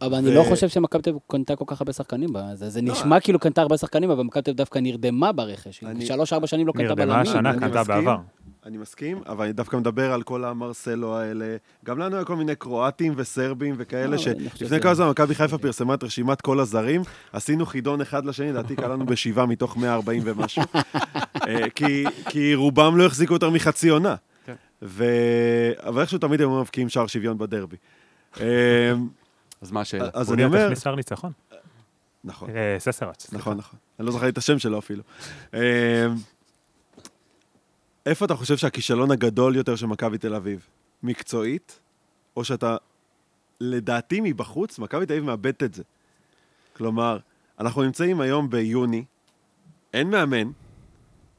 [0.00, 2.28] אבל אני לא חושב שמכבי תל אביב קנתה כל כך הרבה שחקנים.
[2.54, 5.84] זה זה נשמע כאילו קנתה הרבה שחקנים, אבל מכבי תל אביב דווקא נרדמה ברכש.
[6.00, 7.16] שלוש-ארבע שנים לא קנתה בלמים.
[7.16, 7.84] נרדמה השנה, קנתה.
[7.84, 8.16] בעבר.
[8.66, 11.56] אני מסכים, אבל אני דווקא מדבר על כל המרסלו האלה.
[11.84, 15.58] גם לנו היה כל מיני קרואטים וסרבים וכאלה, לא, חושב שלפני כמה זמן מכבי חיפה
[15.58, 20.22] פרסמה את רשימת כל הזרים, עשינו חידון אחד לשני, לדעתי קרה לנו בשבעה מתוך 140
[20.24, 20.62] ומשהו.
[21.48, 24.14] אה, כי, כי רובם לא החזיקו יותר מחצי עונה.
[24.46, 24.54] כן.
[24.82, 25.04] ו...
[25.78, 27.76] אבל איכשהו תמיד הם מבקיעים שער שוויון בדרבי.
[28.40, 28.92] אה,
[29.62, 30.08] אז מה השאלה?
[30.12, 30.64] אז אני אומר...
[30.64, 31.32] תכניס שער ניצחון.
[32.24, 32.50] נכון.
[32.50, 33.32] אה, ססרץ.
[33.32, 33.78] נכון, נכון.
[33.98, 35.02] אני לא זוכר את השם שלו אפילו.
[38.06, 40.66] איפה אתה חושב שהכישלון הגדול יותר של מכבי תל אביב?
[41.02, 41.80] מקצועית,
[42.36, 42.76] או שאתה,
[43.60, 45.82] לדעתי מבחוץ, מכבי תל אביב מאבדת את זה.
[46.76, 47.18] כלומר,
[47.60, 49.04] אנחנו נמצאים היום ביוני,
[49.94, 50.50] אין מאמן,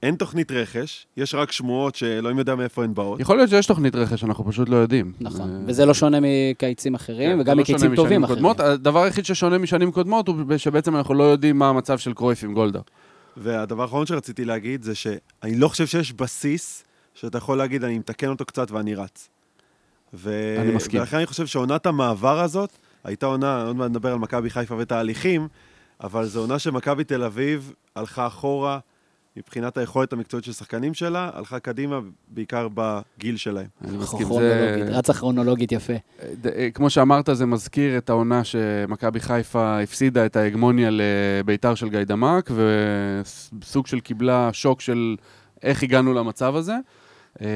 [0.03, 3.19] אין תוכנית רכש, יש רק שמועות שאלוהים יודע מאיפה הן באות.
[3.19, 5.11] יכול להיות שיש תוכנית רכש, אנחנו פשוט לא יודעים.
[5.19, 8.35] נכון, אה, וזה לא שונה מקיצים אחרים, כן, וגם לא מקיצים טובים אחרים.
[8.35, 8.59] קודמות.
[8.59, 12.53] הדבר היחיד ששונה משנים קודמות הוא שבעצם אנחנו לא יודעים מה המצב של קרויף עם
[12.53, 12.79] גולדה.
[13.37, 16.83] והדבר האחרון שרציתי להגיד זה שאני לא חושב שיש בסיס
[17.13, 19.29] שאתה יכול להגיד, אני מתקן אותו קצת ואני רץ.
[20.13, 20.55] ו...
[20.61, 20.99] אני מסכים.
[20.99, 25.47] ולכן אני חושב שעונת המעבר הזאת הייתה עונה, עוד מעט נדבר על מכבי חיפה ותהליכים,
[26.03, 28.79] אבל זו עונה שמכבי תל אביב הלכה אחורה
[29.37, 33.67] מבחינת היכולת המקצועית של שחקנים שלה, הלכה קדימה בעיקר בגיל שלהם.
[33.83, 34.27] אני מסכים.
[34.33, 34.85] זה...
[34.91, 35.93] רצה כרונולוגית יפה.
[36.45, 42.51] אה, כמו שאמרת, זה מזכיר את העונה שמכבי חיפה הפסידה את ההגמוניה לביתר של גיידמק,
[42.55, 45.15] וסוג של קיבלה שוק של
[45.63, 46.75] איך הגענו למצב הזה.
[47.41, 47.47] אה,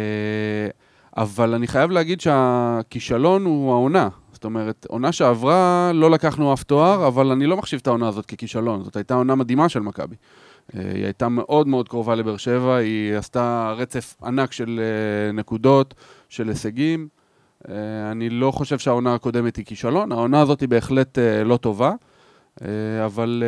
[1.17, 4.09] אבל אני חייב להגיד שהכישלון הוא העונה.
[4.31, 8.25] זאת אומרת, עונה שעברה, לא לקחנו אף תואר, אבל אני לא מחשיב את העונה הזאת
[8.25, 8.83] ככישלון.
[8.83, 10.15] זאת הייתה עונה מדהימה של מכבי.
[10.77, 15.93] אה, היא הייתה מאוד מאוד קרובה לבאר שבע, היא עשתה רצף ענק של אה, נקודות,
[16.29, 17.07] של הישגים.
[17.69, 21.93] אה, אני לא חושב שהעונה הקודמת היא כישלון, העונה הזאת היא בהחלט לא טובה,
[23.05, 23.43] אבל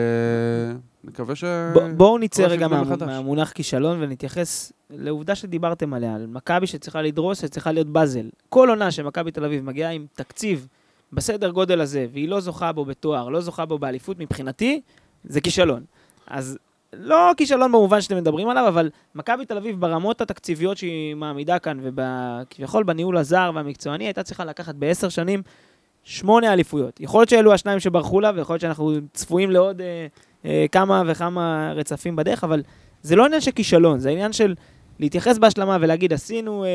[1.03, 1.43] נקווה ש...
[1.43, 2.83] ב- בואו נצא רגע מה-.
[3.05, 8.29] מהמונח כישלון ונתייחס לעובדה שדיברתם עליה, על מכבי שצריכה לדרוס, שצריכה להיות באזל.
[8.49, 10.67] כל עונה שמכבי תל אביב מגיעה עם תקציב
[11.13, 14.81] בסדר גודל הזה, והיא לא זוכה בו בתואר, לא זוכה בו באליפות, מבחינתי,
[15.23, 15.83] זה כישלון.
[16.27, 16.57] אז
[16.93, 21.79] לא כישלון במובן שאתם מדברים עליו, אבל מכבי תל אביב ברמות התקציביות שהיא מעמידה כאן,
[21.83, 25.41] וכביכול בניהול הזר והמקצועני, הייתה צריכה לקחת בעשר שנים
[26.03, 26.99] שמונה אליפויות.
[26.99, 30.07] יכול להיות שאלו השניים שברחו לה, ויכול להיות שאנחנו צפויים לעוד אה,
[30.45, 32.61] אה, כמה וכמה רצפים בדרך, אבל
[33.01, 34.55] זה לא עניין של כישלון, זה עניין של
[34.99, 36.69] להתייחס בהשלמה ולהגיד, עשינו אה,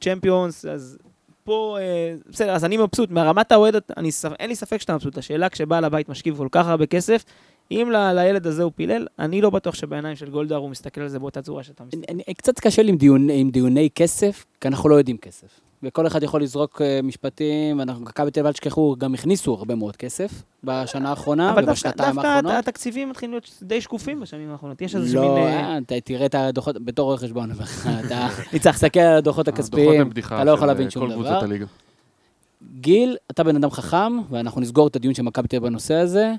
[0.00, 0.98] צ'מפיונס, אז
[1.44, 3.10] פה, אה, בסדר, אז אני מבסוט.
[3.10, 3.52] מהרמת
[4.10, 5.18] ספ- אין לי ספק שאתה מבסוט.
[5.18, 7.24] השאלה, כשבעל הבית משכיב כל כך הרבה כסף,
[7.70, 11.08] אם ל- לילד הזה הוא פילל, אני לא בטוח שבעיניים של גולדהר הוא מסתכל על
[11.08, 12.32] זה באותה צורה שאתה מסתכל.
[12.36, 15.60] קצת קשה לי עם, דיון, עם דיוני כסף, כי אנחנו לא יודעים כסף.
[15.84, 19.74] וכל אחד יכול לזרוק אה, משפטים, ואנחנו, מכבי תל אביב, אל תשכחו, גם הכניסו הרבה
[19.74, 22.52] מאוד כסף בשנה האחרונה אבל דווקא, ובשנתיים דווקא האחרונות.
[22.52, 24.82] הת- התקציבים מתחילים להיות די שקופים בשנים האחרונות.
[24.82, 25.28] יש איזה מין...
[25.28, 27.64] לא, אה, אתה תראה את הדוחות, בתור רואה חשבון, אבל
[28.06, 28.28] אתה
[28.72, 31.38] תסתכל על הדוחות הכספיים, אתה לא יכול להבין שום דבר.
[31.44, 31.66] הליגה.
[32.80, 36.32] גיל, אתה בן אדם חכם, ואנחנו נסגור את הדיון של מכבי תל אביב בנושא הזה.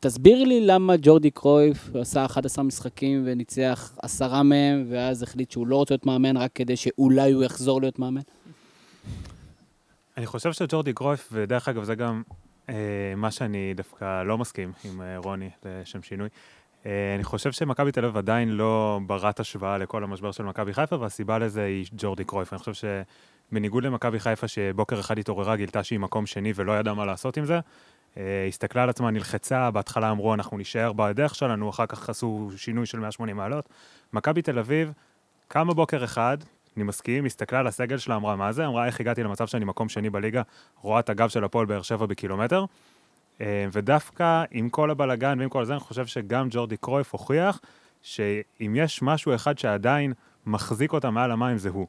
[0.00, 5.76] תסביר לי למה ג'ורדי קרויף עשה 11 משחקים וניצח עשרה מהם, ואז החליט שהוא לא
[5.76, 8.20] רוצה להיות מאמן רק כדי שאולי הוא יחזור להיות מאמן.
[10.16, 12.22] אני חושב שג'ורדי קרויף, ודרך אגב, זה גם
[12.68, 12.74] אה,
[13.16, 16.28] מה שאני דווקא לא מסכים עם אה, רוני, לשם שינוי.
[16.86, 20.96] אה, אני חושב שמכבי תל אביב עדיין לא ברת השוואה לכל המשבר של מכבי חיפה,
[20.96, 22.52] והסיבה לזה היא ג'ורדי קרויף.
[22.52, 22.88] אני חושב
[23.52, 27.44] שבניגוד למכבי חיפה, שבוקר אחד התעוררה, גילתה שהיא מקום שני ולא ידעה מה לעשות עם
[27.44, 27.60] זה,
[28.48, 32.98] הסתכלה על עצמה, נלחצה, בהתחלה אמרו, אנחנו נישאר בדרך שלנו, אחר כך עשו שינוי של
[32.98, 33.68] 180 מעלות.
[34.12, 34.92] מכבי תל אביב
[35.48, 36.38] קמה בוקר אחד,
[36.76, 38.66] אני מסכים, הסתכלה על הסגל שלה, אמרה, מה זה?
[38.66, 40.42] אמרה, איך הגעתי למצב שאני מקום שני בליגה,
[40.80, 42.64] רואה את הגב של הפועל באר שבע בקילומטר.
[43.40, 47.60] אה, ודווקא עם כל הבלגן ועם כל זה, אני חושב שגם ג'ורדי קרויף הוכיח
[48.02, 50.12] שאם יש משהו אחד שעדיין
[50.46, 51.86] מחזיק אותה מעל המים, זה הוא.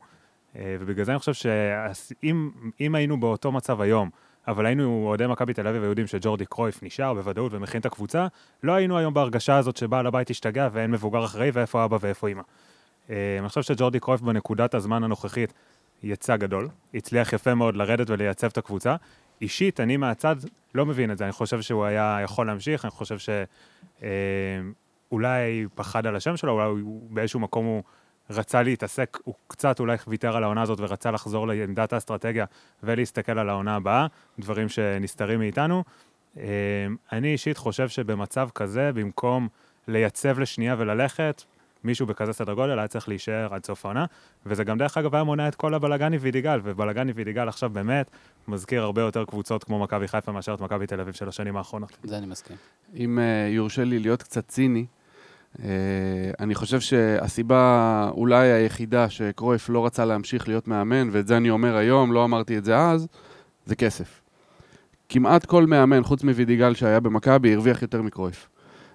[0.55, 2.49] אה, ובגלל זה אני חושב שאם
[2.80, 4.09] אם היינו באותו מצב היום,
[4.48, 8.28] אבל היינו אוהדי מכבי תל אביב ויודעים שג'ורדי קרויף נשאר בוודאות ומכין את הקבוצה,
[8.64, 12.42] לא היינו היום בהרגשה הזאת שבעל הבית השתגע ואין מבוגר אחראי ואיפה אבא ואיפה אמא.
[13.10, 15.54] אה, אני חושב שג'ורדי קרויף בנקודת הזמן הנוכחית
[16.04, 18.96] יצא גדול, הצליח יפה מאוד לרדת ולייצב את הקבוצה.
[19.42, 20.36] אישית, אני מהצד
[20.76, 23.18] לא מבין את זה, אני חושב שהוא היה יכול להמשיך, אני חושב
[25.10, 27.84] שאולי פחד על השם שלו, אולי באיזשהו מקום הוא
[28.32, 32.46] רצה להתעסק, הוא קצת אולי ויתר על העונה הזאת ורצה לחזור לעמדת האסטרטגיה
[32.84, 34.08] ולהסתכל על העונה הבאה,
[34.40, 35.84] דברים שנסתרים מאיתנו.
[36.38, 36.44] אה,
[37.12, 39.48] אני אישית חושב שבמצב כזה, במקום
[39.88, 41.44] לייצב לשנייה וללכת,
[41.84, 44.06] מישהו בכזה סדר גודל היה צריך להישאר עד סוף העונה,
[44.46, 48.10] וזה גם דרך אגב היה מונע את כל הבלגני וידיגל, ובלגני וידיגל עכשיו באמת
[48.48, 51.98] מזכיר הרבה יותר קבוצות כמו מכבי חיפה מאשר את מכבי תל אביב של השנים האחרונות.
[52.04, 52.56] זה אני מסכים.
[52.96, 54.86] אם אה, יורשה לי להיות קצת ציני,
[56.39, 61.76] אני חושב שהסיבה אולי היחידה שקרויף לא רצה להמשיך להיות מאמן, ואת זה אני אומר
[61.76, 63.08] היום, לא אמרתי את זה אז,
[63.66, 64.22] זה כסף.
[65.10, 68.49] כמעט כל מאמן, חוץ מווידיגל שהיה במכבי, הרוויח יותר מקרויף.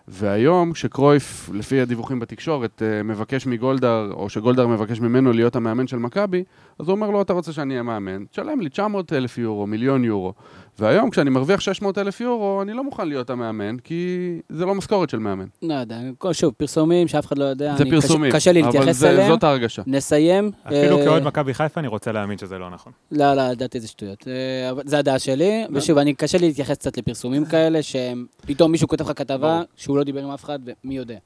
[0.08, 5.96] והיום, כשקרויף, לפי הדיווחים בתקשורת, אה, מבקש מגולדהר, או שגולדהר מבקש ממנו להיות המאמן של
[5.96, 6.44] מכבי,
[6.78, 8.24] אז הוא אומר לו, אתה רוצה שאני אהיה מאמן?
[8.24, 10.34] תשלם לי 900 אלף יורו, מיליון יורו.
[10.78, 14.16] והיום, כשאני מרוויח 600 אלף יורו, אני לא מוכן להיות המאמן, כי
[14.48, 15.44] זה לא משכורת של מאמן.
[15.62, 17.74] לא יודע, כל- שוב, פרסומים שאף אחד לא יודע.
[17.76, 19.28] זה אני- פרסומים, קשה לי אבל להתייחס זה- אליהם.
[19.32, 19.82] זאת ההרגשה.
[19.86, 20.50] נסיים.
[20.66, 22.92] אפילו אה, כאוהד מכבי חיפה, אני רוצה להאמין שזה לא נכון.
[23.12, 24.28] לא, לא, לדעתי זה שטויות.
[24.28, 25.78] אה, אבל זו הדעה שלי, לא.
[25.78, 29.62] ושוב, אני, קשה לי להתייחס קצת לפרסומים כאלה, שהם, פתאום מישהו כותב לך כתבה.
[29.76, 31.18] שהוא לא דיבר עם אף אחד, ומי יודע.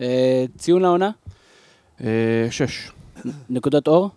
[0.00, 1.10] אה, ציון לעונה,
[2.50, 2.90] שש.
[3.50, 4.10] נקודות אור,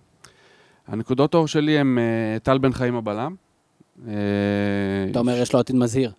[0.88, 2.00] הנקודות אור שלי הם
[2.44, 3.36] טל בן חיים הבלם.
[4.08, 4.14] אה,
[5.12, 6.12] אתה אומר, יש לו עתיד מזהיר.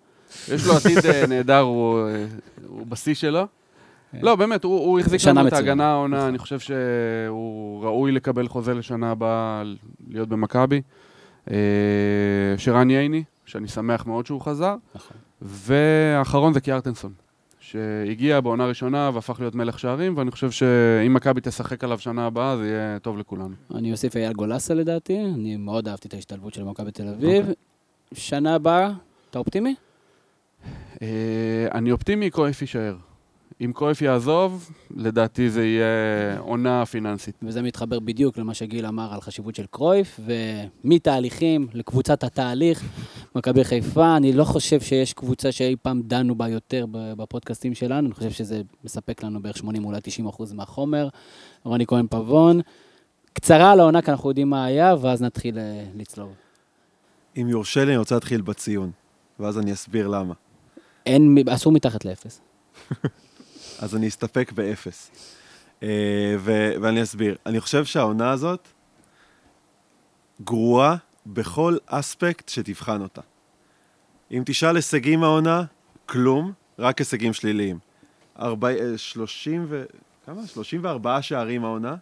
[0.49, 2.27] יש לו עתיד אה, נהדר, הוא אה,
[2.69, 3.47] הוא בשיא שלו.
[4.23, 5.53] לא, באמת, הוא הוא החזיק לנו את.
[5.53, 9.63] ההגנה העונה, אני חושב שהוא ראוי לקבל חוזה לשנה הבאה,
[10.09, 10.83] להיות במכבי.
[12.57, 14.77] שרן ייני, שאני שמח מאוד שהוא חזר.
[14.95, 15.17] נכון.
[15.43, 17.13] והאחרון זה קיארטנסון,
[17.75, 22.57] שהגיע בעונה ראשונה והפך להיות מלך שערים, ואני חושב שאם מכבי תשחק עליו שנה הבאה,
[22.57, 23.55] זה יהיה טוב לכולנו.
[23.75, 27.41] אני אוסיף אייל גולסה לדעתי, אני מאוד אהבתי את ההשתלבות של מכבי תל אביב.
[27.41, 27.55] אוקיי.
[28.15, 28.91] שנה הבאה,
[29.31, 29.75] אתה אופטימי?
[31.03, 32.97] אה, אני אופטימי, קרויף יישאר.
[33.61, 37.35] אם קרויף יעזוב, לדעתי זה יהיה עונה פיננסית.
[37.43, 40.21] וזה מתחבר בדיוק למה שגיל אמר על חשיבות של קרויף,
[40.85, 42.85] ומתהליכים לקבוצת התהליך,
[43.35, 48.15] מכבי חיפה, אני לא חושב שיש קבוצה שאי פעם דנו בה יותר בפודקאסטים שלנו, אני
[48.15, 51.09] חושב שזה מספק לנו בערך 80 אולי 90 אחוז מהחומר.
[51.65, 52.61] רוני כהן פבון.
[53.33, 56.33] קצרה על העונה, כי אנחנו יודעים מה היה, ואז נתחיל אה, לצלוב.
[57.37, 58.91] אם יורשה לי, אני רוצה להתחיל בציון,
[59.41, 60.35] ואז אני אסביר למה.
[61.07, 62.41] אין, אסור מתחת לאפס.
[63.79, 65.11] אז אני אסתפק באפס.
[65.83, 65.89] אה,
[66.39, 67.37] ו- ואני אסביר.
[67.47, 68.69] אני חושב שהעונה הזאת
[70.43, 70.97] גרועה
[71.27, 73.21] בכל אספקט שתבחן אותה.
[74.33, 75.65] אם תשאל הישגים העונה,
[76.07, 77.79] כלום, רק הישגים שליליים.
[78.39, 79.85] ארבע, אה, 30 ו...
[80.27, 80.47] כמה?
[80.47, 81.97] 34 שערים העונה?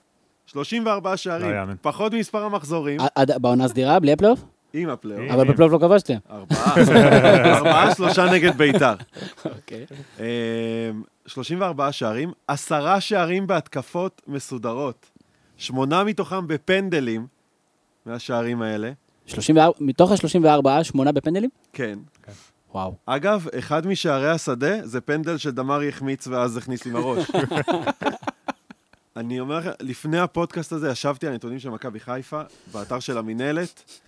[0.47, 1.75] 34 שערים, לא.
[1.83, 3.01] פחות ממספר המחזורים,
[3.41, 4.45] בעונה סדירה, בלי הפלייאוף?
[4.75, 5.31] עם הפלייאוף.
[5.31, 6.15] אבל בפלייאוף לא כבשתם.
[6.31, 6.75] ארבעה,
[7.57, 8.95] ארבעה, שלושה נגד ביתר.
[9.45, 9.87] אוקיי.
[10.21, 15.11] אמ, 34 שערים, עשרה שערים בהתקפות מסודרות.
[15.57, 17.27] שמונה מתוכם בפנדלים
[18.07, 18.93] מהשערים האלה.
[19.27, 21.51] 34 מתוך ה-34, שמונה בפנדלים?
[21.73, 21.99] כן.
[22.75, 22.95] וואו.
[23.07, 27.31] אגב, אחד משערי השדה זה פנדל שדמרי החמיץ ואז הכניס עם הראש.
[29.17, 32.43] אני אומר לכם, לפני הפודקאסט הזה ישבתי על נתונים של מכבי חיפה,
[32.73, 34.01] באתר של המינהלת.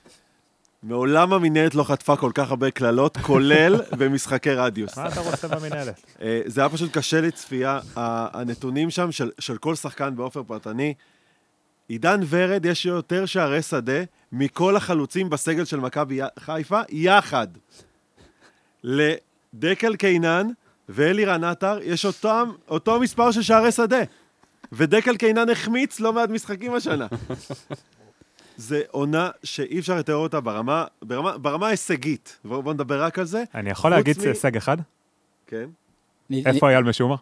[0.85, 4.99] מעולם המינהלת לא חטפה כל כך הרבה קללות, כולל במשחקי רדיוס.
[4.99, 6.01] מה אתה רוצה במינהלת?
[6.23, 7.81] אה, זה היה פשוט קשה לצפייה.
[7.97, 10.95] הנתונים שם של, של כל שחקן באופן פרטני,
[11.89, 17.49] עידן ורד יש יותר שערי שדה מכל החלוצים בסגל של מכבי חיפה יחד.
[18.83, 20.49] לדקל קינן
[20.89, 24.03] ואלירן עטר יש אותם, אותו מספר של שערי שדה.
[24.73, 27.07] ודקל קינן החמיץ לא מעט משחקים השנה.
[28.57, 32.39] זה עונה שאי אפשר לתאר אותה ברמה, ברמה, ברמה ההישגית.
[32.45, 33.45] בואו בוא נדבר רק על זה.
[33.55, 34.77] אני יכול להגיד מ- הישג אחד?
[35.47, 35.65] כן.
[36.31, 37.17] אני- איפה אייל משומר?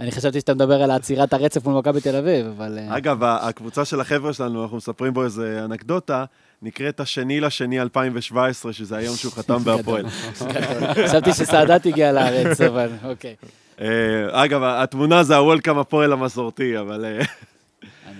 [0.00, 2.78] אני חשבתי שאתה מדבר על עצירת הרצף מול מכבי תל אביב, אבל...
[2.78, 6.24] אה, אגב, הקבוצה של החבר'ה שלנו, אנחנו מספרים בו איזה אנקדוטה,
[6.62, 10.04] נקראת השני לשני 2017, שזה היום שהוא חתם בהפועל.
[11.08, 13.34] חשבתי שסאדאת הגיע לארץ, אבל אוקיי.
[13.80, 13.86] אה,
[14.44, 17.04] אגב, התמונה זה הוולקאם הפועל המסורתי, אבל...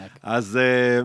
[0.03, 0.19] ענק.
[0.23, 1.01] אז אה,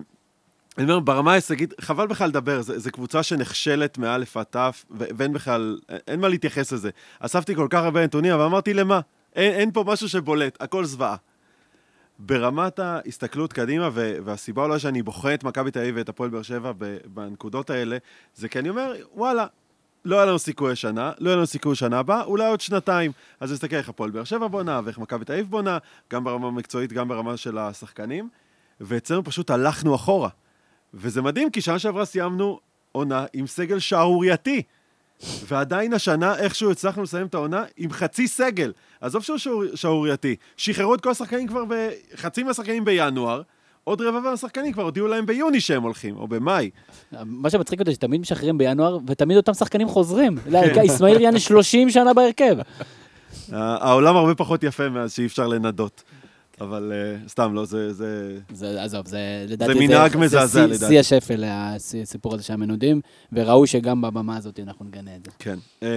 [0.78, 5.80] אני אומר, ברמה ההישגית, חבל בכלל לדבר, זו קבוצה שנכשלת מאלף עד תף, ואין בכלל,
[6.08, 6.90] אין מה להתייחס לזה.
[7.20, 9.00] אספתי כל כך הרבה נתונים, אבל אמרתי, למה?
[9.36, 11.16] אין, אין פה משהו שבולט, הכל זוועה.
[12.20, 16.72] ברמת ההסתכלות קדימה, והסיבה אולי שאני בוחן את מכבי תל אביב ואת הפועל באר שבע
[17.06, 17.98] בנקודות האלה,
[18.36, 19.46] זה כי אני אומר, וואלה,
[20.06, 23.12] לא היה לנו סיכוי השנה, לא היה לנו סיכוי שנה הבאה, אולי עוד שנתיים.
[23.40, 25.78] אז נסתכל איך הפועל באר שבע בונה, ואיך מכבי תל אביב בונה,
[26.12, 28.30] גם ברמה המקצועית, גם ברמה של השחקנים.
[28.82, 30.30] ואצלנו פשוט הלכנו אחורה.
[30.94, 32.60] וזה מדהים, כי שנה שעברה סיימנו
[32.92, 34.62] עונה עם סגל שערורייתי.
[35.48, 38.74] ועדיין השנה איכשהו הצלחנו לסיים את העונה עם חצי סגל.
[39.02, 40.36] עזוב שהוא שערורייתי.
[40.58, 41.90] שחררו את כל השחקנים כבר, ב...
[42.16, 43.42] חצי מהשחקנים בינואר,
[43.84, 46.70] עוד רבע מהשחקנים כבר הודיעו להם ביוני שהם הולכים, או במאי.
[47.26, 50.38] מה שמצחיק אותי, שתמיד משחררים בינואר, ותמיד אותם שחקנים חוזרים.
[50.48, 52.56] לא, אסמאעיל יאנה 30 שנה בהרכב.
[53.52, 56.04] העולם הרבה פחות יפה מאז שאי אפשר לנדות.
[56.62, 56.92] אבל
[57.26, 57.94] uh, סתם, לא, זה...
[57.94, 58.38] זה...
[58.54, 59.88] זה, עזוב, זה לדעתי...
[59.88, 60.88] מנהג זה מזעזע, שיא- לדעתי.
[60.88, 63.02] שיא השפל, הסיפור הזה של המנודים,
[63.32, 65.32] וראוי שגם בבמה הזאת אנחנו נגנה את זה.
[65.40, 65.58] כן.
[65.82, 65.88] אמ,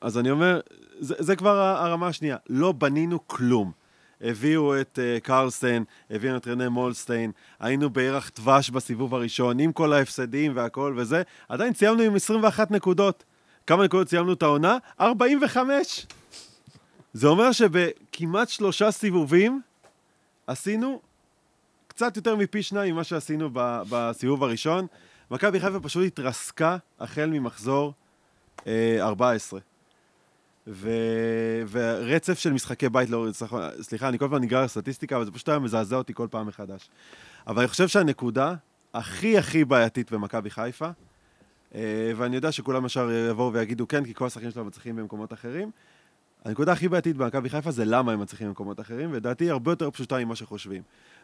[0.00, 0.60] אז אני אומר,
[1.00, 2.36] זה, זה כבר הרמה השנייה.
[2.48, 3.72] לא בנינו כלום.
[4.20, 7.30] הביאו את uh, קרלסטיין, הביאו את רנה מולסטיין,
[7.60, 13.24] היינו בירח דבש בסיבוב הראשון, עם כל ההפסדים והכל וזה, עדיין סיימנו עם 21 נקודות.
[13.66, 14.78] כמה נקודות סיימנו את העונה?
[15.00, 16.06] 45!
[17.12, 19.60] זה אומר שבכמעט שלושה סיבובים
[20.46, 21.00] עשינו
[21.88, 24.86] קצת יותר מפי שניים ממה שעשינו ב- בסיבוב הראשון.
[25.30, 27.92] מכבי חיפה פשוט התרסקה החל ממחזור
[28.66, 29.60] אה, 14.
[30.66, 30.90] ו...
[31.70, 33.26] ורצף של משחקי בית, לא,
[33.80, 36.90] סליחה, אני כל פעם נגרר לסטטיסטיקה, אבל זה פשוט היה מזעזע אותי כל פעם מחדש.
[37.46, 38.54] אבל אני חושב שהנקודה
[38.94, 40.88] הכי הכי בעייתית במכבי חיפה,
[41.74, 45.70] אה, ואני יודע שכולם ישר יבואו ויגידו כן, כי כל השחקנים שלהם מצליחים במקומות אחרים,
[46.44, 49.90] הנקודה הכי בעייתית במכבי חיפה זה למה הם מצליחים במקומות אחרים, ולדעתי היא הרבה יותר
[49.90, 50.82] פשוטה ממה שחושבים.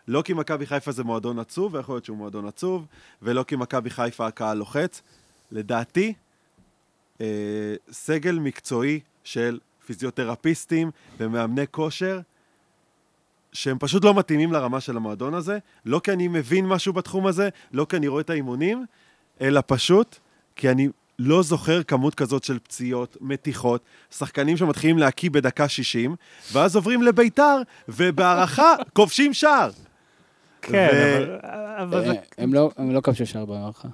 [0.08, 2.86] לא כי מכבי חיפה זה מועדון עצוב, ויכול להיות שהוא מועדון עצוב,
[3.22, 5.02] ולא כי מכבי חיפה הקהל לוחץ.
[5.52, 6.14] לדעתי,
[7.20, 12.20] אה, סגל מקצועי של פיזיותרפיסטים ומאמני כושר,
[13.52, 17.48] שהם פשוט לא מתאימים לרמה של המועדון הזה, לא כי אני מבין משהו בתחום הזה,
[17.72, 18.86] לא כי אני רואה את האימונים,
[19.40, 20.16] אלא פשוט
[20.56, 20.88] כי אני
[21.22, 26.16] לא זוכר כמות כזאת של פציעות, מתיחות, שחקנים שמתחילים להקיא בדקה 60,
[26.52, 27.56] ואז עוברים לביתר,
[27.88, 29.70] ובהערכה כובשים שער.
[30.62, 30.88] כן,
[31.76, 32.10] אבל-.
[32.10, 33.88] אה, הם לא- הם לא כבשו שער במערכה.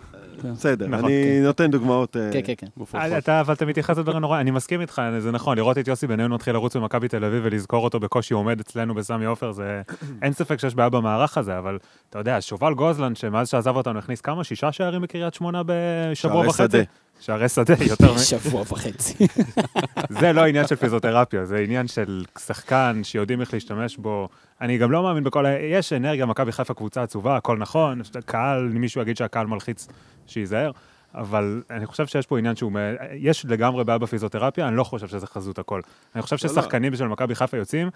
[0.45, 2.17] בסדר, נכון, אני נותן דוגמאות.
[2.17, 3.19] אה, כן, כן, כן.
[3.19, 6.33] אתה, אבל אתה מתייחס לדברים נורא, אני מסכים איתך, זה נכון, לראות את יוסי בניון
[6.33, 9.83] מתחיל לרוץ במכבי תל אביב ולזכור אותו בקושי עומד אצלנו בסמי עופר, זה...
[10.23, 11.79] אין ספק שיש בעיה במערך הזה, אבל
[12.11, 14.45] אתה יודע, שובל גוזלן, שמאז שעזב אותנו הכניס כמה?
[14.45, 16.83] שישה שערים בקריית שמונה בשבוע שערי וחצי?
[17.21, 18.19] שערי שדה, יותר מ...
[18.31, 19.27] שבוע וחצי.
[20.21, 24.29] זה לא עניין של פיזיותרפיה, זה עניין של שחקן שיודעים איך להשתמש בו.
[24.61, 25.51] אני גם לא מאמין בכל ה...
[25.51, 29.89] יש אנרגיה, מכבי חיפה קבוצה עצובה, הכל נכון, קהל, מישהו יגיד שהקהל מלחיץ,
[30.27, 30.71] שייזהר.
[31.17, 32.73] אבל אני חושב שיש פה עניין שהוא...
[33.13, 35.81] יש לגמרי בעיה בפיזיותרפיה, אני לא חושב שזה חזות הכל.
[36.15, 36.63] אני חושב לא, לא.
[36.63, 37.91] ששחקנים של מכבי חיפה יוצאים,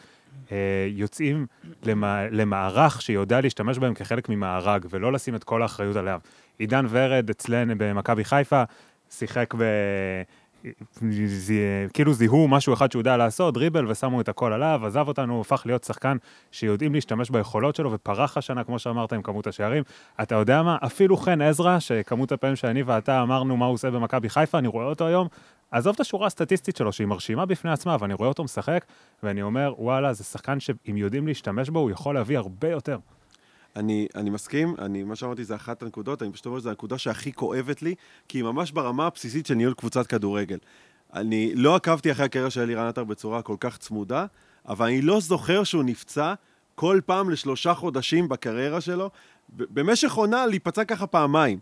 [0.52, 0.56] אה,
[0.90, 1.46] יוצאים
[1.82, 2.28] למע...
[2.30, 6.20] למערך שיודע להשתמש בהם כחלק ממארג, ולא לשים את כל האחריות עליו.
[6.58, 8.62] עידן ורד אצלנו במכבי חיפה,
[9.10, 9.62] שיחק ב...
[11.26, 11.60] זי...
[11.92, 15.62] כאילו זיהו משהו אחד שהוא יודע לעשות, דריבל, ושמו את הכל עליו, עזב אותנו, הפך
[15.66, 16.16] להיות שחקן
[16.50, 19.82] שיודעים להשתמש ביכולות שלו, ופרח השנה, כמו שאמרת, עם כמות השערים.
[20.22, 20.76] אתה יודע מה?
[20.86, 24.84] אפילו חן עזרא, שכמות הפעמים שאני ואתה אמרנו מה הוא עושה במכבי חיפה, אני רואה
[24.84, 25.28] אותו היום,
[25.70, 28.84] עזוב את השורה הסטטיסטית שלו, שהיא מרשימה בפני עצמה, ואני רואה אותו משחק,
[29.22, 32.98] ואני אומר, וואלה, זה שחקן שאם יודעים להשתמש בו, הוא יכול להביא הרבה יותר.
[33.76, 37.32] אני, אני מסכים, אני, מה שאמרתי זה אחת הנקודות, אני פשוט אומר שזו הנקודה שהכי
[37.32, 37.94] כואבת לי,
[38.28, 40.58] כי היא ממש ברמה הבסיסית של ניהול קבוצת כדורגל.
[41.14, 44.26] אני לא עקבתי אחרי הקריירה של אלירן עטר בצורה כל כך צמודה,
[44.68, 46.34] אבל אני לא זוכר שהוא נפצע
[46.74, 49.10] כל פעם לשלושה חודשים בקריירה שלו,
[49.48, 51.58] במשך עונה להיפצע ככה פעמיים.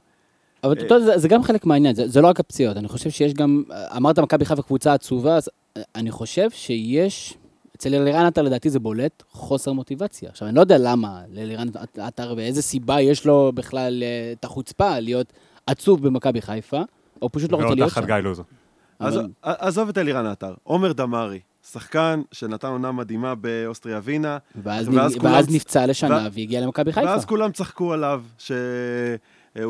[0.65, 2.77] אבל אתה יודע, זה- זה גם חלק מהעניין, זה זה לא רק הפציעות.
[2.77, 3.63] אני חושב שיש גם,
[3.97, 7.35] אמרת מכבי חיפה קבוצה עצובה, אז אה, אני חושב שיש,
[7.79, 10.29] אצל אלירן עטר לדעתי זה בולט, חוסר מוטיבציה.
[10.31, 11.69] עכשיו, אני לא יודע למה לאלירן
[11.99, 15.33] עטר ואיזה סיבה יש לו בכלל אה, את החוצפה להיות
[15.67, 16.81] עצוב במכבי חיפה,
[17.23, 18.07] או פשוט לא רוצה ועוד להיות תחת שם.
[18.07, 18.43] גיא לוזו.
[18.99, 21.41] אז אבל- עזוב את אלירן עטר, עומר דמארי,
[21.73, 26.61] שחקן שנתן עונה מדהימה באוסטריה ווינה, ואז, ואז נ- כולם- ואז נפצע לשנה ו- והגיע
[26.61, 27.07] למכבי חיפה.
[27.07, 28.57] ואז כולם צחקו עליו, שהוא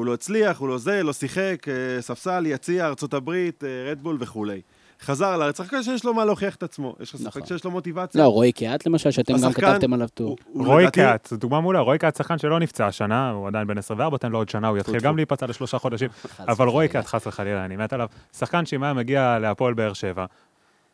[0.07, 4.61] לא הצליח, הוא לא זה, לא שיחק, אה, ספסל, יציע, ארצות הברית, אה, רדבול וכולי.
[5.03, 6.95] חזר לארץ, שחקן שיש לו מה להוכיח את עצמו.
[7.01, 7.47] יש לך ספק נכון.
[7.47, 8.23] שיש לו מוטיבציה?
[8.23, 10.37] לא, רועי קיאט למשל, שאתם גם כתבתם עליו טור.
[10.55, 14.19] רועי קאט, זו דוגמה מעולה, רועי קאט שחקן שלא נפצע השנה, הוא עדיין בן 24,
[14.19, 15.17] תן לו עוד שנה, הוא יתחיל גם.
[15.17, 16.09] להיפצע לשלושה חודשים,
[16.49, 16.89] אבל רועי.
[16.89, 18.09] קאט, חס וחלילה, אני מת עליו.
[18.39, 20.25] שחקן שאם היה מגיע להפועל באר שבע,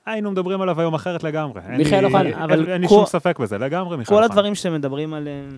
[0.06, 1.60] היינו מדברים עליו היום אחרת לגמרי.
[1.68, 4.26] אין מיכאל לי- אוחנה, אבל אין לי כל- שום ספק בזה, לגמרי מיכאל כל אוחנה.
[4.34, 5.48] הדברים שאתם מדברים עליהם,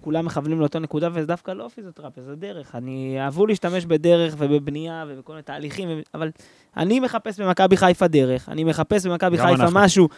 [0.00, 2.74] כולם מכוונים לאותה נקודה, וזה דווקא לא פיזיותרפיה, זה דרך.
[2.74, 6.30] אני אהבו להשתמש בדרך ובבנייה ובכל מיני תהליכים, אבל
[6.76, 9.80] אני מחפש במכבי חיפה דרך, אני מחפש במכבי חיפה אנחנו.
[9.80, 10.08] משהו.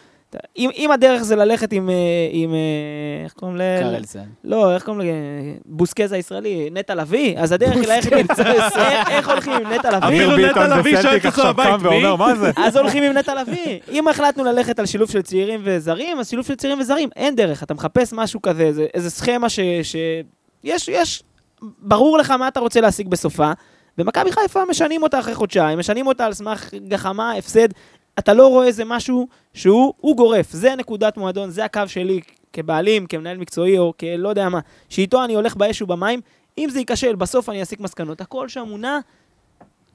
[0.56, 1.94] אם, אם הדרך זה ללכת עם, אה,
[2.30, 2.58] עם אה,
[3.24, 3.60] איך קוראים ל...
[3.80, 4.24] קרלסן.
[4.44, 5.12] לא, איך קוראים ל...
[5.66, 7.38] בוסקז הישראלי, נטע לביא?
[7.38, 8.26] אז הדרך היא ללכת עם...
[9.08, 10.08] איך- הולכים עם נטע לביא?
[10.08, 11.88] אפילו אמיר נטע לביא שואל את עצמו הבית, מי?
[12.06, 12.50] ואומר, מה זה?
[12.56, 13.78] אז הולכים עם נטע לביא.
[13.92, 17.62] אם החלטנו ללכת על שילוב של צעירים וזרים, אז שילוב של צעירים וזרים, אין דרך.
[17.62, 19.60] אתה מחפש משהו כזה, איזה, איזה סכמה ש...
[19.82, 19.96] ש...
[20.64, 21.22] יש, יש...
[21.78, 23.52] ברור לך מה אתה רוצה להשיג בסופה,
[23.98, 27.68] ומכבי חיפה משנים אותה אחרי חודשיים, משנים אותה על סמך גחמה, הפסד.
[28.18, 30.52] אתה לא רואה איזה משהו שהוא הוא גורף.
[30.52, 32.20] זה נקודת מועדון, זה הקו שלי
[32.52, 36.20] כבעלים, כמנהל מקצועי, או כלא יודע מה, שאיתו אני הולך באש ובמים.
[36.58, 38.20] אם זה ייכשל, בסוף אני אסיק מסקנות.
[38.20, 38.98] הכל שם מונע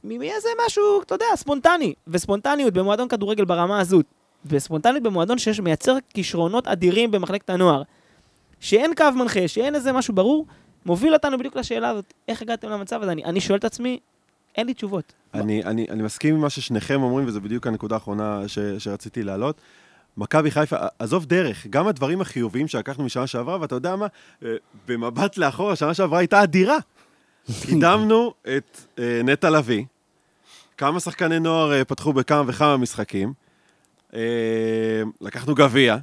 [0.04, 1.94] מאיזה משהו, אתה יודע, ספונטני.
[2.08, 4.06] וספונטניות במועדון כדורגל ברמה הזאת,
[4.46, 7.82] וספונטניות במועדון שיש מייצר כישרונות אדירים במחלקת הנוער,
[8.60, 10.46] שאין קו מנחה, שאין איזה משהו ברור,
[10.86, 13.12] מוביל אותנו בדיוק לשאלה הזאת, איך הגעתם למצב הזה?
[13.12, 14.00] אני, אני שואל את עצמי,
[14.58, 15.14] אין לי תשובות.
[15.34, 19.62] אני, אני, אני מסכים עם מה ששניכם אומרים, וזו בדיוק הנקודה האחרונה ש, שרציתי להעלות.
[20.18, 24.08] מכבי חיפה, עזוב דרך, גם הדברים החיוביים שלקחנו משנה שעברה, ואתה יודע מה,
[24.46, 24.56] אה,
[24.88, 26.78] במבט לאחור, השנה שעברה הייתה אדירה.
[27.66, 29.86] קידמנו את אה, נטע לביא,
[30.78, 33.34] כמה שחקני נוער אה, פתחו בכמה וכמה משחקים,
[34.14, 34.20] אה,
[35.22, 35.98] לקחנו גביע,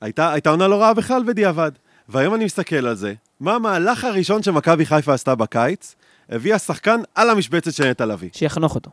[0.00, 1.72] הייתה, הייתה עונה לא רעה בכלל בדיעבד.
[2.08, 5.94] והיום אני מסתכל על זה, מה המהלך הראשון שמכבי חיפה עשתה בקיץ?
[6.28, 8.30] הביאה שחקן על המשבצת של נטע לביא.
[8.32, 8.90] שיחנוך אותו.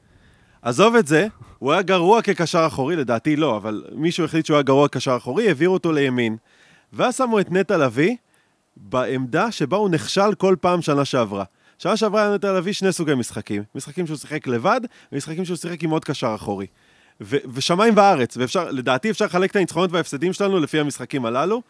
[0.61, 1.27] עזוב את זה,
[1.59, 5.47] הוא היה גרוע כקשר אחורי, לדעתי לא, אבל מישהו החליט שהוא היה גרוע כקשר אחורי,
[5.47, 6.37] העבירו אותו לימין.
[6.93, 8.15] ואז שמו את נטע לביא
[8.77, 11.43] בעמדה שבה הוא נכשל כל פעם שנה שעברה.
[11.77, 13.63] שנה שעברה היה נטע לביא שני סוגי משחקים.
[13.75, 16.67] משחקים שהוא שיחק לבד, ומשחקים שהוא שיחק עם עוד קשר אחורי.
[17.21, 21.61] ו- ושמיים וארץ, ואפשר, לדעתי אפשר לחלק את הניצחונות וההפסדים שלנו לפי המשחקים הללו,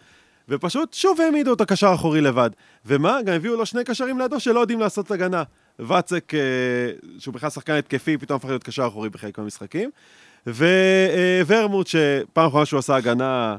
[0.50, 2.50] ופשוט שוב העמידו אותו קשר אחורי לבד.
[2.86, 3.20] ומה?
[3.26, 5.44] גם הביאו לו שני קשרים לידו שלא יודעים לעשות הגנה.
[5.80, 6.40] ואצק, אה,
[7.20, 9.90] שהוא בכלל שחקן התקפי, פתאום הפך להיות קשר אחורי בחלק מהמשחקים.
[11.48, 13.56] וורמוט, שפעם אחרונה שהוא עשה הגנה,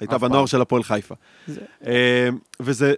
[0.00, 0.46] הייתה בנוער.
[0.46, 1.14] של הפועל חיפה.
[1.46, 2.28] זה- אה,
[2.60, 2.94] וזה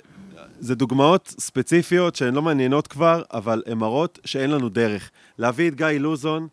[0.61, 5.11] זה דוגמאות ספציפיות שהן לא מעניינות כבר, אבל הן מראות שאין לנו דרך.
[5.39, 6.49] להביא את גיא לוזון,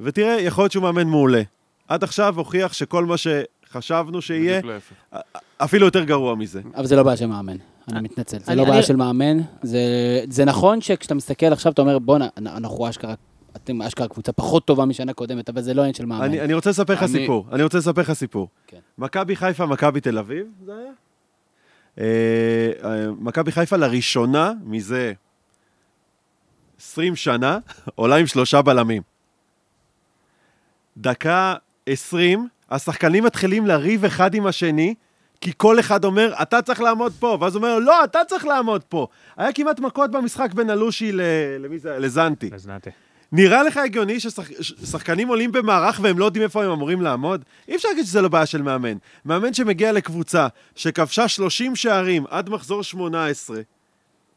[0.00, 1.42] ותראה, יכול להיות שהוא מאמן מעולה.
[1.88, 3.16] עד עכשיו הוכיח שכל מה
[3.72, 4.60] שחשבנו שיהיה.
[5.58, 6.60] אפילו יותר גרוע מזה.
[6.76, 7.56] אבל זה לא בעיה של מאמן,
[7.88, 8.38] אני מתנצל.
[8.38, 9.38] זה לא בעיה של מאמן.
[9.62, 9.78] זה-
[10.28, 13.14] זה נכון שכשאתה מסתכל עכשיו, אתה אומר, בואנה, אנחנו אשכרה,
[13.56, 16.24] אתם אשכרה קבוצה פחות טובה משנה קודמת, אבל זה לא עניין של מאמן.
[16.24, 17.46] אני, אני רוצה לספר לך אני- סיפור.
[17.52, 18.48] אני רוצה לספר לך סיפור.
[18.66, 18.78] כן.
[18.98, 20.92] מכבי חיפה, מכבי תל אביב, זה היה?
[21.98, 22.04] אה,
[22.84, 25.12] אה, מכבי חיפה לראשונה מזה
[26.80, 27.58] 20 שנה
[27.94, 29.02] עולה עם שלושה בלמים.
[30.96, 31.54] דקה
[31.86, 34.94] 20, השחקנים מתחילים לריב אחד עם השני,
[35.40, 38.82] כי כל אחד אומר, אתה צריך לעמוד פה, ואז הוא אומר, לא, אתה צריך לעמוד
[38.88, 39.06] פה.
[39.36, 41.20] היה כמעט מכות במשחק בין אלושי ל...
[41.58, 41.98] למי זה?
[41.98, 42.50] לזנטי.
[42.52, 42.90] הזנתי.
[43.32, 47.44] נראה לך הגיוני ששחקנים עולים במערך והם לא יודעים איפה הם אמורים לעמוד?
[47.68, 48.96] אי אפשר להגיד שזה לא בעיה של מאמן.
[49.24, 53.60] מאמן שמגיע לקבוצה שכבשה 30 שערים עד מחזור 18,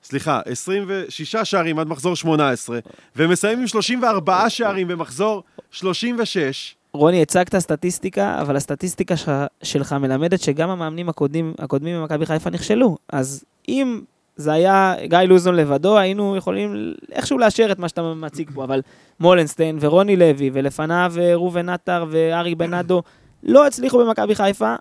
[0.03, 2.79] סליחה, 26 שערים עד מחזור 18,
[3.15, 9.31] ומסיים עם 34 שערים במחזור 36, רוני, הצגת סטטיסטיקה, אבל הסטטיסטיקה שלך,
[9.63, 12.97] שלך מלמדת שגם המאמנים הקודמים, הקודמים במכבי חיפה נכשלו.
[13.09, 14.01] אז אם
[14.35, 18.81] זה היה גיא לוזון לבדו, היינו יכולים איכשהו לאשר את מה שאתה מציג פה, אבל
[19.19, 23.01] מולנסטיין ורוני לוי, ולפניו אה, ראובן עטר וארי בנאדו,
[23.43, 24.75] לא הצליחו במכבי חיפה.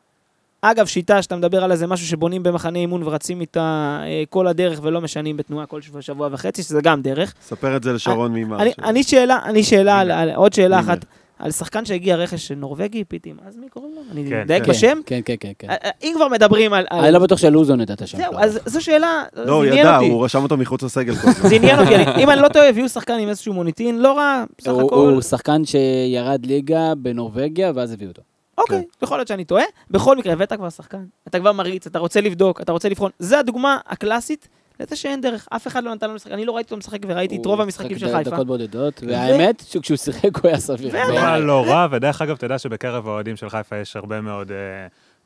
[0.63, 4.81] אגב, שיטה שאתה מדבר עליה זה משהו שבונים במחנה אימון ורצים איתה אה, כל הדרך
[4.83, 7.35] ולא משנים בתנועה כל שבוע, שבוע וחצי, שזה גם דרך.
[7.43, 8.63] ספר את זה לשרון מימר.
[8.63, 10.81] אני, ש- אני שאלה, אני שאלה, על, על, עוד שאלה.
[10.81, 11.05] אחת,
[11.39, 14.01] על שחקן שהגיע רכש נורבגי, פיטים, אז מי קוראים לו?
[14.13, 14.71] אני כן, מדייק כן.
[14.71, 14.99] בשם?
[15.07, 15.71] כן, כן, כן, כן.
[15.71, 16.87] אה, אה, אם כבר מדברים על...
[16.91, 18.33] אני לא בטוח שלוזון ידע את השם זהו.
[18.39, 20.09] אז זו שאלה, לא, זה הוא עניין ידע, אותי.
[20.09, 21.49] הוא רשם אותו מחוץ לסגל כל הזמן.
[21.49, 24.71] זה עניין אותי, אם אני לא טועה, הביאו שחקן עם איזשהו מוניטין, לא רע, בסך
[24.71, 24.95] הוא- הכל.
[25.13, 28.23] הוא שחקן שירד ליגה בנורבגיה, ואז הביאו אותו.
[28.59, 29.05] אוקיי, כן.
[29.07, 29.65] יכול להיות שאני טועה.
[29.91, 33.11] בכל מקרה, הבאת כבר שחקן, אתה כבר מריץ, אתה רוצה לבדוק, אתה רוצה לבחון.
[33.19, 34.49] זה הדוגמה הקלאסית
[34.81, 36.33] לזה שאין דרך, אף אחד לא נתן לנו לשחק.
[36.33, 38.31] אני לא ראיתי אותו משחק וראיתי את רוב הוא המשחקים שיחק של חיפה.
[38.31, 40.91] דקות בודדות, והאמת, שכשהוא שיחק הוא היה סביר.
[40.93, 41.15] ועדיין.
[41.15, 41.21] לא.
[41.21, 44.57] רע, לא רע, ודרך אגב, אתה יודע שבקרב האוהדים של חיפה יש הרבה מאוד אה,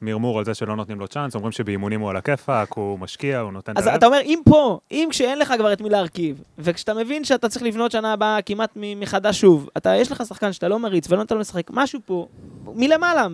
[0.02, 3.52] מרמור על זה שלא נותנים לו צ'אנס, אומרים שבאימונים הוא על הכיפאק, הוא משקיע, הוא
[3.52, 3.86] נותן את אז.
[3.86, 7.64] אתה אומר, אם פה, אם כשאין לך כבר את מי להרכיב, וכשאתה מבין שאתה צריך
[7.64, 11.34] לבנות שנה הבאה כמעט מחדש שוב, אתה, יש לך שחקן שאתה לא מריץ ולא נותן
[11.34, 12.26] לו לשחק, משהו פה,
[12.74, 13.28] מלמעלה,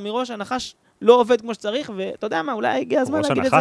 [0.00, 3.56] מראש הנחש לא עובד כמו שצריך, ואתה יודע מה, אולי הגיע הזמן להגיד את זה.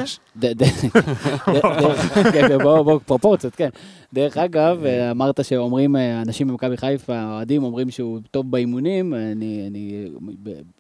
[2.32, 3.70] כן, כן, בוא, בוא, פרופורציות, כן.
[4.14, 10.06] דרך אגב, אמרת שאומרים, אה, אנשים במכבי חיפה, האוהדים אומרים שהוא טוב באימונים, אני, אני,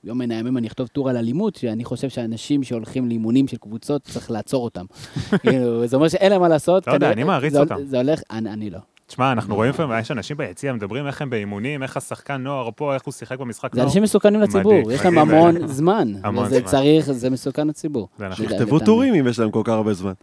[0.04, 4.02] ביום מן הימים אני אכתוב טור על אלימות, שאני חושב שאנשים שהולכים לאימונים של קבוצות,
[4.04, 4.86] צריך לעצור אותם.
[5.42, 6.88] כאילו, זה אומר שאין להם מה לעשות.
[6.88, 7.76] לא יודע, אני מעריץ זה- אותם.
[7.86, 8.80] זה הולך, אני לא.
[9.08, 12.94] תשמע, אנחנו רואים לפעמים, יש אנשים ביציע, מדברים איך הם באימונים, איך השחקן נוער פה,
[12.94, 13.88] איך הוא שיחק במשחק זה נוער.
[13.88, 15.68] אנשים מסוכנים לציבור, יש להם המון.
[15.68, 16.08] זמן.
[16.24, 16.62] המון זמן.
[16.62, 18.08] צריך, זה מסוכן לציבור.
[18.18, 18.46] זה נכון.
[18.48, 20.14] שיכתבו טורים אם יש להם כל כך הרבה זמן.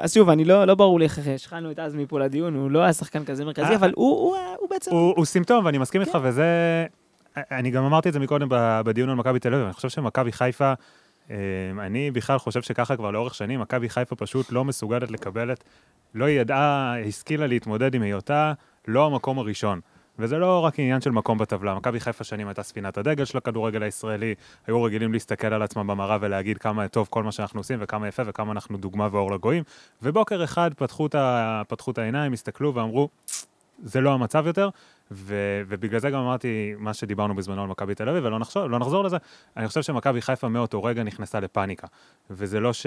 [0.00, 2.78] אז שוב- אני לא, לא ברור לי איך השחלנו את עזמי פה לדיון, הוא לא
[2.82, 3.74] היה שחקן כזה מרכזי, אה.
[3.76, 4.90] אבל הוא, הוא, הוא בעצם...
[4.90, 6.06] הוא הוא סימפטום, ואני מסכים כן.
[6.08, 6.46] איתך, וזה...
[7.36, 10.32] אני גם אמרתי את זה מקודם ב- בדיון על מכבי תל אביב, אני חושב שמכבי
[10.32, 10.72] חיפה,
[11.80, 15.64] אני בכלל חושב שככה כבר לאורך שנים, מכבי חיפה פשוט לא מסוגלת לקבל את...
[16.14, 18.52] לא ידעה, השכילה להתמודד עם היותה
[18.88, 19.80] לא המקום הראשון.
[20.18, 23.82] וזה לא רק עניין של מקום בטבלה, מכבי חיפה שנים הייתה ספינת הדגל של הכדורגל
[23.82, 24.34] הישראלי,
[24.66, 28.22] היו רגילים להסתכל על עצמם במראה ולהגיד כמה טוב כל מה שאנחנו עושים וכמה יפה
[28.26, 29.64] וכמה אנחנו דוגמה ואור לגויים,
[30.02, 31.14] ובוקר אחד פתחו את.
[31.68, 33.08] פתחו את העיניים, הסתכלו ואמרו,
[33.82, 34.68] זה לא המצב יותר,
[35.10, 35.34] ו...
[35.68, 39.04] ובגלל זה גם אמרתי מה שדיברנו בזמנו על מכבי תל אביב, ולא נחזור, לא נחזור
[39.04, 39.16] לזה,
[39.56, 41.86] אני חושב שמכבי חיפה מאותו רגע נכנסה לפאניקה.
[42.30, 42.86] וזה לא ש...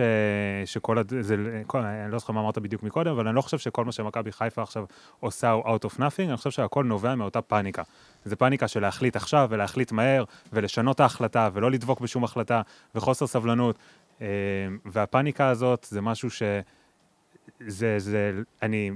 [0.65, 0.97] שכל...
[1.21, 1.61] זה...
[1.67, 1.79] כל...
[1.79, 4.61] אני לא זוכר מה אמרת בדיוק מקודם, אבל אני לא חושב שכל מה שמכבי חיפה
[4.61, 4.85] עכשיו
[5.19, 7.83] עושה הוא out of nothing, אני חושב שהכל נובע מאותה פאניקה.
[8.25, 12.61] זה פאניקה של להחליט עכשיו, ולהחליט מהר, ולשנות ההחלטה, ולא לדבוק בשום החלטה,
[12.95, 13.75] וחוסר סבלנות.
[14.21, 14.27] אה,
[14.85, 16.41] והפאניקה הזאת זה משהו ש...
[17.67, 18.31] זה, זה,
[18.61, 18.91] אני,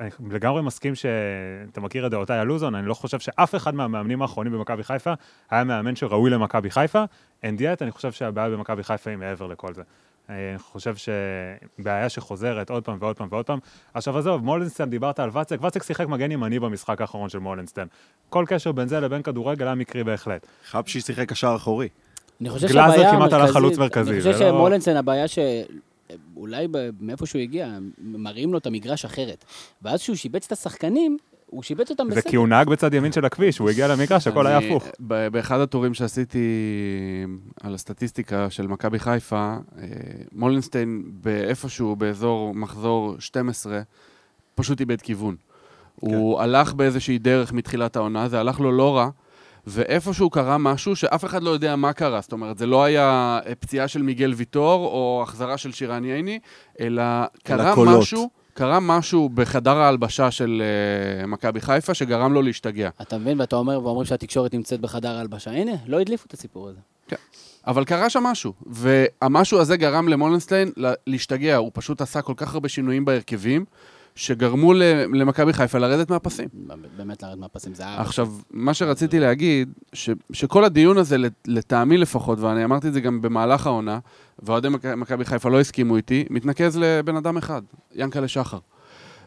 [0.00, 4.22] אני לגמרי מסכים שאתה מכיר את דעותיי על לוזון, אני לא חושב שאף אחד מהמאמנים
[4.22, 5.12] האחרונים במכבי חיפה
[5.50, 7.04] היה מאמן שראוי למכבי חיפה,
[7.42, 9.82] and yet אני חושב שהבעיה במכבי חיפה היא מעבר לכל זה.
[10.28, 13.58] אני חושב שבעיה שחוזרת עוד פעם ועוד פעם ועוד פעם.
[13.94, 17.88] עכשיו עזוב, מולנסטיין, דיברת על ואצק, ואצק שיחק מגן ימני במשחק האחרון של מולנסטיין.
[18.30, 20.46] כל קשר בין זה לבין כדורגל היה מקרי בהחלט.
[20.66, 21.88] חבשי שיחק קשר אחורי.
[22.40, 25.38] אני חושב גלאזר כמעט עלה המרכזית- חלוץ מרכזי, אני חושב לא- שמולנסן, הבעיה ש...
[26.36, 26.66] אולי
[27.00, 29.44] מאיפה שהוא הגיע, מראים לו את המגרש אחרת.
[29.82, 32.30] ואז כשהוא שיבץ את השחקנים, הוא שיבץ אותם זה בסדר.
[32.30, 34.86] כי הוא נהג בצד ימין של הכביש, הוא הגיע למגרש, הכל היה הפוך.
[35.00, 36.48] באחד הטורים שעשיתי
[37.62, 39.86] על הסטטיסטיקה של מכבי חיפה, אה,
[40.32, 43.80] מולנשטיין באיפשהו באזור מחזור 12,
[44.54, 45.36] פשוט איבד כיוון.
[45.94, 49.10] הוא הלך באיזושהי דרך מתחילת העונה, זה הלך לו לא רע,
[49.66, 52.20] ואיפשהו קרה משהו שאף אחד לא יודע מה קרה.
[52.20, 56.38] זאת אומרת, זה לא היה פציעה של מיגל ויטור או החזרה של שירן ייני,
[56.80, 57.02] אלא
[57.42, 57.98] קרה קולות.
[58.00, 60.62] משהו, קרה משהו בחדר ההלבשה של
[61.20, 62.88] אה, מכבי חיפה שגרם לו להשתגע.
[63.02, 63.40] אתה מבין?
[63.40, 65.50] ואתה אומר, ואומרים שהתקשורת נמצאת בחדר ההלבשה.
[65.50, 66.78] הנה, לא הדליפו את הסיפור הזה.
[67.66, 72.54] אבל קרה שם משהו, והמשהו הזה גרם למולנסטיין לה- להשתגע, הוא פשוט עשה כל כך
[72.54, 73.64] הרבה שינויים בהרכבים,
[74.16, 74.72] שגרמו
[75.12, 76.48] למכבי חיפה לרדת מהפסים.
[76.96, 78.00] באמת לרדת מהפסים, זה היה...
[78.00, 83.00] עכשיו, מה שרציתי להגיד, ש, שכל הדיון הזה, לט- לטעמי לפחות, ואני אמרתי את זה
[83.00, 83.98] גם במהלך העונה,
[84.42, 87.62] ואוהדי מכ- מכבי חיפה לא הסכימו איתי, מתנקז לבן אדם אחד,
[87.94, 88.58] ינקלה שחר.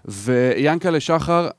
[0.06, 1.50] ויאנקלה שחר,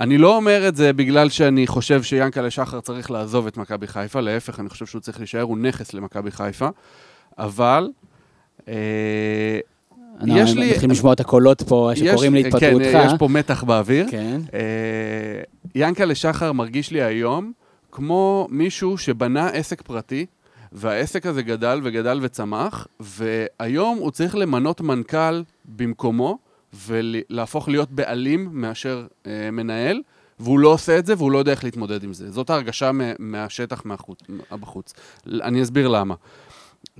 [0.00, 4.20] אני לא אומר את זה בגלל שאני חושב שיאנקלה שחר צריך לעזוב את מכבי חיפה,
[4.20, 6.68] להפך, אני חושב שהוא צריך להישאר, הוא נכס למכבי חיפה,
[7.38, 7.90] אבל...
[8.68, 9.58] אה,
[10.26, 12.84] יש לי- מתחילים לשמוע את הקולות פה שקוראים להתפטרותך.
[12.92, 14.06] כן, יש פה מתח באוויר.
[14.10, 14.40] כן.
[14.54, 14.60] אה,
[15.74, 17.52] ינקלה שחר מרגיש לי היום
[17.92, 20.26] כמו מישהו שבנה עסק פרטי,
[20.72, 25.42] והעסק הזה גדל וגדל וצמח, והיום הוא צריך למנות מנכ"ל
[25.76, 26.38] במקומו,
[26.86, 30.00] ולהפוך להיות בעלים מאשר אה, מנהל,
[30.40, 32.30] והוא לא עושה את זה והוא לא יודע איך להתמודד עם זה.
[32.30, 34.18] זאת ההרגשה מה- מהשטח מהחוץ,
[34.60, 34.92] בחוץ.
[35.26, 36.14] אני אסביר למה.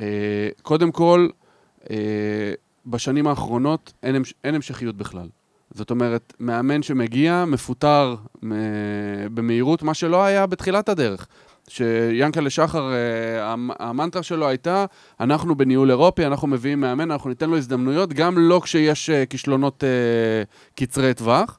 [0.01, 0.05] אה,
[0.63, 1.29] קודם כל,
[1.91, 1.97] אה,
[2.87, 5.29] בשנים האחרונות אין, המש- אין המשכיות בכלל.
[5.71, 8.15] זאת אומרת, מאמן שמגיע, מפוטר
[8.45, 8.53] מ-
[9.35, 11.27] במהירות, מה שלא היה בתחילת הדרך.
[11.69, 14.85] שיאנקלה שחר, אה, המ- המנטרה שלו הייתה,
[15.21, 19.85] אנחנו בניהול אירופי, אנחנו מביאים מאמן, אנחנו ניתן לו הזדמנויות, גם לא כשיש אה, כישלונות
[19.85, 19.89] אה,
[20.75, 21.59] קצרי טווח,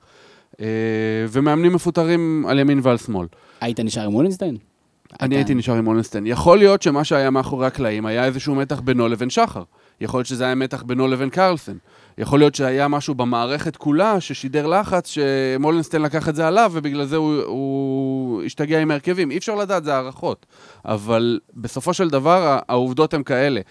[1.30, 3.28] ומאמנים מפוטרים על ימין ועל שמאל.
[3.61, 4.57] היית נשאר עם מולינסטיין?
[5.21, 6.28] אני הייתי נשאר עם אונסטיין.
[6.28, 9.63] יכול להיות שמה שהיה מאחורי הקלעים היה איזשהו מתח בינו לבין שחר.
[10.01, 11.77] יכול להיות שזה היה מתח בינו לבין קרלסן.
[12.17, 17.15] יכול להיות שהיה משהו במערכת כולה ששידר לחץ, שמולנסטיין לקח את זה עליו, ובגלל זה
[17.15, 19.31] הוא, הוא השתגע עם ההרכבים.
[19.31, 20.45] אי אפשר לדעת, זה הערכות.
[20.85, 23.61] אבל בסופו של דבר, העובדות הן כאלה.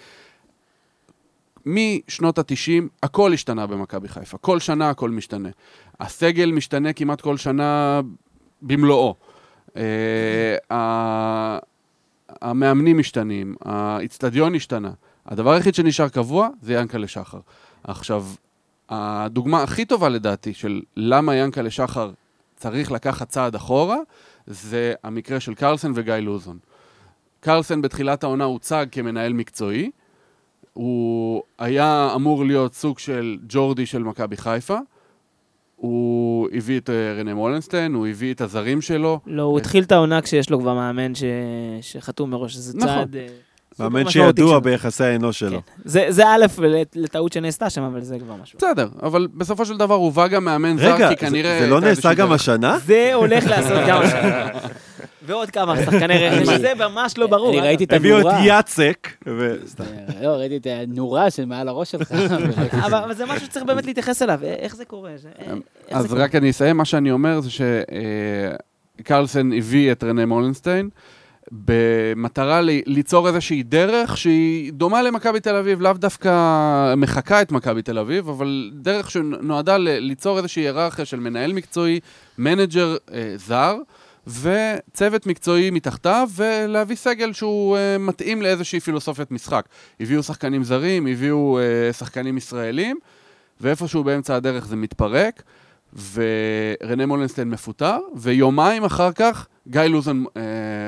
[1.66, 4.38] משנות ה-90, הכל השתנה במכבי חיפה.
[4.38, 5.48] כל שנה הכל משתנה.
[6.00, 8.00] הסגל משתנה כמעט כל שנה
[8.62, 9.14] במלואו.
[9.76, 11.58] אה,
[12.42, 14.90] המאמנים משתנים, האיצטדיון השתנה.
[15.26, 17.38] הדבר היחיד שנשאר קבוע זה ינקלה שחר.
[17.84, 18.26] עכשיו,
[18.88, 22.10] הדוגמה הכי טובה לדעתי של למה ינקלה שחר
[22.56, 23.98] צריך לקחת צעד אחורה,
[24.46, 26.58] זה המקרה של קרלסן וגיא לוזון.
[27.40, 29.90] קרלסן בתחילת העונה הוצג כמנהל מקצועי,
[30.72, 34.78] הוא היה אמור להיות סוג של ג'ורדי של מכבי חיפה,
[35.76, 39.92] הוא הביא את אה, רנה מולנסטיין, הוא הביא את הזרים שלו, לא, הוא התחיל את
[39.92, 41.24] העונה כשיש לו כבר מאמן ש...
[41.80, 42.88] שחתום מראש, זה נכון.
[42.88, 43.16] צעד...
[43.80, 44.60] אה, מאמן שידוע שלו.
[44.60, 45.50] ביחסי האנוש שלו.
[45.50, 45.82] כן.
[45.84, 48.58] זה, זה א', לט- לטעות שנעשתה שם, אבל זה כבר משהו.
[48.58, 51.58] בסדר, אבל בסופו של דבר הובא גם מאמן זר, רגע, כי כנראה...
[51.60, 52.32] זה לא נעשה גם.
[52.32, 52.78] השנה?
[52.86, 54.22] זה הולך לעשות גם עכשיו.
[55.26, 57.50] ועוד כמה שחקני רכש, זה ממש לא ברור.
[57.52, 57.60] אני.
[57.60, 58.46] ראיתי את הביאו את הנורה.
[58.46, 59.54] יאצק, ו...
[59.66, 59.84] סתם.
[60.22, 62.12] לא, ראיתי את הנורה שמעל הראש שלך.
[62.72, 65.10] אבל אבל זה משהו שצריך באמת להתייחס אליו, א- איך זה קורה?
[65.16, 65.28] זה
[65.90, 66.12] אז?
[66.12, 67.50] רק אני אסיים, מה שאני אומר זה
[69.00, 70.88] שקרלסן הביא את רנה מולנסטיין
[71.52, 77.98] במטרה ליצור איזושהי דרך שהיא דומה למכבי תל אביב, לאו דווקא מחקה את מכבי תל
[77.98, 82.00] אביב, אבל דרך שנועדה ליצור איזושהי היררכיה של מנהל מקצועי,
[82.38, 83.76] מנג'ר אה, זר.
[84.26, 89.68] וצוות מקצועי מתחתיו, ולהביא סגל שהוא אה, מתאים לאיזושהי פילוסופיית משחק.
[90.00, 92.96] הביאו שחקנים זרים, הביאו אה, שחקנים ישראלים,
[93.60, 95.42] ואיפשהו באמצע הדרך זה מתפרק,
[96.12, 100.42] ורנה מולנסטיין מפוטר, ויומיים אחר כך גיא לוזון אה,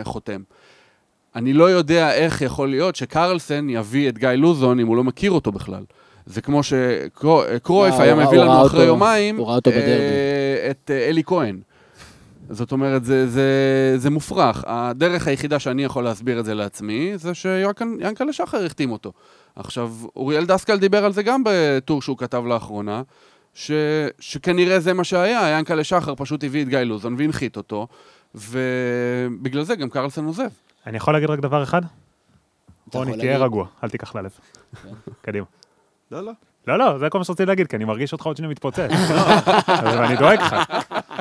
[0.05, 0.41] חותם.
[1.37, 5.31] אני לא יודע איך יכול להיות שקרלסן יביא את גיא לוזון אם הוא לא מכיר
[5.31, 5.85] אותו בכלל.
[6.27, 9.41] זה כמו שקרויף לא, היה מביא לנו אחרי יומיים.
[9.81, 11.61] אה, את אה, אלי כהן.
[12.51, 13.45] זאת אומרת, זה, זה,
[13.97, 14.65] זה מופרך.
[14.67, 19.13] הדרך היחידה שאני יכול להסביר את זה לעצמי, זה שיענקלה שחר החתים אותו.
[19.57, 23.03] עכשיו, אוריאל דסקל דיבר על זה גם בטור שהוא כתב לאחרונה,
[23.57, 23.71] ש,
[24.21, 27.87] שכנראה זה מה שהיה, יענקלה שחר פשוט הביא את גיא לוזון והנחית אותו,
[28.35, 30.49] ובגלל זה גם קרלסון עוזב.
[30.87, 31.83] אני יכול להגיד רק דבר אחד?
[32.93, 34.31] רוני, תהיה רגוע, אל תיקח ללב.
[35.21, 35.47] קדימה.
[36.11, 36.33] לא, לא.
[36.67, 38.79] לא, לא, זה כל מה שרציתי להגיד, כי אני מרגיש אותך עוד שנייה מתפוצץ.
[39.81, 40.57] אבל אני דואג לך.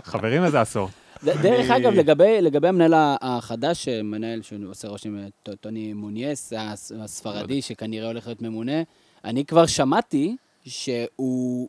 [0.05, 0.89] חברים איזה עשור.
[1.23, 5.25] דרך אגב, לגבי, לגבי המנהל החדש, מנהל שעושה רושם, אה,
[5.61, 8.81] טוני מונייס, הס- הספרדי, שכנראה הולך להיות ממונה,
[9.25, 11.67] אני כבר שמעתי שהוא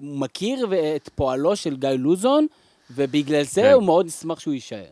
[0.00, 0.66] מכיר
[0.96, 2.46] את פועלו של גיא לוזון,
[2.90, 3.72] ובגלל זה כן.
[3.72, 4.84] הוא מאוד ישמח שהוא יישאר.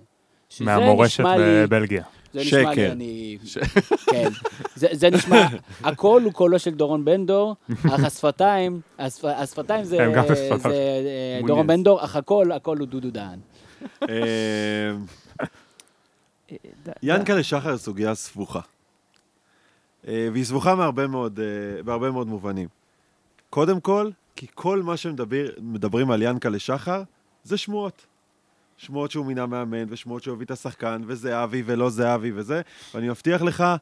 [0.61, 2.03] מהמורשת לי- בבלגיה.
[2.33, 2.93] זה נשמע לי, שקר.
[2.93, 3.39] אני...
[4.11, 4.29] כן.
[4.75, 5.47] זה, זה נשמע,
[5.83, 10.51] הכל הוא קולו של דורון בן דור, אך השפתיים, השפ, השפתיים זה, זה.
[10.67, 11.41] אה.
[11.47, 13.39] דורון בן דור, אך הכל, הכל הוא דודו דהן.
[14.09, 14.93] אה,
[17.03, 18.61] ינקלה שחר סוגיה סבוכה.
[20.09, 21.41] אה, והיא סבוכה מהרבה מאוד,
[21.85, 22.69] בהרבה מאוד מובנים.
[23.57, 27.03] קודם כל, כי כל מה שמדברים על ינקלה שחר
[27.45, 28.07] זה שמועות.
[28.77, 32.61] שמועות שהוא מינה מאמן, ושמועות שהוא הביא את השחקן, וזהבי ולא זהבי וזה,
[32.95, 33.77] ואני מבטיח לך, אה,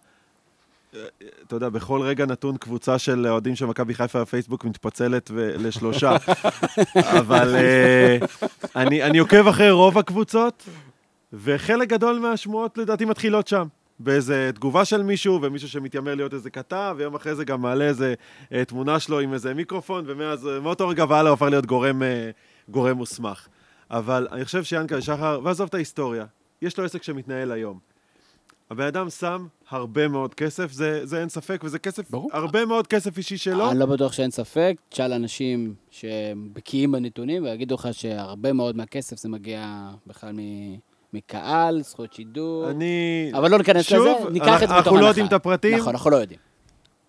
[1.46, 6.16] אתה יודע, בכל רגע נתון קבוצה של אוהדים של מכבי חיפה בפייסבוק מתפצלת לשלושה.
[7.20, 8.18] אבל אה,
[8.76, 10.68] אני, אני עוקב אחרי רוב הקבוצות,
[11.32, 13.66] וחלק גדול מהשמועות לדעתי מתחילות שם.
[14.04, 18.14] באיזה תגובה של מישהו, ומישהו שמתיימר להיות איזה כתב, ויום אחרי זה גם מעלה איזה
[18.52, 22.02] אה, תמונה שלו עם איזה מיקרופון, ומאז, אה, מאותו רגע והלאה הוא הפך להיות גורם,
[22.02, 22.30] אה,
[22.68, 23.46] גורם מוסמך.
[23.90, 26.24] אבל אני חושב שיענקל שחר, ועזוב את ההיסטוריה,
[26.62, 27.78] יש לו עסק שמתנהל היום.
[28.70, 32.30] הבן אדם שם הרבה מאוד כסף, זה, זה אין ספק, וזה כסף, ברור.
[32.32, 33.70] הרבה מאוד כסף אישי שלו.
[33.70, 39.28] אני לא בטוח שאין ספק, תשאל אנשים שבקיאים בנתונים ויגידו לך שהרבה מאוד מהכסף זה
[39.28, 42.70] מגיע בכלל מ- מקהל, זכויות שידור.
[42.70, 43.30] אני...
[43.34, 45.08] אבל לא ניכנס שוב, לזה, ניקח את זה בתור אנחנו לא הנחה.
[45.08, 45.78] יודעים את הפרטים.
[45.78, 46.40] נכון, אנחנו לא יודעים.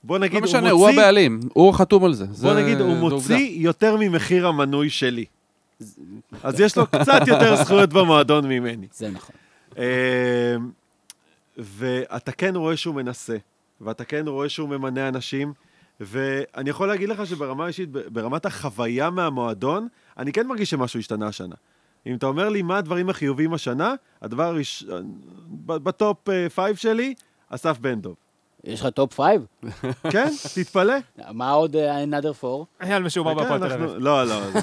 [0.03, 2.25] בוא לא נגיד, הוא משנה, הוא מוציא, הבעלים, הוא חתום על זה.
[2.25, 3.15] בוא זה- נגיד, הוא זה עובדה.
[3.15, 5.25] מוציא יותר ממחיר המנוי שלי.
[6.43, 8.87] אז יש לו קצת יותר זכויות במועדון ממני.
[8.93, 9.35] זה נכון.
[9.77, 9.83] אמ,
[11.57, 13.37] ואתה כן רואה שהוא מנסה,
[13.81, 15.53] ואתה כן רואה שהוא ממנה אנשים,
[15.99, 19.87] ואני יכול להגיד לך שברמה האישית, ב- ברמת החוויה מהמועדון,
[20.17, 21.55] אני כן מרגיש שמשהו השתנה השנה.
[22.07, 25.11] אם אתה אומר לי מה הדברים החיוביים השנה, הדבר הראשון,
[25.65, 26.17] ב- ב top
[26.55, 27.13] 5 שלי,
[27.49, 28.09] אסף בן דב.
[28.63, 29.45] יש לך top five?
[30.11, 30.93] כן, תתפלא.
[31.33, 32.65] מה עוד אה, another four?
[32.81, 33.89] אייל משומר בהפועל תל אביב.
[33.97, 34.51] לא, לא.
[34.51, 34.59] זה-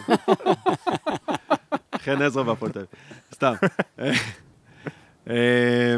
[1.98, 2.90] חן עזרא והפועל תל אביב.
[3.34, 3.52] סתם.
[5.30, 5.96] אה,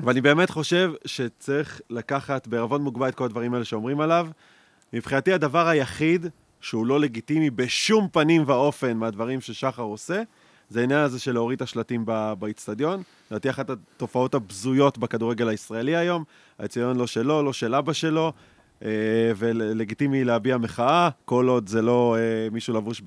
[0.00, 4.26] ואני באמת חושב שצריך לקחת בערבון מוגבל את כל הדברים האלה שאומרים עליו.
[4.92, 6.26] מבחינתי הדבר היחיד
[6.60, 10.22] שהוא לא לגיטימי בשום פנים ואופן מהדברים ששחר עושה,
[10.70, 12.04] זה העניין הזה של להוריד את השלטים
[12.38, 13.02] באיצטדיון.
[13.30, 16.24] לדעתי אחת התופעות הבזויות בכדורגל הישראלי היום.
[16.58, 18.32] האיצטדיון לא שלו, לא של אבא שלו,
[18.84, 18.88] אה,
[19.36, 23.02] ולגיטימי להביע מחאה, כל עוד זה לא אה, מישהו לבוש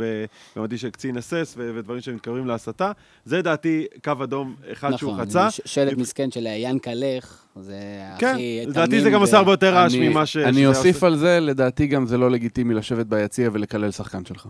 [0.55, 2.91] במדי של קצין אס-אס ו- ודברים שמתקרבים להסתה.
[3.25, 5.51] זה דעתי קו אדום אחד שהוא נכון, חצה.
[5.51, 7.79] ש- שלט מסכן של ינקה לך, זה
[8.19, 10.37] כן, הכי לדעתי זה גם עושה הרבה יותר רעש ממה ש...
[10.37, 11.07] אני אוסיף עושה.
[11.07, 14.47] על זה, לדעתי גם זה לא לגיטימי לשבת ביציע ולקלל שחקן שלך.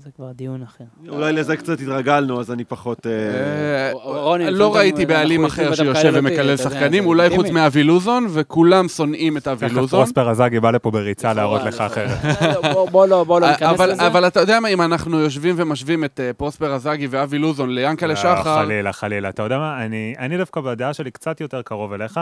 [0.00, 0.84] זה כבר דיון אחר.
[1.08, 3.06] אולי לזה קצת התרגלנו, אז אני פחות...
[3.06, 3.92] אה,
[4.40, 7.30] אה, לא ראיתי בעלים אחר שיושב ומקלל שחקנים, אולי.
[7.36, 10.00] חוץ מאבי לוזון, וכולם שונאים את אבי תכף לוזון.
[10.00, 12.36] פרוספר הזאגי בא לפה בריצה להראות לך לכאורה, אחרת.
[12.90, 14.06] בוא- לא בוא לא ניכנס אבל, לזה.
[14.06, 18.08] אבל אתה יודע מה, אם אנחנו יושבים ומשווים את אה, פרוספר אזאגי ואבי לוזון ליאנקלה
[18.08, 19.28] לא, שחר, חלילה, חלילה.
[19.28, 19.84] אתה יודע מה?
[19.84, 22.20] אני, אני דווקא בדעה שלי קצת יותר קרוב אליך,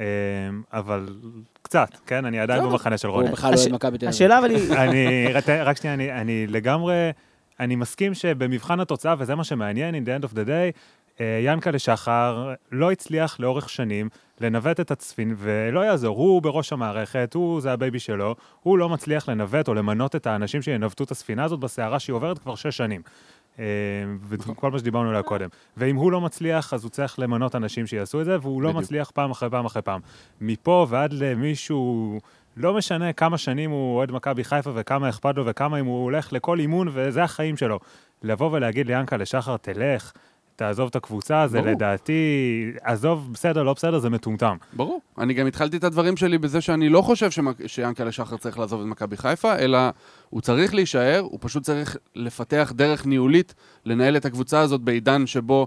[0.00, 0.04] אה,
[0.72, 1.06] אבל
[1.70, 2.24] קצת, כן?
[2.24, 2.70] אני עדיין בסדר.
[2.72, 3.30] במחנה של הוא רוני.
[3.30, 4.08] בכלל לא אוהד מכבי תל אביב.
[4.14, 5.30] השאלה אבל היא,
[5.66, 7.10] רק- שנייה, אני, אני לגמרי,
[7.60, 10.78] אני מסכים שבמבחן התוצאה, וזה מה שמעניין, in the end of the day,
[11.20, 14.08] אה, ינקלה שחר לא הצליח לאורך שנים
[14.40, 19.28] לנווט את הספינה, ולא יעזור, הוא בראש המערכת, הוא, זה הבייבי שלו, הוא לא מצליח
[19.28, 23.02] לנווט או למנות את האנשים שינווטו את הספינה הזאת בסערה שהיא עוברת כבר שש שנים.
[23.60, 23.64] אה,
[24.28, 25.48] וכל מה שדיברנו עליה קודם.
[25.76, 28.82] ואם הוא לא מצליח, אז הוא צריך למנות אנשים שיעשו את זה, והוא לא בדיוק.
[28.82, 30.00] מצליח פעם אחרי פעם אחרי פעם.
[30.40, 32.18] מפה ועד למישהו,
[32.56, 36.32] לא משנה כמה שנים הוא אוהד מכבי חיפה וכמה אכפת לו וכמה אם הוא הולך
[36.32, 37.78] לכל אימון וזה החיים שלו.
[38.22, 40.12] לבוא ולהגיד ליענקלה שחר, תלך,
[40.60, 41.70] תעזוב את הקבוצה, זה ברור.
[41.70, 42.12] לדעתי,
[42.82, 44.56] עזוב, בסדר, לא בסדר, זה מטומטם.
[44.72, 45.00] ברור.
[45.18, 48.80] אני גם התחלתי את הדברים שלי בזה שאני לא חושב שמק- שיאנקלה שחר צריך לעזוב
[48.80, 49.78] את מכבי חיפה, אלא
[50.30, 53.54] הוא צריך להישאר, הוא פשוט צריך לפתח דרך ניהולית
[53.84, 55.66] לנהל את הקבוצה הזאת בעידן שבו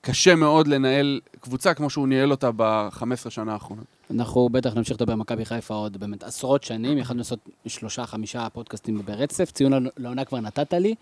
[0.00, 3.84] קשה מאוד לנהל קבוצה כמו שהוא ניהל אותה ב-15 שנה האחרונות.
[4.10, 9.02] אנחנו בטח נמשיך לדבר במכבי חיפה עוד באמת עשרות שנים, יכולנו לעשות שלושה, חמישה פודקאסטים
[9.04, 9.50] ברצף.
[9.50, 10.94] ציון לעונה כבר נתת לי,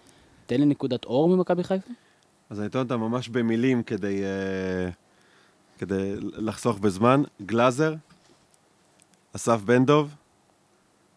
[0.46, 1.90] תן לי נקודת אור ממכבי חיפה.
[2.52, 4.90] אז אני אתן אותה ממש במילים כדי, אה,
[5.78, 7.22] כדי לחסוך בזמן.
[7.46, 7.94] גלאזר,
[9.36, 10.08] אסף בן דב,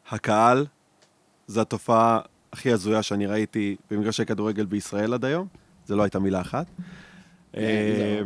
[0.09, 0.65] הקהל,
[1.47, 2.19] זו התופעה
[2.53, 5.47] הכי הזויה שאני ראיתי במגרשי כדורגל בישראל עד היום.
[5.86, 6.65] זו לא הייתה מילה אחת.
[7.53, 8.21] כן, אה,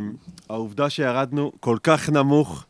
[0.48, 2.64] העובדה שירדנו כל כך נמוך,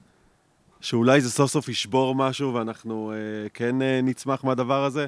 [0.81, 5.07] שאולי זה סוף סוף ישבור משהו ואנחנו אה, כן נצמח מהדבר הזה.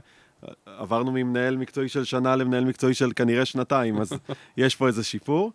[0.67, 4.13] עברנו ממנהל מקצועי של שנה למנהל מקצועי של כנראה שנתיים, אז
[4.57, 5.53] יש פה איזה שיפור.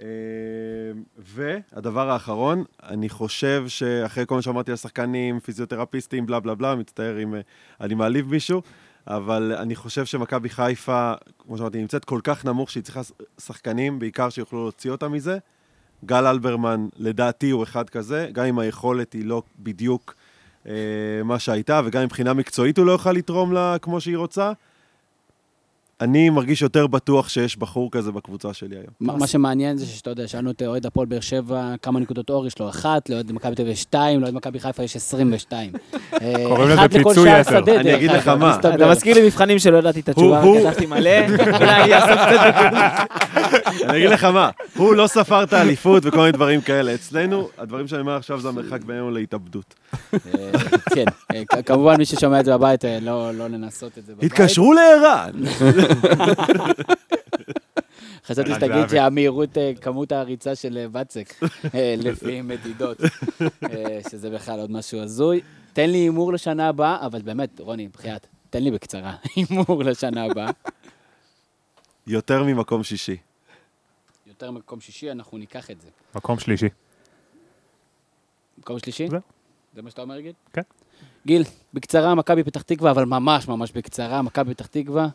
[0.00, 0.06] אה,
[1.18, 7.22] והדבר האחרון, אני חושב שאחרי כל מה שאמרתי על שחקנים, פיזיותרפיסטים, בלה בלה בלה, מצטער
[7.22, 7.40] אם אה,
[7.80, 8.62] אני מעליב מישהו,
[9.06, 13.00] אבל אני חושב שמכבי חיפה, כמו שאמרתי, נמצאת כל כך נמוך שהיא צריכה
[13.40, 15.38] שחקנים, בעיקר שיוכלו להוציא אותה מזה.
[16.04, 20.14] גל אלברמן, לדעתי, הוא אחד כזה, גם אם היכולת היא לא בדיוק
[21.24, 24.52] מה שהייתה, וגם מבחינה מקצועית הוא לא יוכל לתרום לה כמו שהיא רוצה.
[26.00, 28.86] אני מרגיש יותר בטוח שיש בחור כזה בקבוצה שלי היום.
[29.00, 32.46] מה מה שמעניין זה שאתה יודע, שאלנו את אוהד הפועל באר שבע כמה נקודות אור
[32.46, 35.72] יש לו, אחת, לאוהד מכבי תל אביב יש שתיים, לאוהד מכבי חיפה יש 22.
[36.22, 37.44] אה, קוראים לזה פיצוי.
[37.44, 38.58] שדה, אני אגיד לך מה.
[38.58, 41.10] אתה מזכיר לי מבחנים שלא ידעתי את התשובה, כתבתי מלא.
[43.88, 46.94] אני אגיד לך מה, הוא לא ספר את האליפות וכל מיני דברים כאלה.
[46.94, 49.74] אצלנו, הדברים שאני אומר עכשיו זה המרחק בינינו להתאבדות.
[50.14, 50.18] אה,
[50.94, 54.32] כן, אה, כמובן מי ששומע את זה בבית, לא לא לנסות את זה בבית.
[54.32, 55.30] התקשרו לערן!
[58.26, 58.88] חשבתי שתגיד.
[58.90, 61.34] שהמהירות, אה, כמות הריצה של אה, בצק,
[61.74, 62.98] אה, לפי מדידות,
[64.10, 65.40] שזה בכלל עוד משהו הזוי.
[65.72, 70.50] תן לי הימור לשנה הבאה, אבל באמת, רוני, בחייאת, תן לי בקצרה הימור לשנה הבאה.
[72.06, 73.16] יותר ממקום שישי.
[74.26, 75.88] יותר מקום שישי, אנחנו ניקח את זה.
[76.14, 76.68] מקום שלישי.
[78.58, 79.08] מקום שלישי?
[79.74, 80.32] זה מה שאתה אומר, גיל?
[80.52, 80.62] כן.
[81.26, 81.42] גיל,
[81.74, 85.08] בקצרה, מכבי פתח תקווה, אבל ממש ממש בקצרה, מכבי פתח תקווה.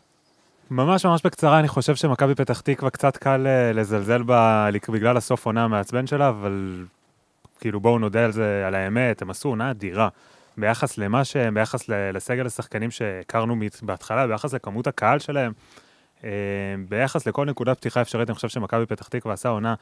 [0.72, 5.46] ממש ממש בקצרה, אני חושב שמכבי פתח תקווה קצת קל אה, לזלזל בה בגלל הסוף
[5.46, 6.84] עונה המעצבן שלה, אבל
[7.60, 10.08] כאילו בואו נודה על זה, על האמת, הם עשו עונה אדירה.
[10.58, 15.52] ביחס למה שהם, ביחס לסגל השחקנים שהכרנו בהתחלה, ביחס לכמות הקהל שלהם,
[16.24, 16.30] אה,
[16.88, 19.74] ביחס לכל נקודת פתיחה אפשרית, אני חושב שמכבי פתח תקווה עשה עונה,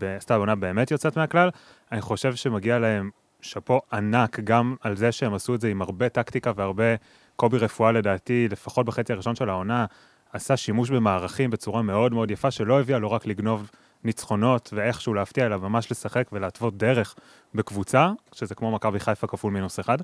[0.00, 1.50] עשתה עונה באמת יוצאת מהכלל.
[1.92, 6.08] אני חושב שמגיע להם שאפו ענק גם על זה שהם עשו את זה עם הרבה
[6.08, 6.94] טקטיקה והרבה,
[7.36, 9.86] קובי רפואה לדעתי, לפחות בחצי הראשון של העונה,
[10.32, 13.70] עשה שימוש במערכים בצורה מאוד מאוד יפה, שלא הביאה לו רק לגנוב
[14.04, 17.14] ניצחונות ואיכשהו להפתיע, אלא ממש לשחק ולהתוות דרך
[17.54, 19.98] בקבוצה, שזה כמו מכבי חיפה כפול מינוס אחד.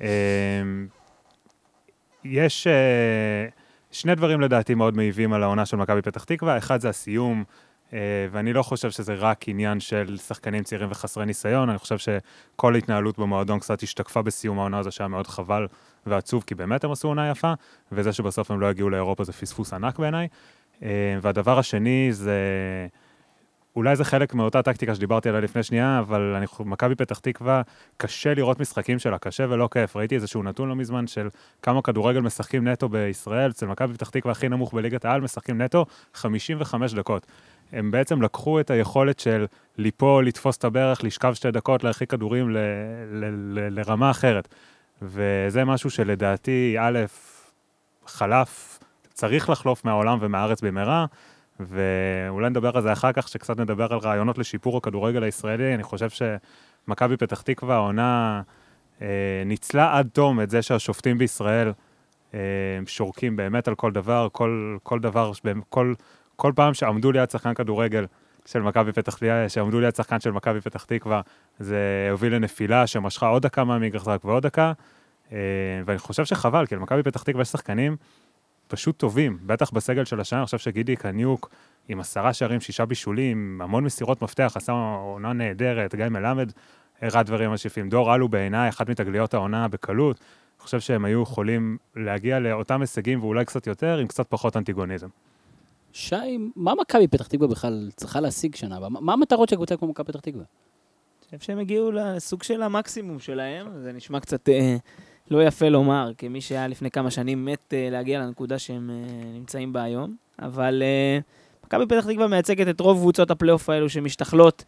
[0.00, 0.08] אה,
[2.24, 3.46] יש אה,
[3.90, 7.44] שני דברים לדעתי מאוד מעיבים על העונה של מכבי פתח תקווה, אחד זה הסיום,
[8.30, 13.18] ואני לא חושב שזה רק עניין של שחקנים צעירים וחסרי ניסיון, אני חושב שכל התנהלות
[13.18, 15.66] במועדון קצת השתקפה בסיום העונה הזו, שהיה מאוד חבל
[16.06, 17.52] ועצוב, כי באמת הם עשו עונה יפה,
[17.92, 20.28] וזה שבסוף הם לא הגיעו לאירופה זה פספוס ענק בעיניי.
[20.82, 22.40] אה, והדבר השני זה,
[23.76, 27.62] אולי זה חלק מאותה טקטיקה שדיברתי עליה לפני שנייה, אבל אני מכבי פתח תקווה,
[27.96, 29.96] קשה לראות משחקים שלה, קשה ולא כיף.
[29.96, 31.28] ראיתי איזשהו נתון לא מזמן של
[31.62, 35.86] כמה כדורגל משחקים נטו בישראל, אצל מכבי פתח תקווה הכי נמוך בליגת העל, משחקים נטו
[36.14, 37.26] 55 דקות.
[37.72, 39.46] הם בעצם לקחו את היכולת של
[39.78, 42.58] ליפול, לתפוס את הברך, לשכב שתי דקות, להרחיק כדורים ל-
[43.12, 44.48] ל- ל- לרמה אחרת.
[45.02, 46.98] וזה משהו שלדעתי, א',
[48.06, 48.78] חלף,
[49.12, 51.06] צריך לחלוף מהעולם ומהארץ במהרה,
[51.60, 55.74] ואולי נדבר על זה אחר כך, שקצת נדבר על רעיונות לשיפור הכדורגל הישראלי.
[55.74, 58.42] אני חושב שמכבי פתח תקווה, העונה
[59.02, 59.06] אה,
[59.46, 61.72] ניצלה עד תום את זה שהשופטים בישראל
[62.34, 62.38] אה,
[62.86, 65.32] שורקים באמת על כל דבר, כל, כל דבר,
[65.68, 65.94] כל,
[66.36, 68.06] כל פעם שעמדו ליד שחקן כדורגל
[68.46, 71.20] של מכבי פתח תקווה, שעמדו ליד שחקן של מכבי פתח תקווה,
[71.58, 74.72] זה הוביל לנפילה שמשכה עוד דקה מהמגרש רק ועוד דקה.
[75.32, 75.38] אה,
[75.86, 77.96] ואני חושב שחבל, כי למכבי פתח תקווה יש שחקנים
[78.68, 81.50] פשוט טובים, בטח בסגל של השנה, אני חושב שגידי קניוק
[81.88, 86.52] עם עשרה שערים, שישה בישולים, המון מסירות מפתח, עשה עונה נהדרת, גיא מלמד
[87.02, 87.88] הראה דברים משאיפים.
[87.88, 90.16] דור אלו בעיניי, אחת מתגליות העונה בקלות.
[90.18, 95.08] אני חושב שהם היו יכולים להגיע לאותם הישגים ואולי קצת יותר, עם קצת פחות אנטיגוניזם.
[95.96, 96.16] שי,
[96.56, 98.88] מה מכבי פתח תקווה בכלל צריכה להשיג שנה הבאה?
[98.88, 100.44] מה- המטרות של קבוצה כמו מכבי פתח תקווה?
[100.44, 104.76] אני חושב שהם הגיעו לסוג של המקסימום שלהם, זה נשמע קצת אה,
[105.30, 108.96] לא יפה לומר, כמי שהיה לפני כמה שנים מת אה, להגיע לנקודה שהם אה,
[109.34, 111.18] נמצאים בה היום, אבל אה,
[111.64, 114.64] מכבי פתח תקווה מייצגת את רוב קבוצות הפלייאוף האלו שמשתכלות,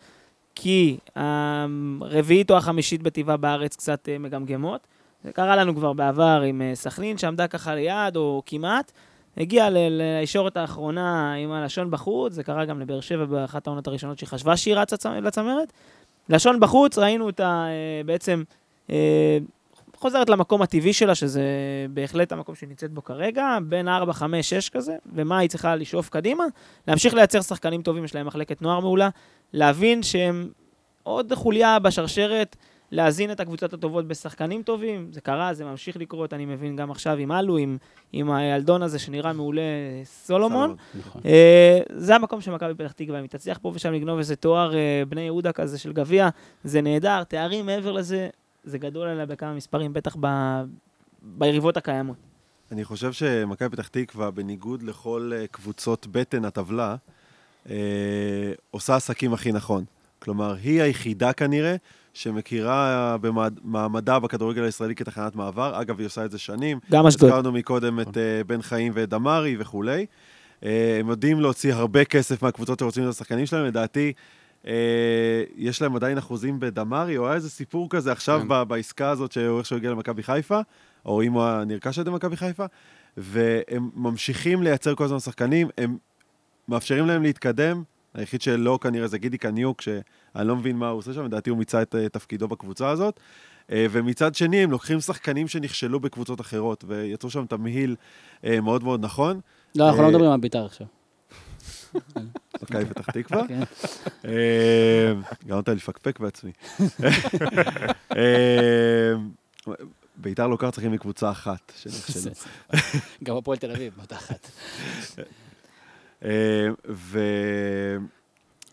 [0.55, 4.87] כי הרביעית או החמישית בטבעה בארץ קצת אה, מגמגמות.
[5.25, 8.93] זה קרה לנו כבר בעבר עם אה, סכנין, שעמדה ככה ליד או כמעט.
[9.39, 14.19] הגיעה ל- לישורת האחרונה עם הלשון בחוץ, זה קרה גם לבאר שבע באחת העונות הראשונות
[14.19, 15.73] שהיא חשבה שהיא רצה לצמרת.
[16.29, 18.43] לשון בחוץ, ראינו אותה אה, בעצם
[18.91, 19.39] אה,
[19.97, 21.43] חוזרת למקום הטבעי שלה, שזה
[21.91, 26.09] בהחלט המקום שהיא נמצאת בו כרגע, בין 4, 5, 6 כזה, ומה היא צריכה לשאוף
[26.09, 26.45] קדימה?
[26.89, 29.09] להמשיך לייצר שחקנים טובים, יש להם מחלקת נוער מעולה,
[29.53, 30.49] להבין שהם
[31.03, 32.57] עוד חוליה בשרשרת,
[32.91, 37.17] להזין את הקבוצות הטובות בשחקנים טובים, זה קרה, זה ממשיך לקרות, אני מבין גם עכשיו
[37.17, 37.79] עם אלו, עם,
[38.13, 39.63] עם הילדון הזה שנראה מעולה,
[40.05, 40.77] סולומון.
[40.99, 41.23] נכון.
[41.25, 44.75] אה, זה המקום של מכבי פתח תקווה, אם היא תצליח פה ושם לגנוב איזה תואר
[44.75, 46.29] אה, בני יהודה כזה של גביע,
[46.65, 48.29] זה נהדר, תארים מעבר לזה,
[48.65, 50.27] זה גדול עליה בכמה מספרים, בטח ב...
[51.23, 52.17] ביריבות הקיימות.
[52.73, 56.97] אני חושב שמכבי פתח תקווה, בניגוד לכל אה, קבוצות בטן הטבלה,
[57.71, 57.77] אה,
[58.71, 59.85] עושה עסקים הכי נכון.
[60.19, 61.77] כלומר, היא היחידה כנראה
[62.19, 65.81] שמכירה במעמדה בכדורגל הישראלי כתחנת מעבר.
[65.81, 66.79] אגב, היא עושה את זה שנים.
[66.91, 67.29] גם אשדוד.
[67.29, 70.07] הזכרנו מקודם את אה, בן חיים ואת דמארי וכולי.
[70.65, 73.67] אה, הם יודעים להוציא הרבה כסף מהקבוצות שרוצים את השחקנים שלהם.
[73.67, 74.13] לדעתי,
[74.67, 74.73] אה,
[75.57, 78.69] יש להם עדיין אחוזים בדמארי, או היה איזה סיפור כזה עכשיו כן.
[78.69, 80.61] בעסקה הזאת, שהוא איכשהו הגיע למכבי חיפה,
[81.07, 82.65] או אם הוא נרכש על ידי מכבי חיפה,
[83.17, 85.97] והם ממשיכים לייצר כל הזמן שחקנים, הם
[86.69, 87.83] מאפשרים להם להתקדם.
[88.15, 89.83] היחיד שלא כנראה זה גידי קניוק,
[90.35, 93.21] שאני לא מבין מה הוא עושה שם, לדעתי הוא מיצה את אה, תפקידו בקבוצה הזאת.
[93.73, 97.97] אה, ומצד שני, הם לוקחים שחקנים שנכשלו בקבוצות אחרות, ויצרו שם תמהיל
[98.45, 99.41] אה, מאוד מאוד נכון.
[99.75, 100.87] לא, אנחנו לא מדברים על בית"ר עכשיו.
[102.63, 103.43] מכבי פתח תקווה.
[103.49, 103.61] כן.
[105.47, 106.53] גרמת לי לפקפק בעצמי.
[110.17, 112.33] ביתר לא קרה צריכים מקבוצה אחת שנכשלו.
[113.25, 114.51] גם הפועל תל אביב, באותה אחת.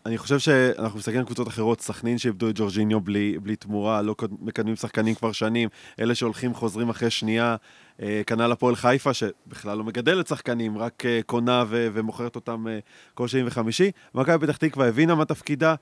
[0.06, 4.14] ואני חושב שאנחנו מסתכלים על קבוצות אחרות, סכנין שאיבדו את ג'ורג'יניו בלי, בלי תמורה, לא
[4.40, 5.68] מקדמים שחקנים כבר שנים,
[6.00, 7.56] אלה שהולכים חוזרים אחרי שנייה,
[8.02, 12.78] אה, כנ"ל הפועל חיפה, שבכלל לא מגדלת שחקנים, רק אה, קונה ו- ומוכרת אותם אה,
[13.14, 13.90] כל שני וחמישי.
[14.14, 15.74] מכבי פתח תקווה הבינה מה תפקידה,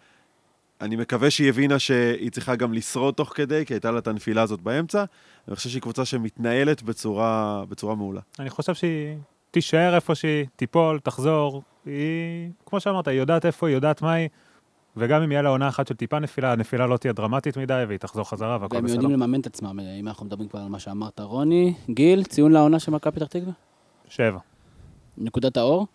[0.80, 4.42] אני מקווה שהיא הבינה שהיא צריכה גם לשרוד תוך כדי, כי הייתה לה את הנפילה
[4.42, 5.04] הזאת באמצע.
[5.48, 8.20] אני חושב שהיא קבוצה שמתנהלת בצורה, בצורה מעולה.
[8.38, 9.16] אני חושב שהיא
[9.54, 11.62] תישאר איפה שהיא, תיפול, תחזור.
[11.86, 14.28] היא, כמו שאמרת, היא יודעת איפה היא, יודעת מה היא,
[14.96, 17.98] וגם אם יהיה לה עונה אחת של טיפה נפילה, הנפילה לא תהיה דרמטית מדי, והיא
[17.98, 18.96] תחזור חזרה והכל והם בסדר.
[18.96, 21.74] יודעים לממן את עצמם, אה, אם אנחנו מדברים כבר על מה שאמרת, רוני.
[21.90, 23.52] גיל, ציון לעונה של מכבי פתח תקווה?
[24.08, 24.38] שבע.
[25.18, 25.86] נקודת האור?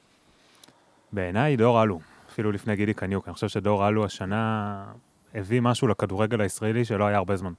[1.13, 1.99] בעיניי דור אלו,
[2.29, 3.27] אפילו לפני גידי קניוק.
[3.27, 4.83] אני חושב שדור אלו השנה
[5.35, 7.53] הביא משהו לכדורגל הישראלי שלא היה הרבה זמן.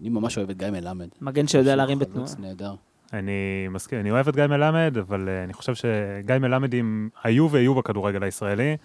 [0.00, 1.08] אני ממש אוהב את גיא מלמד.
[1.20, 2.32] מגן שיודע להרים חלוץ בתנועה.
[2.38, 2.74] נהדר.
[3.12, 7.74] אני מסכים, אני אוהב את גיא מלמד, אבל uh, אני חושב שגיא מלמדים היו ויהיו
[7.74, 8.68] בכדורגל הישראלי.
[8.68, 8.76] אני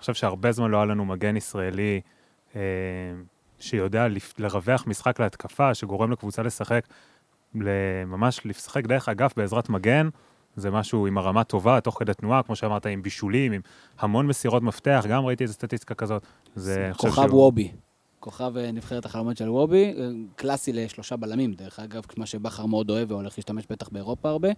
[0.00, 2.00] חושב שהרבה זמן לא היה לנו מגן ישראלי
[2.52, 2.56] uh,
[3.58, 4.06] שיודע
[4.38, 6.84] לרווח משחק להתקפה, שגורם לקבוצה לשחק,
[8.06, 10.08] ממש לשחק דרך אגף בעזרת מגן.
[10.56, 13.60] זה משהו עם הרמה טובה, תוך כדי תנועה, כמו שאמרת, עם בישולים, עם
[13.98, 16.22] המון מסירות מפתח, גם ראיתי איזה סטטיסטיקה כזאת.
[16.54, 17.72] זה, כוכב שהוא- וובי.
[18.20, 22.90] כוכב אה, נבחרת החלומות של וובי, אה, קלאסי לשלושה בלמים, דרך אגב, מה שבכר מאוד
[22.90, 24.48] אוהב והולך להשתמש בטח באירופה הרבה.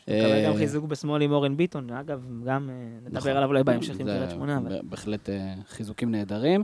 [0.00, 3.16] מקבל גם אה, חיזוק בשמאל עם אורן ביטון, אגב, גם אה, נכון.
[3.16, 4.60] נדבר עליו אולי בהמשך עם קריית שמונה.
[4.82, 5.28] בהחלט
[5.68, 6.62] חיזוקים נהדרים.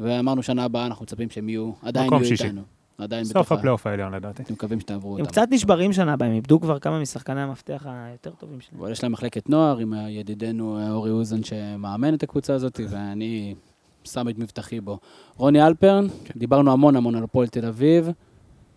[0.00, 2.32] ואמרנו שנה הבאה אנחנו מצפים שהם יהיו, עדיין יהיו.
[2.32, 2.62] איתנו.
[2.98, 3.54] עדיין סוף בתוך ה...
[3.54, 4.42] הפלייאוף העליון לדעתי.
[4.42, 5.22] אתם מקווים שתעברו אותם.
[5.22, 8.80] הם קצת נשברים שנה הבאה, הם איבדו כבר כמה משחקני המפתח היותר טובים שלהם.
[8.80, 13.54] אבל יש להם מחלקת נוער עם ידידנו אורי אוזן שמאמן את הקבוצה הזאת, ואני
[14.04, 14.98] שם את מבטחי בו.
[15.36, 16.34] רוני אלפרן, כן.
[16.38, 18.08] דיברנו המון המון על הפועל תל אביב,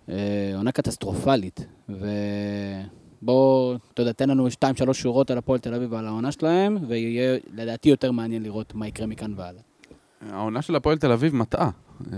[0.09, 5.91] אה, עונה קטסטרופלית, ובוא, אתה יודע, תן לנו שתיים, שלוש שורות על הפועל תל אביב
[5.91, 9.61] ועל העונה שלהם, ויהיה לדעתי יותר מעניין לראות מה יקרה מכאן והלאה.
[10.31, 11.69] העונה של הפועל תל אביב מטעה.
[12.13, 12.17] אה,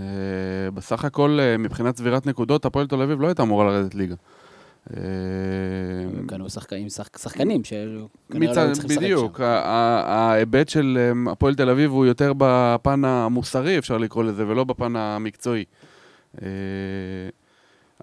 [0.74, 4.14] בסך הכל, אה, מבחינת צבירת נקודות, הפועל תל אביב לא הייתה אמורה לרדת ליגה.
[4.96, 5.02] אה,
[6.26, 9.42] קנו שחק- עם שחק- שחקנים שכנראה לא צריכים לשחק בדיוק, שם.
[9.44, 14.64] ה- ההיבט של אה, הפועל תל אביב הוא יותר בפן המוסרי, אפשר לקרוא לזה, ולא
[14.64, 15.64] בפן המקצועי.
[16.42, 16.48] אה,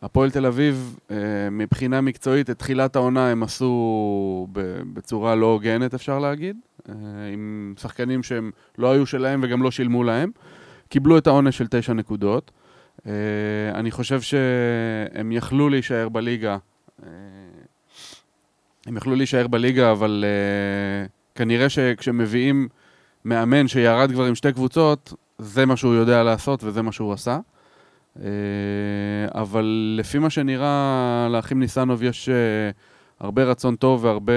[0.01, 1.15] הפועל תל אביב, אה,
[1.51, 4.47] מבחינה מקצועית, את תחילת העונה הם עשו
[4.93, 6.57] בצורה לא הוגנת, אפשר להגיד,
[6.89, 6.93] אה,
[7.33, 10.31] עם שחקנים שהם לא היו שלהם וגם לא שילמו להם.
[10.89, 12.51] קיבלו את העונש של תשע נקודות.
[13.05, 13.11] אה,
[13.75, 16.57] אני חושב שהם יכלו להישאר בליגה.
[17.03, 17.09] אה,
[18.87, 22.67] הם יכלו להישאר בליגה, אבל uh, כנראה שכשמביאים
[23.25, 27.39] מאמן שירד כבר עם שתי קבוצות, זה מה שהוא יודע לעשות וזה מה שהוא עשה.
[28.17, 28.19] Uh,
[29.33, 32.73] אבל לפי מה שנראה, לאחים ניסנוב יש uh,
[33.19, 34.33] הרבה רצון טוב והרבה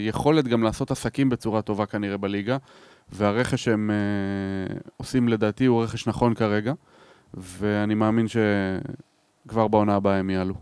[0.00, 2.56] יכולת גם לעשות עסקים בצורה טובה כנראה בליגה,
[3.12, 3.90] והרכש שהם
[4.70, 6.72] uh, עושים לדעתי הוא רכש נכון כרגע,
[7.34, 10.54] ואני מאמין שכבר בעונה הבאה הם יעלו.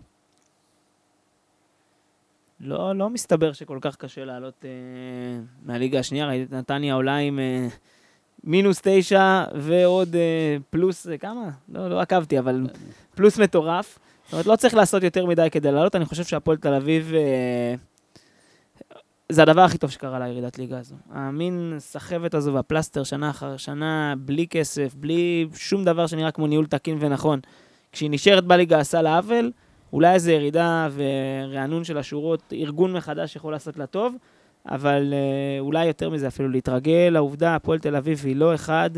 [2.60, 4.70] לא, לא מסתבר שכל כך קשה לעלות אה,
[5.62, 6.26] מהליגה השנייה.
[6.26, 7.68] ראיתי את נתניה עולה עם אה,
[8.44, 11.50] מינוס תשע ועוד אה, פלוס, אה, כמה?
[11.68, 12.66] לא, לא עקבתי, אבל
[13.14, 13.98] פלוס מטורף.
[14.24, 15.96] זאת אומרת, לא צריך לעשות יותר מדי כדי לעלות.
[15.96, 17.74] אני חושב שהפועל תל אביב אה,
[19.32, 20.94] זה הדבר הכי טוב שקרה לירידת ליגה הזו.
[21.10, 26.66] המין סחבת הזו והפלסטר שנה אחר שנה, בלי כסף, בלי שום דבר שנראה כמו ניהול
[26.66, 27.40] תקין ונכון.
[27.92, 29.52] כשהיא נשארת בליגה עשה לה עוול,
[29.92, 34.14] אולי איזו ירידה ורענון של השורות, ארגון מחדש יכול לעשות לה טוב,
[34.68, 38.90] אבל אה, אולי יותר מזה אפילו להתרגל לעובדה, הפועל תל אביב היא לא אחד,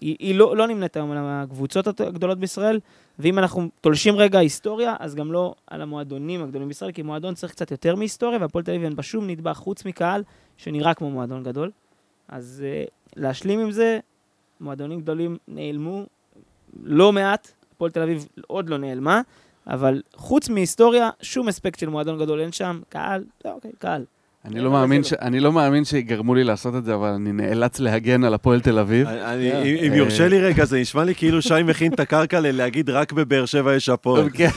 [0.00, 2.80] היא, היא לא, לא נמנית היום על הקבוצות הגדולות בישראל,
[3.18, 7.52] ואם אנחנו תולשים רגע היסטוריה, אז גם לא על המועדונים הגדולים בישראל, כי מועדון צריך
[7.52, 10.22] קצת יותר מהיסטוריה, והפועל תל אביב אין בה שום נדבך חוץ מקהל,
[10.56, 11.70] שנראה כמו מועדון גדול.
[12.28, 13.98] אז uh, להשלים עם זה,
[14.60, 16.06] מועדונים גדולים נעלמו
[16.82, 19.20] לא מעט, הפועל תל אביב עוד לא נעלמה,
[19.66, 24.04] אבל חוץ מהיסטוריה, שום אספקט של מועדון גדול אין שם, קהל, לא, אוקיי, קהל.
[24.44, 27.32] אני אה, לא מאמין ש- אני לא מאמין שיגרמו לי לעשות את זה, אבל אני
[27.32, 29.08] נאלץ להגן על הפועל תל אביב.
[29.08, 29.62] אני- אה.
[29.62, 33.12] אם אם יורשה לי רגע, זה נשמע לי כאילו שי מכין את הקרקע ללהגיד רק
[33.12, 34.28] בבאר שבע יש הפועל.
[34.32, 34.48] כן.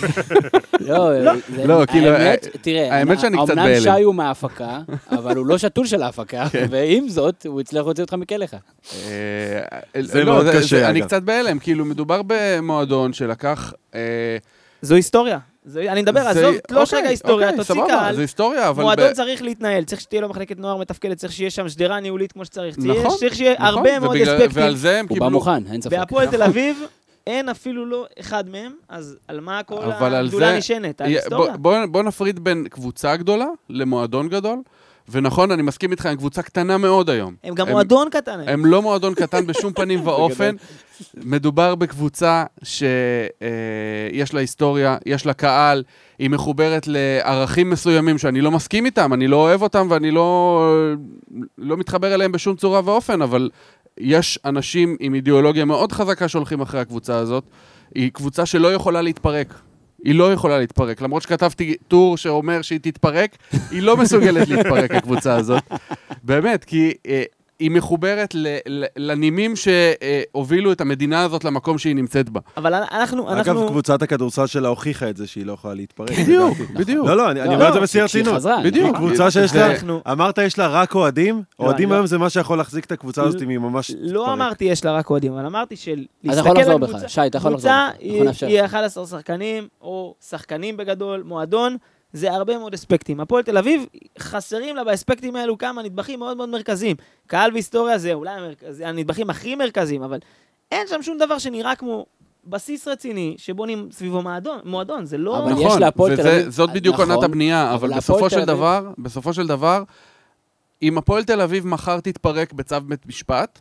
[0.80, 1.10] לא,
[1.56, 3.82] זה- לא, כאילו, האמת, אה, תראה, האמת שאני קצת אמנם בהלם.
[3.82, 4.80] שי הוא מההפקה,
[5.12, 6.66] אבל הוא לא שתול של ההפקה, כן.
[6.70, 8.16] ועם זאת, הוא הצליח להוציא אותך.
[9.08, 9.60] אה,
[10.02, 11.08] זה לא, מאוד קשה, אני אגב.
[11.08, 13.74] קצת בהלם, כאילו, מדובר במועדון שלקח...
[13.96, 14.38] אה,
[14.82, 15.40] זו היסטוריה.
[15.78, 18.16] אני מדבר, זה- עזוב, תלוש אוקיי, רגע היסטוריה, אוקיי, תוציא סבבה, קהל.
[18.16, 18.84] זה היסטוריה, אבל...
[18.84, 22.32] מועדון ב- צריך להתנהל, צריך שתהיה לו מחלקת נוער מתפקדת, צריך שיהיה שם שדרה ניהולית
[22.32, 22.76] כמו שצריך.
[22.76, 24.64] צריך- נכון, צריך שיהיה נכון, הרבה מאוד ובגלל- אספקטים.
[24.64, 25.30] ועל זה הם הוא קיבלו...
[25.30, 25.92] בא מוכן, אין ספק.
[26.00, 26.78] בהפועל תל אביב
[27.28, 31.02] אין אפילו לא אחד מהם, אז על מה כל הגדולה זה- נשענת?
[31.02, 31.52] על יה- היסטוריה?
[31.58, 34.58] בוא- בוא- בוא נפריד בין קבוצה גדולה למועדון גדול,
[35.10, 37.36] ונכון, אני מסכים איתך, הם קבוצה קטנה מאוד היום.
[37.44, 38.40] הם גם הם- מועדון קטן.
[38.40, 38.48] הם.
[38.48, 40.56] הם לא מועדון קטן בשום פנים ואופן.
[41.24, 45.84] מדובר בקבוצה שיש לה היסטוריה, יש לה קהל,
[46.20, 50.62] היא מחוברת לערכים מסוימים שאני לא מסכים איתם, אני לא אוהב אותם ואני לא,
[51.58, 53.50] לא מתחבר אליהם בשום צורה ואופן, אבל
[53.98, 57.44] יש אנשים עם אידיאולוגיה מאוד חזקה שהולכים אחרי הקבוצה הזאת.
[57.96, 59.54] היא קבוצה שלא יכולה להתפרק.
[60.04, 61.02] היא לא יכולה להתפרק.
[61.02, 63.38] למרות שכתבתי טור שאומר שהיא תתפרק,
[63.72, 65.64] היא לא מסוגלת להתפרק, הקבוצה הזאת.
[66.24, 67.24] באמת, כי אה,
[67.60, 72.40] היא מחוברת ל, ל, לנימים שהובילו את המדינה הזאת למקום שהיא נמצאת בה.
[72.58, 73.68] אבל אנחנו, אגב, אנחנו...
[73.68, 76.12] קבוצת הכדורסל שלה הוכיחה את זה שהיא לא יכולה להתפרק.
[76.12, 76.58] בדיוק.
[76.74, 77.08] בדיוק.
[77.08, 78.36] לא, לא, אני אני לא, אומר את זה לא, בשיא כשהיא הרצינות.
[78.36, 78.90] חזרה, בדיוק.
[78.96, 79.08] נכון.
[79.08, 81.96] קבוצה שיש לה, אנחנו- אמרת יש לה רק אוהדים, אוהדים לא.
[81.96, 84.34] היום זה מה שיכול להחזיק את הקבוצה הזאת אם היא ממש לא תתפרק.
[84.38, 86.06] אמרתי יש לה רק אוהדים, אבל אמרתי של...
[86.30, 88.24] אז אתה יכול לחזור בך, שי, אתה יכול לחזור קבוצה היא
[88.60, 88.66] לך.
[88.66, 91.78] 11 שחקנים, או שחקנים בגדול, מועדון,
[92.14, 93.20] זה הרבה מאוד אספקטים.
[93.20, 93.86] הפועל תל אביב,
[94.20, 96.96] חסרים לה באספקטים האלו כמה נדבכים מאוד מאוד מרכזיים.
[97.28, 100.20] קהל והיסטוריה זה אולי המרכז- זה הנדבכים הכי מרכזיים, אבל
[100.72, 102.06] אין שם שום דבר שנראה כמו
[102.46, 105.38] בסיס רציני שבונים סביבו מועדון, מועדון, זה לא...
[105.38, 108.46] אבל נכון, יש להפועל תל וזה- אביב- זאת בדיוק נכון, עונת הבנייה, אבל בסופו של
[108.46, 109.84] דבר, בסופו של דבר,
[110.82, 113.60] אם הפועל תל אביב מחר תתפרק בצו בית משפט,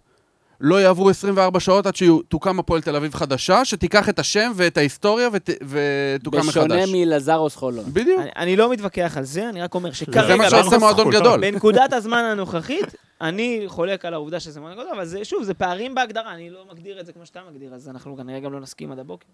[0.65, 5.29] לא יעברו 24 שעות עד שתוקם הפועל תל אביב חדשה, שתיקח את השם ואת ההיסטוריה
[5.33, 6.49] ות- ותוקם מחדש.
[6.49, 7.85] בשונה מלזרוס חולון.
[7.93, 8.21] בדיוק.
[8.21, 10.37] אני, אני לא מתווכח על זה, אני רק אומר זה שכרגע...
[10.37, 11.11] מה שעושה מועדון?
[11.11, 11.41] גדול.
[11.41, 15.95] בנקודת הזמן הנוכחית, אני חולק על העובדה שזה מאוד גדול, אבל זה, שוב, זה פערים
[15.95, 18.93] בהגדרה, אני לא מגדיר את זה כמו שאתה מגדיר, אז אנחנו כנראה גם לא נסכים
[18.93, 19.27] עד הבוקר.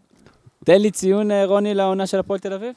[0.64, 2.72] תן לי ציון, אה, רוני, לעונה של הפועל תל אביב.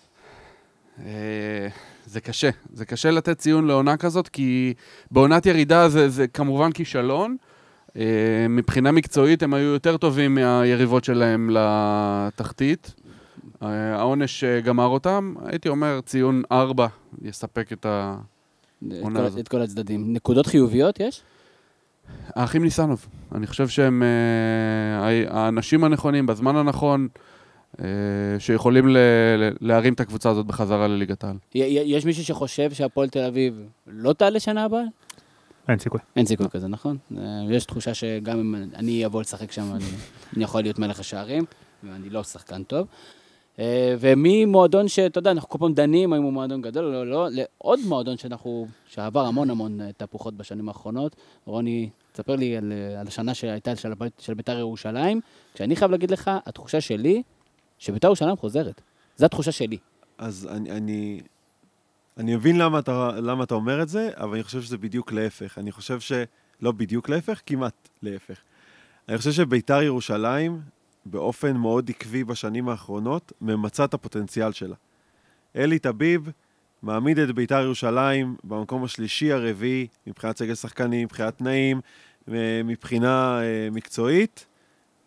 [1.05, 1.67] אה,
[2.05, 2.49] זה קשה.
[2.73, 4.73] זה קשה לתת ציון לעונה כזאת, כי
[5.11, 7.37] בעונת ירידה זה, זה כמובן כישלון.
[7.97, 8.03] אה,
[8.49, 12.93] מבחינה מקצועית הם היו יותר טובים מהיריבות שלהם לתחתית.
[13.63, 16.87] אה, העונש אה, גמר אותם, הייתי אומר ציון 4
[17.21, 18.15] יספק את ה...
[18.87, 19.39] את כל- הזאת.
[19.39, 20.13] את כל הצדדים.
[20.13, 21.21] נקודות חיוביות יש?
[22.35, 23.05] האחים ניסנוב.
[23.35, 27.07] אני חושב שהם אה, האנשים הנכונים בזמן הנכון,
[27.81, 27.85] אה,
[28.39, 28.97] שיכולים ל-
[29.37, 31.35] ל- להרים את הקבוצה הזאת בחזרה לליגת העל.
[31.55, 33.53] יש מישהו שחושב שהפועל תל אביב
[33.87, 34.81] לא תעלה שנה הבאה?
[35.69, 35.99] אין סיכוי.
[36.15, 36.97] אין סיכוי כזה, נכון?
[37.17, 39.85] אה, יש תחושה שגם אם אני אבוא לשחק שם, אני,
[40.35, 41.45] אני יכול להיות מלך השערים,
[41.83, 42.87] ואני לא שחקן טוב.
[43.59, 47.79] אה, וממועדון שאתה יודע, אנחנו כל פעם דנים האם הוא מועדון גדול או לא, לעוד
[47.85, 51.15] מועדון שאנחנו, שעבר המון המון אה, תהפוכות בשנים האחרונות.
[51.45, 55.21] רוני, תספר לי על, על השנה שהייתה של, של בית"ר ירושלים,
[55.53, 57.23] כשאני חייב להגיד לך, התחושה שלי,
[57.79, 58.81] שבית"ר ירושלים חוזרת.
[59.17, 59.77] זו התחושה שלי.
[60.17, 61.21] אז אני, אני,
[62.17, 65.57] אני מבין למה אתה, למה אתה אומר את זה, אבל אני חושב שזה בדיוק להפך.
[65.57, 66.11] אני חושב ש...
[66.61, 68.37] לא בדיוק להפך, כמעט להפך.
[69.09, 70.61] אני חושב שביתר ירושלים,
[71.05, 74.75] באופן מאוד עקבי בשנים האחרונות, ממצה את הפוטנציאל שלה.
[75.55, 76.29] אלי טביב
[76.81, 81.81] מעמיד את ביתר ירושלים במקום השלישי הרביעי, מבחינת סגל שחקנים, מבחינת תנאים,
[82.31, 84.45] אה, מבחינה אה, מקצועית,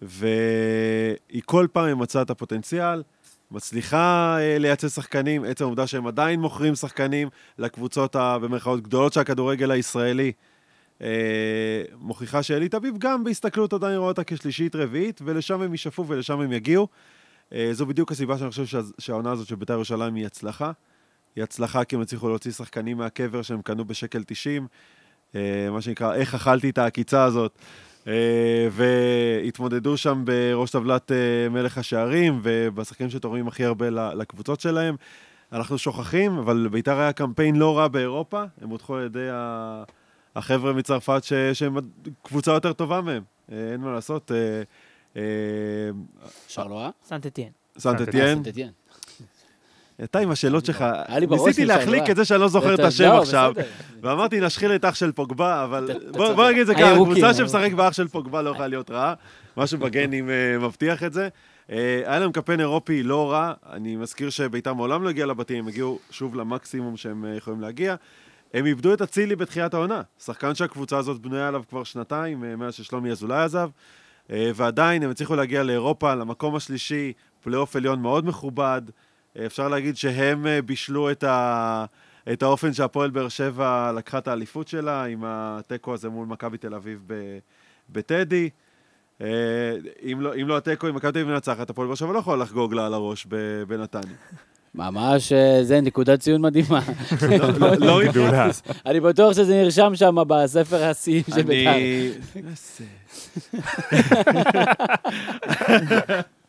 [0.02, 3.02] והיא כל פעם ממצה את הפוטנציאל.
[3.50, 9.20] מצליחה אה, לייצא שחקנים, עצם העובדה שהם עדיין מוכרים שחקנים לקבוצות ה- במרכאות גדולות של
[9.20, 10.32] הכדורגל הישראלי,
[11.02, 11.08] אה,
[11.98, 16.52] מוכיחה שאלי תביב גם בהסתכלות עדיין רואה אותה כשלישית רביעית, ולשם הם ישאפו ולשם הם
[16.52, 16.88] יגיעו.
[17.52, 20.72] אה, זו בדיוק הסיבה שאני חושב שה- שהעונה הזאת של בית"ר ירושלים היא הצלחה.
[21.36, 24.66] היא הצלחה כי הם הצליחו להוציא שחקנים מהקבר שהם קנו בשקל 90,
[25.34, 25.40] אה,
[25.70, 27.58] מה שנקרא, איך אכלתי את העקיצה הזאת.
[28.08, 31.16] אה, והתמודדו שם בראש טבלת אה,
[31.50, 34.96] מלך השערים, ובשחקנים שתורמים הכי הרבה לקבוצות שלהם.
[35.52, 39.28] אנחנו שוכחים, אבל בית"ר היה קמפיין לא רע באירופה, הם הודחו על ידי
[40.36, 41.76] החבר'ה מצרפת ש- שהם
[42.22, 43.22] קבוצה יותר טובה מהם.
[43.52, 44.32] אה, אין מה לעשות.
[44.32, 44.62] אה,
[45.16, 45.22] אה,
[46.48, 46.90] שרלואה?
[47.78, 48.42] סנט אתיין.
[50.04, 50.84] אתה עם השאלות שלך,
[51.30, 52.10] ניסיתי להחליק שרלואה.
[52.10, 53.52] את זה שאני לא זוכר את אתה- השם לא, עכשיו.
[54.02, 57.34] ואמרתי, נשחיל את אח של פוגבה, אבל בוא נגיד את זה ככה, קבוצה.
[57.34, 59.14] שמשחק באח של פוגבה לא יכולה להיות רעה.
[59.56, 61.28] משהו בגנים אה, מבטיח את זה.
[61.70, 65.68] אה, היה להם קמפיין אירופי לא רע, אני מזכיר שביתר מעולם לא הגיע לבתים, הם
[65.68, 67.94] הגיעו שוב למקסימום שהם אה, יכולים להגיע.
[68.54, 70.02] הם איבדו את אצילי בתחילת העונה.
[70.24, 73.68] שחקן שהקבוצה הזאת בנויה עליו כבר שנתיים, מאז ששלומי אזולאי עזב.
[74.30, 77.12] ועדיין הם הצליחו להגיע לאירופה, למקום השלישי,
[77.42, 78.82] פלייאוף עליון מאוד מכובד.
[79.46, 81.84] אפשר להגיד שהם אה, בישלו את, ה...
[82.32, 86.74] את האופן שהפועל באר שבע לקחה את האליפות שלה, עם התיקו הזה מול מכבי תל
[86.74, 87.38] אביב ב...
[87.90, 88.50] בטדי.
[89.20, 89.26] אה,
[90.12, 92.42] אם לא, אם לא התיקו, אם מכבי תל אביב מנצחת, הפועל באר שבע לא יכולה
[92.42, 94.16] לחגוג לה על הראש ב- בנתניה.
[94.74, 96.80] ממש, אה, זה נקודת ציון מדהימה.
[97.30, 98.48] לא, לא, לא גדולה.
[98.86, 101.70] אני בטוח שזה נרשם שם בספר השיאים של בית"ר.
[101.74, 102.12] אני...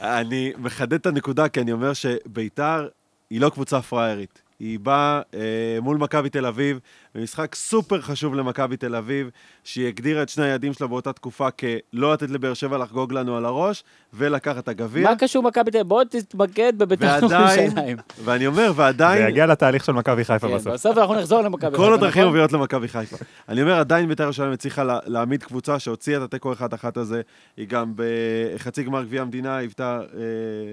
[0.00, 2.88] אני מחדד את הנקודה, כי אני אומר שביתר
[3.30, 4.42] היא לא קבוצה פראיירית.
[4.58, 6.78] היא באה אה, מול מכבי תל אביב,
[7.14, 9.30] במשחק סופר חשוב למכבי תל אביב,
[9.64, 13.44] שהיא הגדירה את שני היעדים שלה באותה תקופה כלא לתת לבאר שבע לחגוג לנו על
[13.44, 13.84] הראש,
[14.14, 15.10] ולקחת את הגביע.
[15.10, 15.88] מה קשור מכבי תל אביב?
[15.88, 17.96] בוא תתמקד בבית"ר ירושלים.
[18.24, 20.72] ואני אומר, זה ועדיין, יגיע לתהליך של מכבי חיפה כן, בסוף.
[20.72, 22.24] בסוף אנחנו נחזור למכבי כל חיפה, הדרכים נכון?
[22.24, 23.16] מובילות למכבי חיפה.
[23.48, 27.20] אני אומר, עדיין בית"ר ירושלים הצליחה לה- להעמיד קבוצה שהוציאה את התיקו אחד-אחת הזה.
[27.56, 30.20] היא גם בחצי גמר גביע המדינה היוותה אה,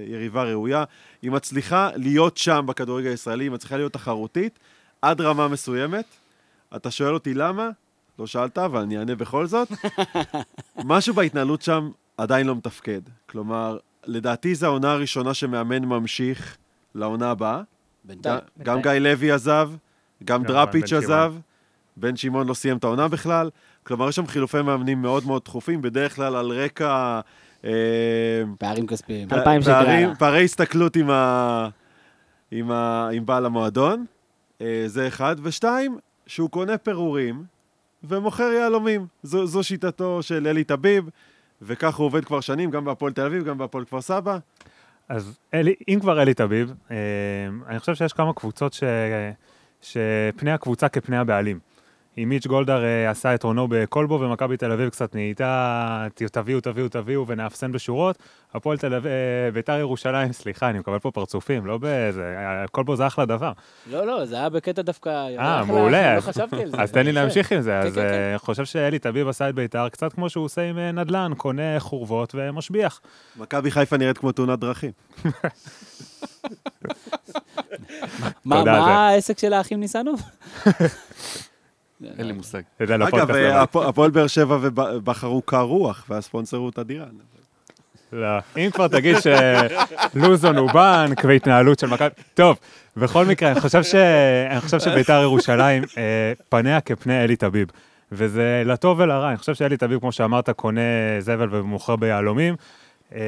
[0.08, 0.84] יריבה ראויה.
[1.22, 4.60] היא מצליחה להיות שם בכדורגל הישראלי, היא מצליחה להיות תחרותית
[5.02, 6.06] עד רמה מסוימת.
[6.76, 7.70] אתה שואל אותי למה?
[8.20, 9.72] לא שאלת, אבל אני אענה בכל זאת.
[10.86, 13.02] משהו בהתנהלות שם עדיין לא מתפקד.
[13.30, 16.58] כלומר, לדעתי זו העונה הראשונה שמאמן ממשיך
[16.96, 17.62] לעונה הבאה.
[18.04, 18.40] בינתיים.
[18.64, 19.72] גם גיא לוי עזב,
[20.24, 20.94] גם דראפיץ'.
[20.94, 21.34] עזב,
[21.98, 23.50] בן שמעון לא סיים את העונה בכלל.
[23.84, 27.20] כלומר, יש שם חילופי מאמנים מאוד מאוד תכופים, בדרך כלל על רקע...
[27.66, 27.72] אה,
[28.60, 29.28] פערים כספיים.
[30.20, 30.98] פערי הסתכלות
[33.12, 34.06] עם בעל המועדון,
[34.62, 35.36] אה, זה אחד.
[35.44, 35.98] ושתיים,
[36.30, 37.44] שהוא קונה פירורים
[38.04, 39.08] ומוכר יהלומים.
[39.24, 41.10] זו, זו שיטתו של אלי טביב,
[41.62, 44.38] וכך הוא עובד כבר שנים, גם בהפועל תל אביב, גם בהפועל כפר סבא.
[45.10, 46.96] אז אלי, אם כבר אלי טביב, אה,
[47.68, 48.84] אני חושב שיש כמה קבוצות ש,
[49.82, 51.60] שפני הקבוצה כפני הבעלים.
[52.24, 56.90] אם מיץ' גולדהר אה, עשה את עונו בכלבו ומכבי תל אביב קצת נהייתה תביאו, תביאו,
[56.90, 58.18] תביאו ונאפסן בשורות,
[58.54, 62.96] הפועל תל אביב, אה, ביתר ירושלים, סליחה, אני מקבל פה פרצופים, לא בזה, אה, כלבו
[62.96, 63.52] זה אחלה דבר.
[63.92, 65.10] לא, לא, זה היה בקטע דווקא...
[65.10, 66.16] אה, מעולה.
[66.16, 66.78] לא חשבתי על זה.
[66.78, 67.12] אז תן לי.
[67.12, 67.80] להמשיך עם זה.
[67.82, 68.30] כן, אז כן, כן.
[68.30, 72.36] אני חושב שאלי טביב עשה את ביתר קצת כמו שהוא עושה עם נדל"ן, קונה חורבות
[72.36, 73.02] ומשביח.
[73.38, 74.92] מכבי חיפה נראית כמו תאונת דרכים.
[78.46, 79.10] מה.
[79.10, 80.22] העסק של האחים ניסנוב?
[82.18, 82.62] אין לי מושג.
[83.08, 83.30] אגב.
[83.62, 87.06] הפו- הפועל באר שבע ובחרו קר רוח, והספונסר הוא תדירן.
[88.14, 88.28] לא,
[88.58, 89.16] אם כבר תגיד
[90.14, 92.10] שלוזון הוא בנק והתנהלות של מכבי...
[92.34, 92.58] טוב,
[92.98, 93.96] בכל מקרה, אני חושב, ש...
[94.52, 96.04] אני חושב שביתר ירושלים, אה,
[96.50, 97.68] פניה כפני אלי טביב.
[98.12, 100.82] וזה לטוב ולרע, אני חושב שאלי טביב, כמו שאמרת, קונה
[101.20, 102.56] זבל ומוכר ביהלומים.
[103.16, 103.20] אה,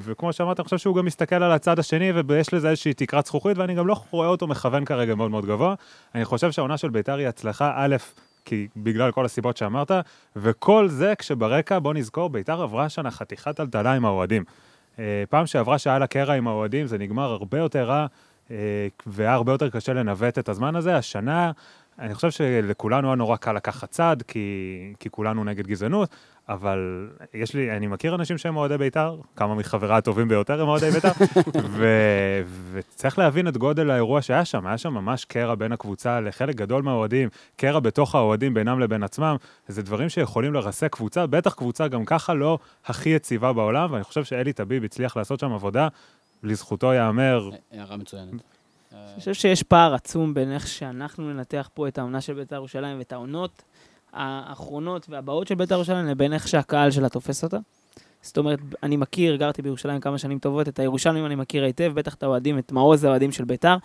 [0.00, 3.58] וכמו שאמרת, אני חושב שהוא גם מסתכל על הצד השני, ויש לזה איזושהי תקרת זכוכית,
[3.58, 5.74] ואני גם לא רואה אותו מכוון כרגע מאוד מאוד גבוה.
[6.14, 7.96] אני חושב שהעונה של ביתר היא הצלחה, א',
[8.44, 9.90] כי בגלל כל הסיבות שאמרת,
[10.36, 14.44] וכל זה כשברקע, בוא נזכור, ביתר עברה השנה חתיכת טלטלה עם האוהדים.
[14.98, 18.06] אה, פעם שעברה שהיה לה קרע עם האוהדים, זה נגמר הרבה יותר רע,
[18.50, 18.56] אה,
[19.06, 20.96] והיה הרבה יותר קשה לנווט את הזמן הזה.
[20.96, 21.50] השנה,
[21.98, 26.08] אני חושב שלכולנו היה נורא קל לקחת צד, כי, כי כולנו נגד גזענות,
[26.48, 30.90] אבל יש לי, אני מכיר אנשים שהם אוהדי בית"ר, כמה מחבריי הטובים ביותר הם אוהדי
[30.90, 31.12] בית"ר,
[31.78, 31.86] ו,
[32.72, 36.82] וצריך להבין את גודל האירוע שהיה שם, היה שם ממש קרע בין הקבוצה לחלק גדול
[36.82, 39.36] מהאוהדים, קרע בתוך האוהדים בינם לבין עצמם,
[39.68, 44.24] זה דברים שיכולים לרסק קבוצה, בטח קבוצה גם ככה לא הכי יציבה בעולם, ואני חושב
[44.24, 45.88] שאלי טביב הצליח לעשות שם עבודה,
[46.42, 48.32] לזכותו ייאמר, הערה מצוינת.
[48.92, 52.98] אני חושב שיש פער עצום בין איך שאנחנו ננתח פה את העונה של בית"ר ירושלים
[52.98, 53.62] ואת העונות
[54.12, 57.58] האחרונות והבאות של בית"ר ירושלים לבין איך שהקהל שלה תופס אותה.
[58.22, 62.14] זאת אומרת, אני מכיר, גרתי בירושלים כמה שנים טובות, את הירושלמים אני מכיר היטב, בטח
[62.14, 63.76] את האוהדים, את מעוז האוהדים של בית"ר.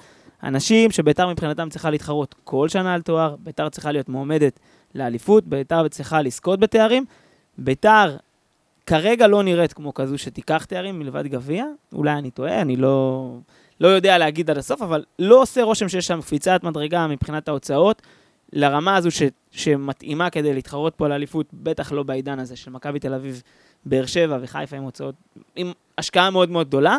[0.43, 4.59] אנשים שבית"ר מבחינתם צריכה להתחרות כל שנה על תואר, בית"ר צריכה להיות מועמדת
[4.95, 7.05] לאליפות, בית"ר צריכה לזכות בתארים.
[7.57, 8.15] בית"ר
[8.85, 13.27] כרגע לא נראית כמו כזו שתיקח תארים מלבד גביע, אולי אני טועה, אני לא,
[13.79, 18.01] לא יודע להגיד עד הסוף, אבל לא עושה רושם שיש שם קפיצת מדרגה מבחינת ההוצאות,
[18.53, 19.21] לרמה הזו ש,
[19.51, 23.41] שמתאימה כדי להתחרות פה על האליפות, בטח לא בעידן הזה של מכבי תל אביב,
[23.85, 25.15] באר שבע וחיפה עם הוצאות,
[25.55, 26.97] עם השקעה מאוד מאוד גדולה.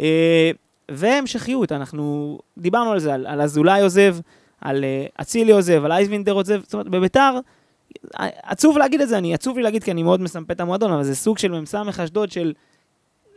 [0.00, 0.50] אה,
[0.90, 4.16] והמשכיות, אנחנו דיברנו על זה, על, על אזולאי עוזב,
[4.60, 7.38] על אה, אצילי עוזב, על אייזבינדר עוזב, זאת אומרת, בביתר,
[8.20, 10.92] אה, עצוב להגיד את זה, אני עצוב לי להגיד כי אני מאוד מסמפה את המועדון,
[10.92, 12.52] אבל זה סוג של מ"ס אשדוד של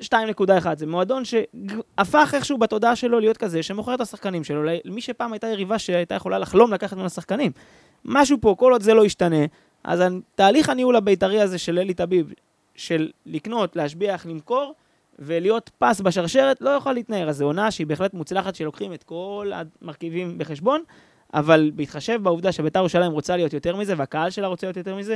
[0.03, 5.33] 2.1, זה מועדון שהפך איכשהו בתודעה שלו להיות כזה, שמוכר את השחקנים שלו, למי שפעם
[5.33, 7.51] הייתה יריבה שהייתה יכולה לחלום לקחת ממנו שחקנים.
[8.05, 9.45] משהו פה, כל עוד זה לא ישתנה,
[9.83, 10.03] אז
[10.35, 12.33] תהליך הניהול הבית"רי הזה של אלי טביב,
[12.75, 14.73] של לקנות, להשביח, למכור,
[15.19, 17.29] ולהיות פס בשרשרת, לא יכול להתנער.
[17.29, 20.83] אז זו עונה שהיא בהחלט מוצלחת, שלוקחים את כל המרכיבים בחשבון,
[21.33, 25.15] אבל בהתחשב בעובדה שבית"ר ירושלים רוצה להיות יותר מזה, והקהל שלה רוצה להיות יותר מזה,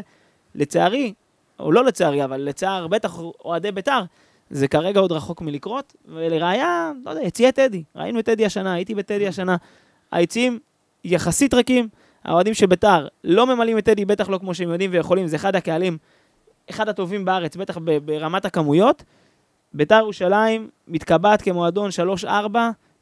[0.55, 1.14] לצערי,
[1.59, 4.01] או לא לצערי, אבל לצער בטח אוהדי בית"ר,
[4.49, 7.84] זה כרגע עוד רחוק מלקרות, ולראיה, לא יודע, יציעי טדי.
[7.95, 9.56] ראינו את טדי השנה, הייתי בטדי השנה.
[10.11, 10.60] היציעים
[11.03, 11.88] יחסית ריקים,
[12.24, 15.56] האוהדים של ביתר לא ממלאים את טדי, בטח לא כמו שהם יודעים ויכולים, זה אחד
[15.56, 15.98] הקהלים,
[16.69, 19.03] אחד הטובים בארץ, בטח ברמת הכמויות.
[19.74, 21.90] ביתר ירושלים מתקבעת כמועדון
[22.24, 22.28] 3-4,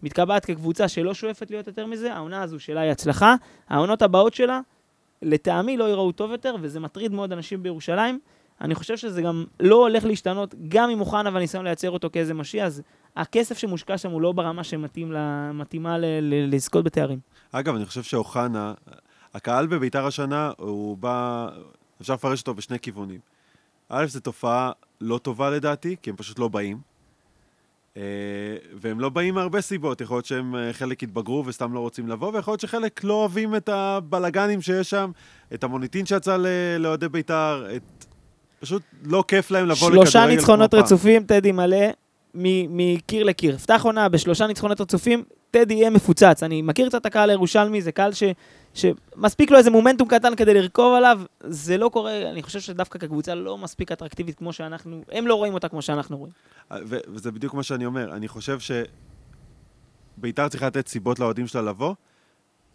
[0.03, 3.35] מתקבעת כקבוצה שלא שואפת להיות יותר מזה, העונה הזו שלה היא הצלחה.
[3.69, 4.59] העונות הבאות שלה,
[5.21, 8.19] לטעמי, לא ייראו טוב יותר, וזה מטריד מאוד אנשים בירושלים.
[8.61, 12.33] אני חושב שזה גם לא הולך להשתנות, גם אם מוכן אבל ניסיון לייצר אותו כאיזה
[12.33, 12.81] משיע, אז
[13.15, 17.19] הכסף שמושקע שם הוא לא ברמה שמתאימה לזכות בתארים.
[17.51, 18.73] אגב, אני חושב שאוחנה,
[19.33, 21.49] הקהל בביתר השנה, הוא בא,
[22.01, 23.19] אפשר לפרש אותו בשני כיוונים.
[23.89, 24.71] א', זו תופעה
[25.01, 26.79] לא טובה לדעתי, כי הם פשוט לא באים.
[27.97, 28.01] אה,
[28.73, 32.31] והם לא באים מהרבה סיבות, יכול להיות שהם אה, חלק התבגרו וסתם לא רוצים לבוא,
[32.33, 35.11] ויכול להיות שחלק לא אוהבים את הבלגנים שיש שם,
[35.53, 36.37] את המוניטין שיצא
[36.79, 38.04] לאוהדי בית"ר, את...
[38.65, 41.87] פשוט לא כיף להם לבוא לכדורגל שלושה ניצחונות רצופים, טדי מלא,
[42.33, 43.57] מקיר לקיר.
[43.57, 46.43] פתח עונה בשלושה ניצחונות רצופים, טדי יהיה מפוצץ.
[46.43, 48.23] אני מכיר קצת את הקהל הירושלמי, זה קהל ש,
[48.73, 53.35] שמספיק לו איזה מומנטום קטן כדי לרכוב עליו, זה לא קורה, אני חושב שדווקא כקבוצה
[53.35, 56.33] לא מספיק אטרקטיבית כמו שאנחנו, הם לא רואים אותה כמו שאנחנו רואים.
[56.71, 58.57] אה, ו- וזה בדיוק מה שאני אומר, אני חושב
[60.17, 61.93] שביתר צריכה לתת סיבות לאוהדים שלה לבוא.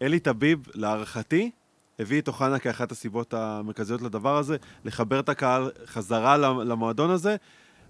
[0.01, 1.51] אלי טביב, להערכתי,
[1.99, 7.35] הביא את אוחנה כאחת הסיבות המרכזיות לדבר הזה, לחבר את הקהל חזרה למועדון הזה.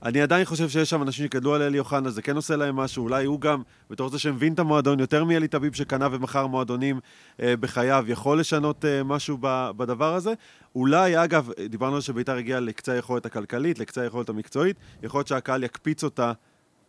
[0.03, 3.03] אני עדיין חושב שיש שם אנשים שגדלו על אלי אוחנה, זה כן עושה להם משהו,
[3.03, 6.99] אולי הוא גם, בתור זה שמבין את המועדון יותר מאלי טביב שקנה ומכר מועדונים
[7.41, 10.33] אה, בחייו, יכול לשנות אה, משהו ב, בדבר הזה.
[10.75, 15.63] אולי, אגב, דיברנו על שביתר הגיעה לקצה היכולת הכלכלית, לקצה היכולת המקצועית, יכול להיות שהקהל
[15.63, 16.31] יקפיץ אותה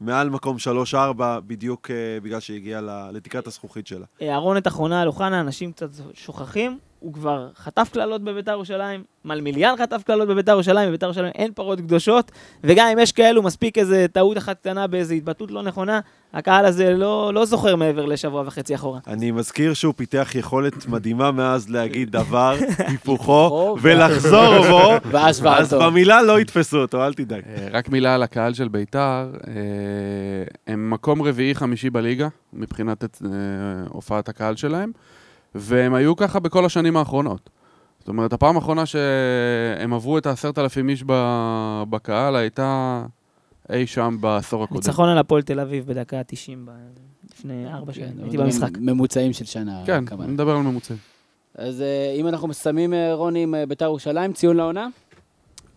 [0.00, 0.56] מעל מקום
[0.92, 0.96] 3-4,
[1.46, 2.80] בדיוק אה, בגלל שהיא הגיעה
[3.12, 4.06] לתקרת הזכוכית שלה.
[4.22, 6.78] אהרונת אחרונה על אוחנה, אנשים קצת שוכחים.
[7.02, 11.78] הוא כבר חטף קללות בביתר ירושלים, מלמיליאן חטף קללות בביתר ירושלים, בביתר ירושלים אין פרות
[11.78, 12.32] קדושות,
[12.64, 16.00] וגם אם יש כאלו, מספיק איזה טעות אחת קטנה באיזו התבטאות לא נכונה,
[16.32, 19.00] הקהל הזה לא, לא זוכר מעבר לשבוע וחצי אחורה.
[19.06, 26.40] אני מזכיר שהוא פיתח יכולת מדהימה מאז להגיד דבר, היפוכו, ולחזור בו, אז במילה לא
[26.40, 27.42] יתפסו אותו, אל תדאג.
[27.46, 29.52] אה, רק מילה על הקהל של ביתר, אה,
[30.66, 33.28] הם מקום רביעי-חמישי בליגה, מבחינת אה,
[33.88, 34.92] הופעת הקהל שלהם.
[35.54, 37.50] והם היו ככה בכל השנים האחרונות.
[37.98, 41.04] זאת אומרת, הפעם האחרונה שהם עברו את העשרת אלפים איש
[41.90, 43.04] בקהל הייתה
[43.72, 44.80] אי שם בעשור הקודם.
[44.80, 46.70] ניצחון על הפועל תל אביב בדקה ה-90
[47.30, 48.70] לפני ארבע שנים, הייתי במשחק.
[48.78, 49.82] ממוצעים של שנה.
[49.86, 50.98] כן, אני מדבר על ממוצעים.
[51.54, 54.88] אז אה, אם אנחנו מסיימים, אה, רוני, עם אה, בית"ר ירושלים, ציון לעונה?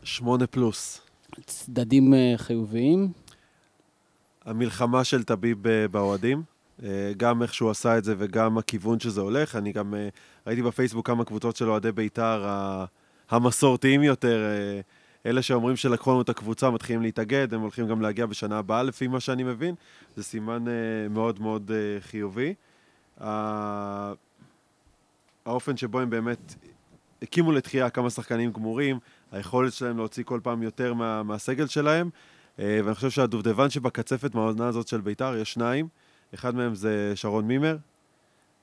[0.04, 1.02] שמונה פלוס.
[1.46, 3.12] צדדים חיוביים?
[4.46, 5.58] המלחמה של טביב
[5.92, 6.44] באוהדים.
[6.84, 9.56] אה, גם איך שהוא עשה את זה וגם הכיוון שזה הולך.
[9.56, 10.10] אני גם אה,
[10.48, 12.46] ראיתי בפייסבוק כמה קבוצות של אוהדי בית"ר
[13.30, 14.82] המסורתיים יותר, אה,
[15.26, 19.08] אלה שאומרים שלקחו לנו את הקבוצה, מתחילים להתאגד, הם הולכים גם להגיע בשנה הבאה לפי
[19.08, 19.76] מה שאני מבין.
[20.16, 20.66] זה סימן
[21.10, 22.54] מאוד מאוד חיובי.
[25.46, 26.56] האופן שבו הם באמת
[27.22, 29.00] הקימו לתחייה כמה שחקנים גמורים,
[29.32, 32.10] היכולת שלהם להוציא כל פעם יותר מה, מהסגל שלהם,
[32.58, 35.88] ואני חושב שהדובדבן שבקצפת מהעונה הזאת של בית"ר, יש שניים.
[36.36, 37.78] אחד מהם זה שרון מימר,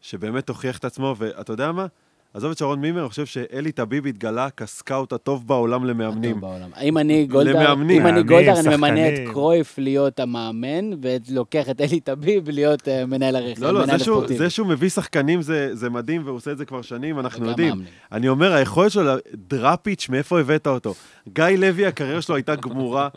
[0.01, 1.87] שבאמת הוכיח את עצמו, ואתה יודע מה?
[2.35, 6.31] עזוב את שרון מימר, אני חושב שאלי טביב התגלה כסקאוט הטוב בעולם למאמנים.
[6.31, 6.71] הטוב בעולם.
[6.83, 8.01] אם אני גולדהר, למאמנים.
[8.01, 13.07] אם אני גולדהר, אני ממנה את קרויף להיות המאמן, ולוקח את אלי טביב להיות uh,
[13.07, 16.53] מנהל הרכב, לא, לא, זה שהוא, זה שהוא מביא שחקנים זה, זה מדהים, והוא עושה
[16.53, 17.69] את זה כבר שנים, אנחנו יודעים.
[17.69, 17.89] מאמנים.
[18.13, 20.95] אני אומר, היכולת שלו, דראפיץ', מאיפה הבאת אותו?
[21.29, 23.09] גיא לוי, הקריירה שלו הייתה גמורה.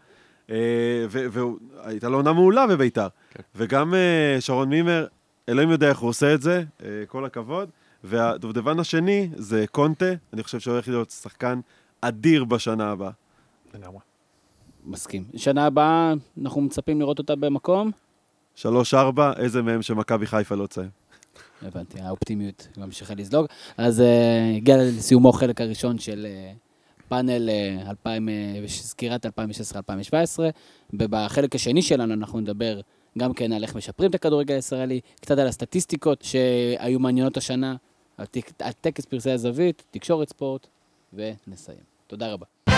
[0.49, 3.07] אה, והייתה לו עונה מעולה בביתר.
[3.29, 3.43] כן.
[3.55, 5.07] וגם אה, שרון מימר,
[5.49, 7.69] אלוהים יודע איך הוא עושה את זה, אה, כל הכבוד.
[8.03, 11.59] והדובדבן השני זה קונטה, אני חושב שהוא הולך להיות שחקן
[12.01, 13.11] אדיר בשנה הבאה.
[13.73, 13.99] לגמרי.
[14.85, 15.23] מסכים.
[15.35, 17.91] שנה הבאה אנחנו מצפים לראות אותה במקום?
[18.55, 20.89] שלוש-ארבע, איזה מהם שמכבי חיפה לא תסיים.
[21.61, 23.45] הבנתי, האופטימיות ממשיכה לזלוג.
[23.77, 26.64] אז uh, הגיע לסיומו חלק הראשון של uh,
[27.07, 27.49] פאנל
[27.89, 28.33] 2000, אה,
[28.67, 29.29] סקירת 2016-2017,
[30.93, 32.79] ובחלק השני שלנו אנחנו נדבר
[33.17, 37.75] גם כן על איך משפרים את הכדורגל הישראלי, קצת על הסטטיסטיקות שהיו מעניינות השנה,
[38.17, 40.67] על טקס פרסי הזווית, תקשורת ספורט,
[41.13, 41.79] ונסיים.
[42.07, 42.74] תודה רבה.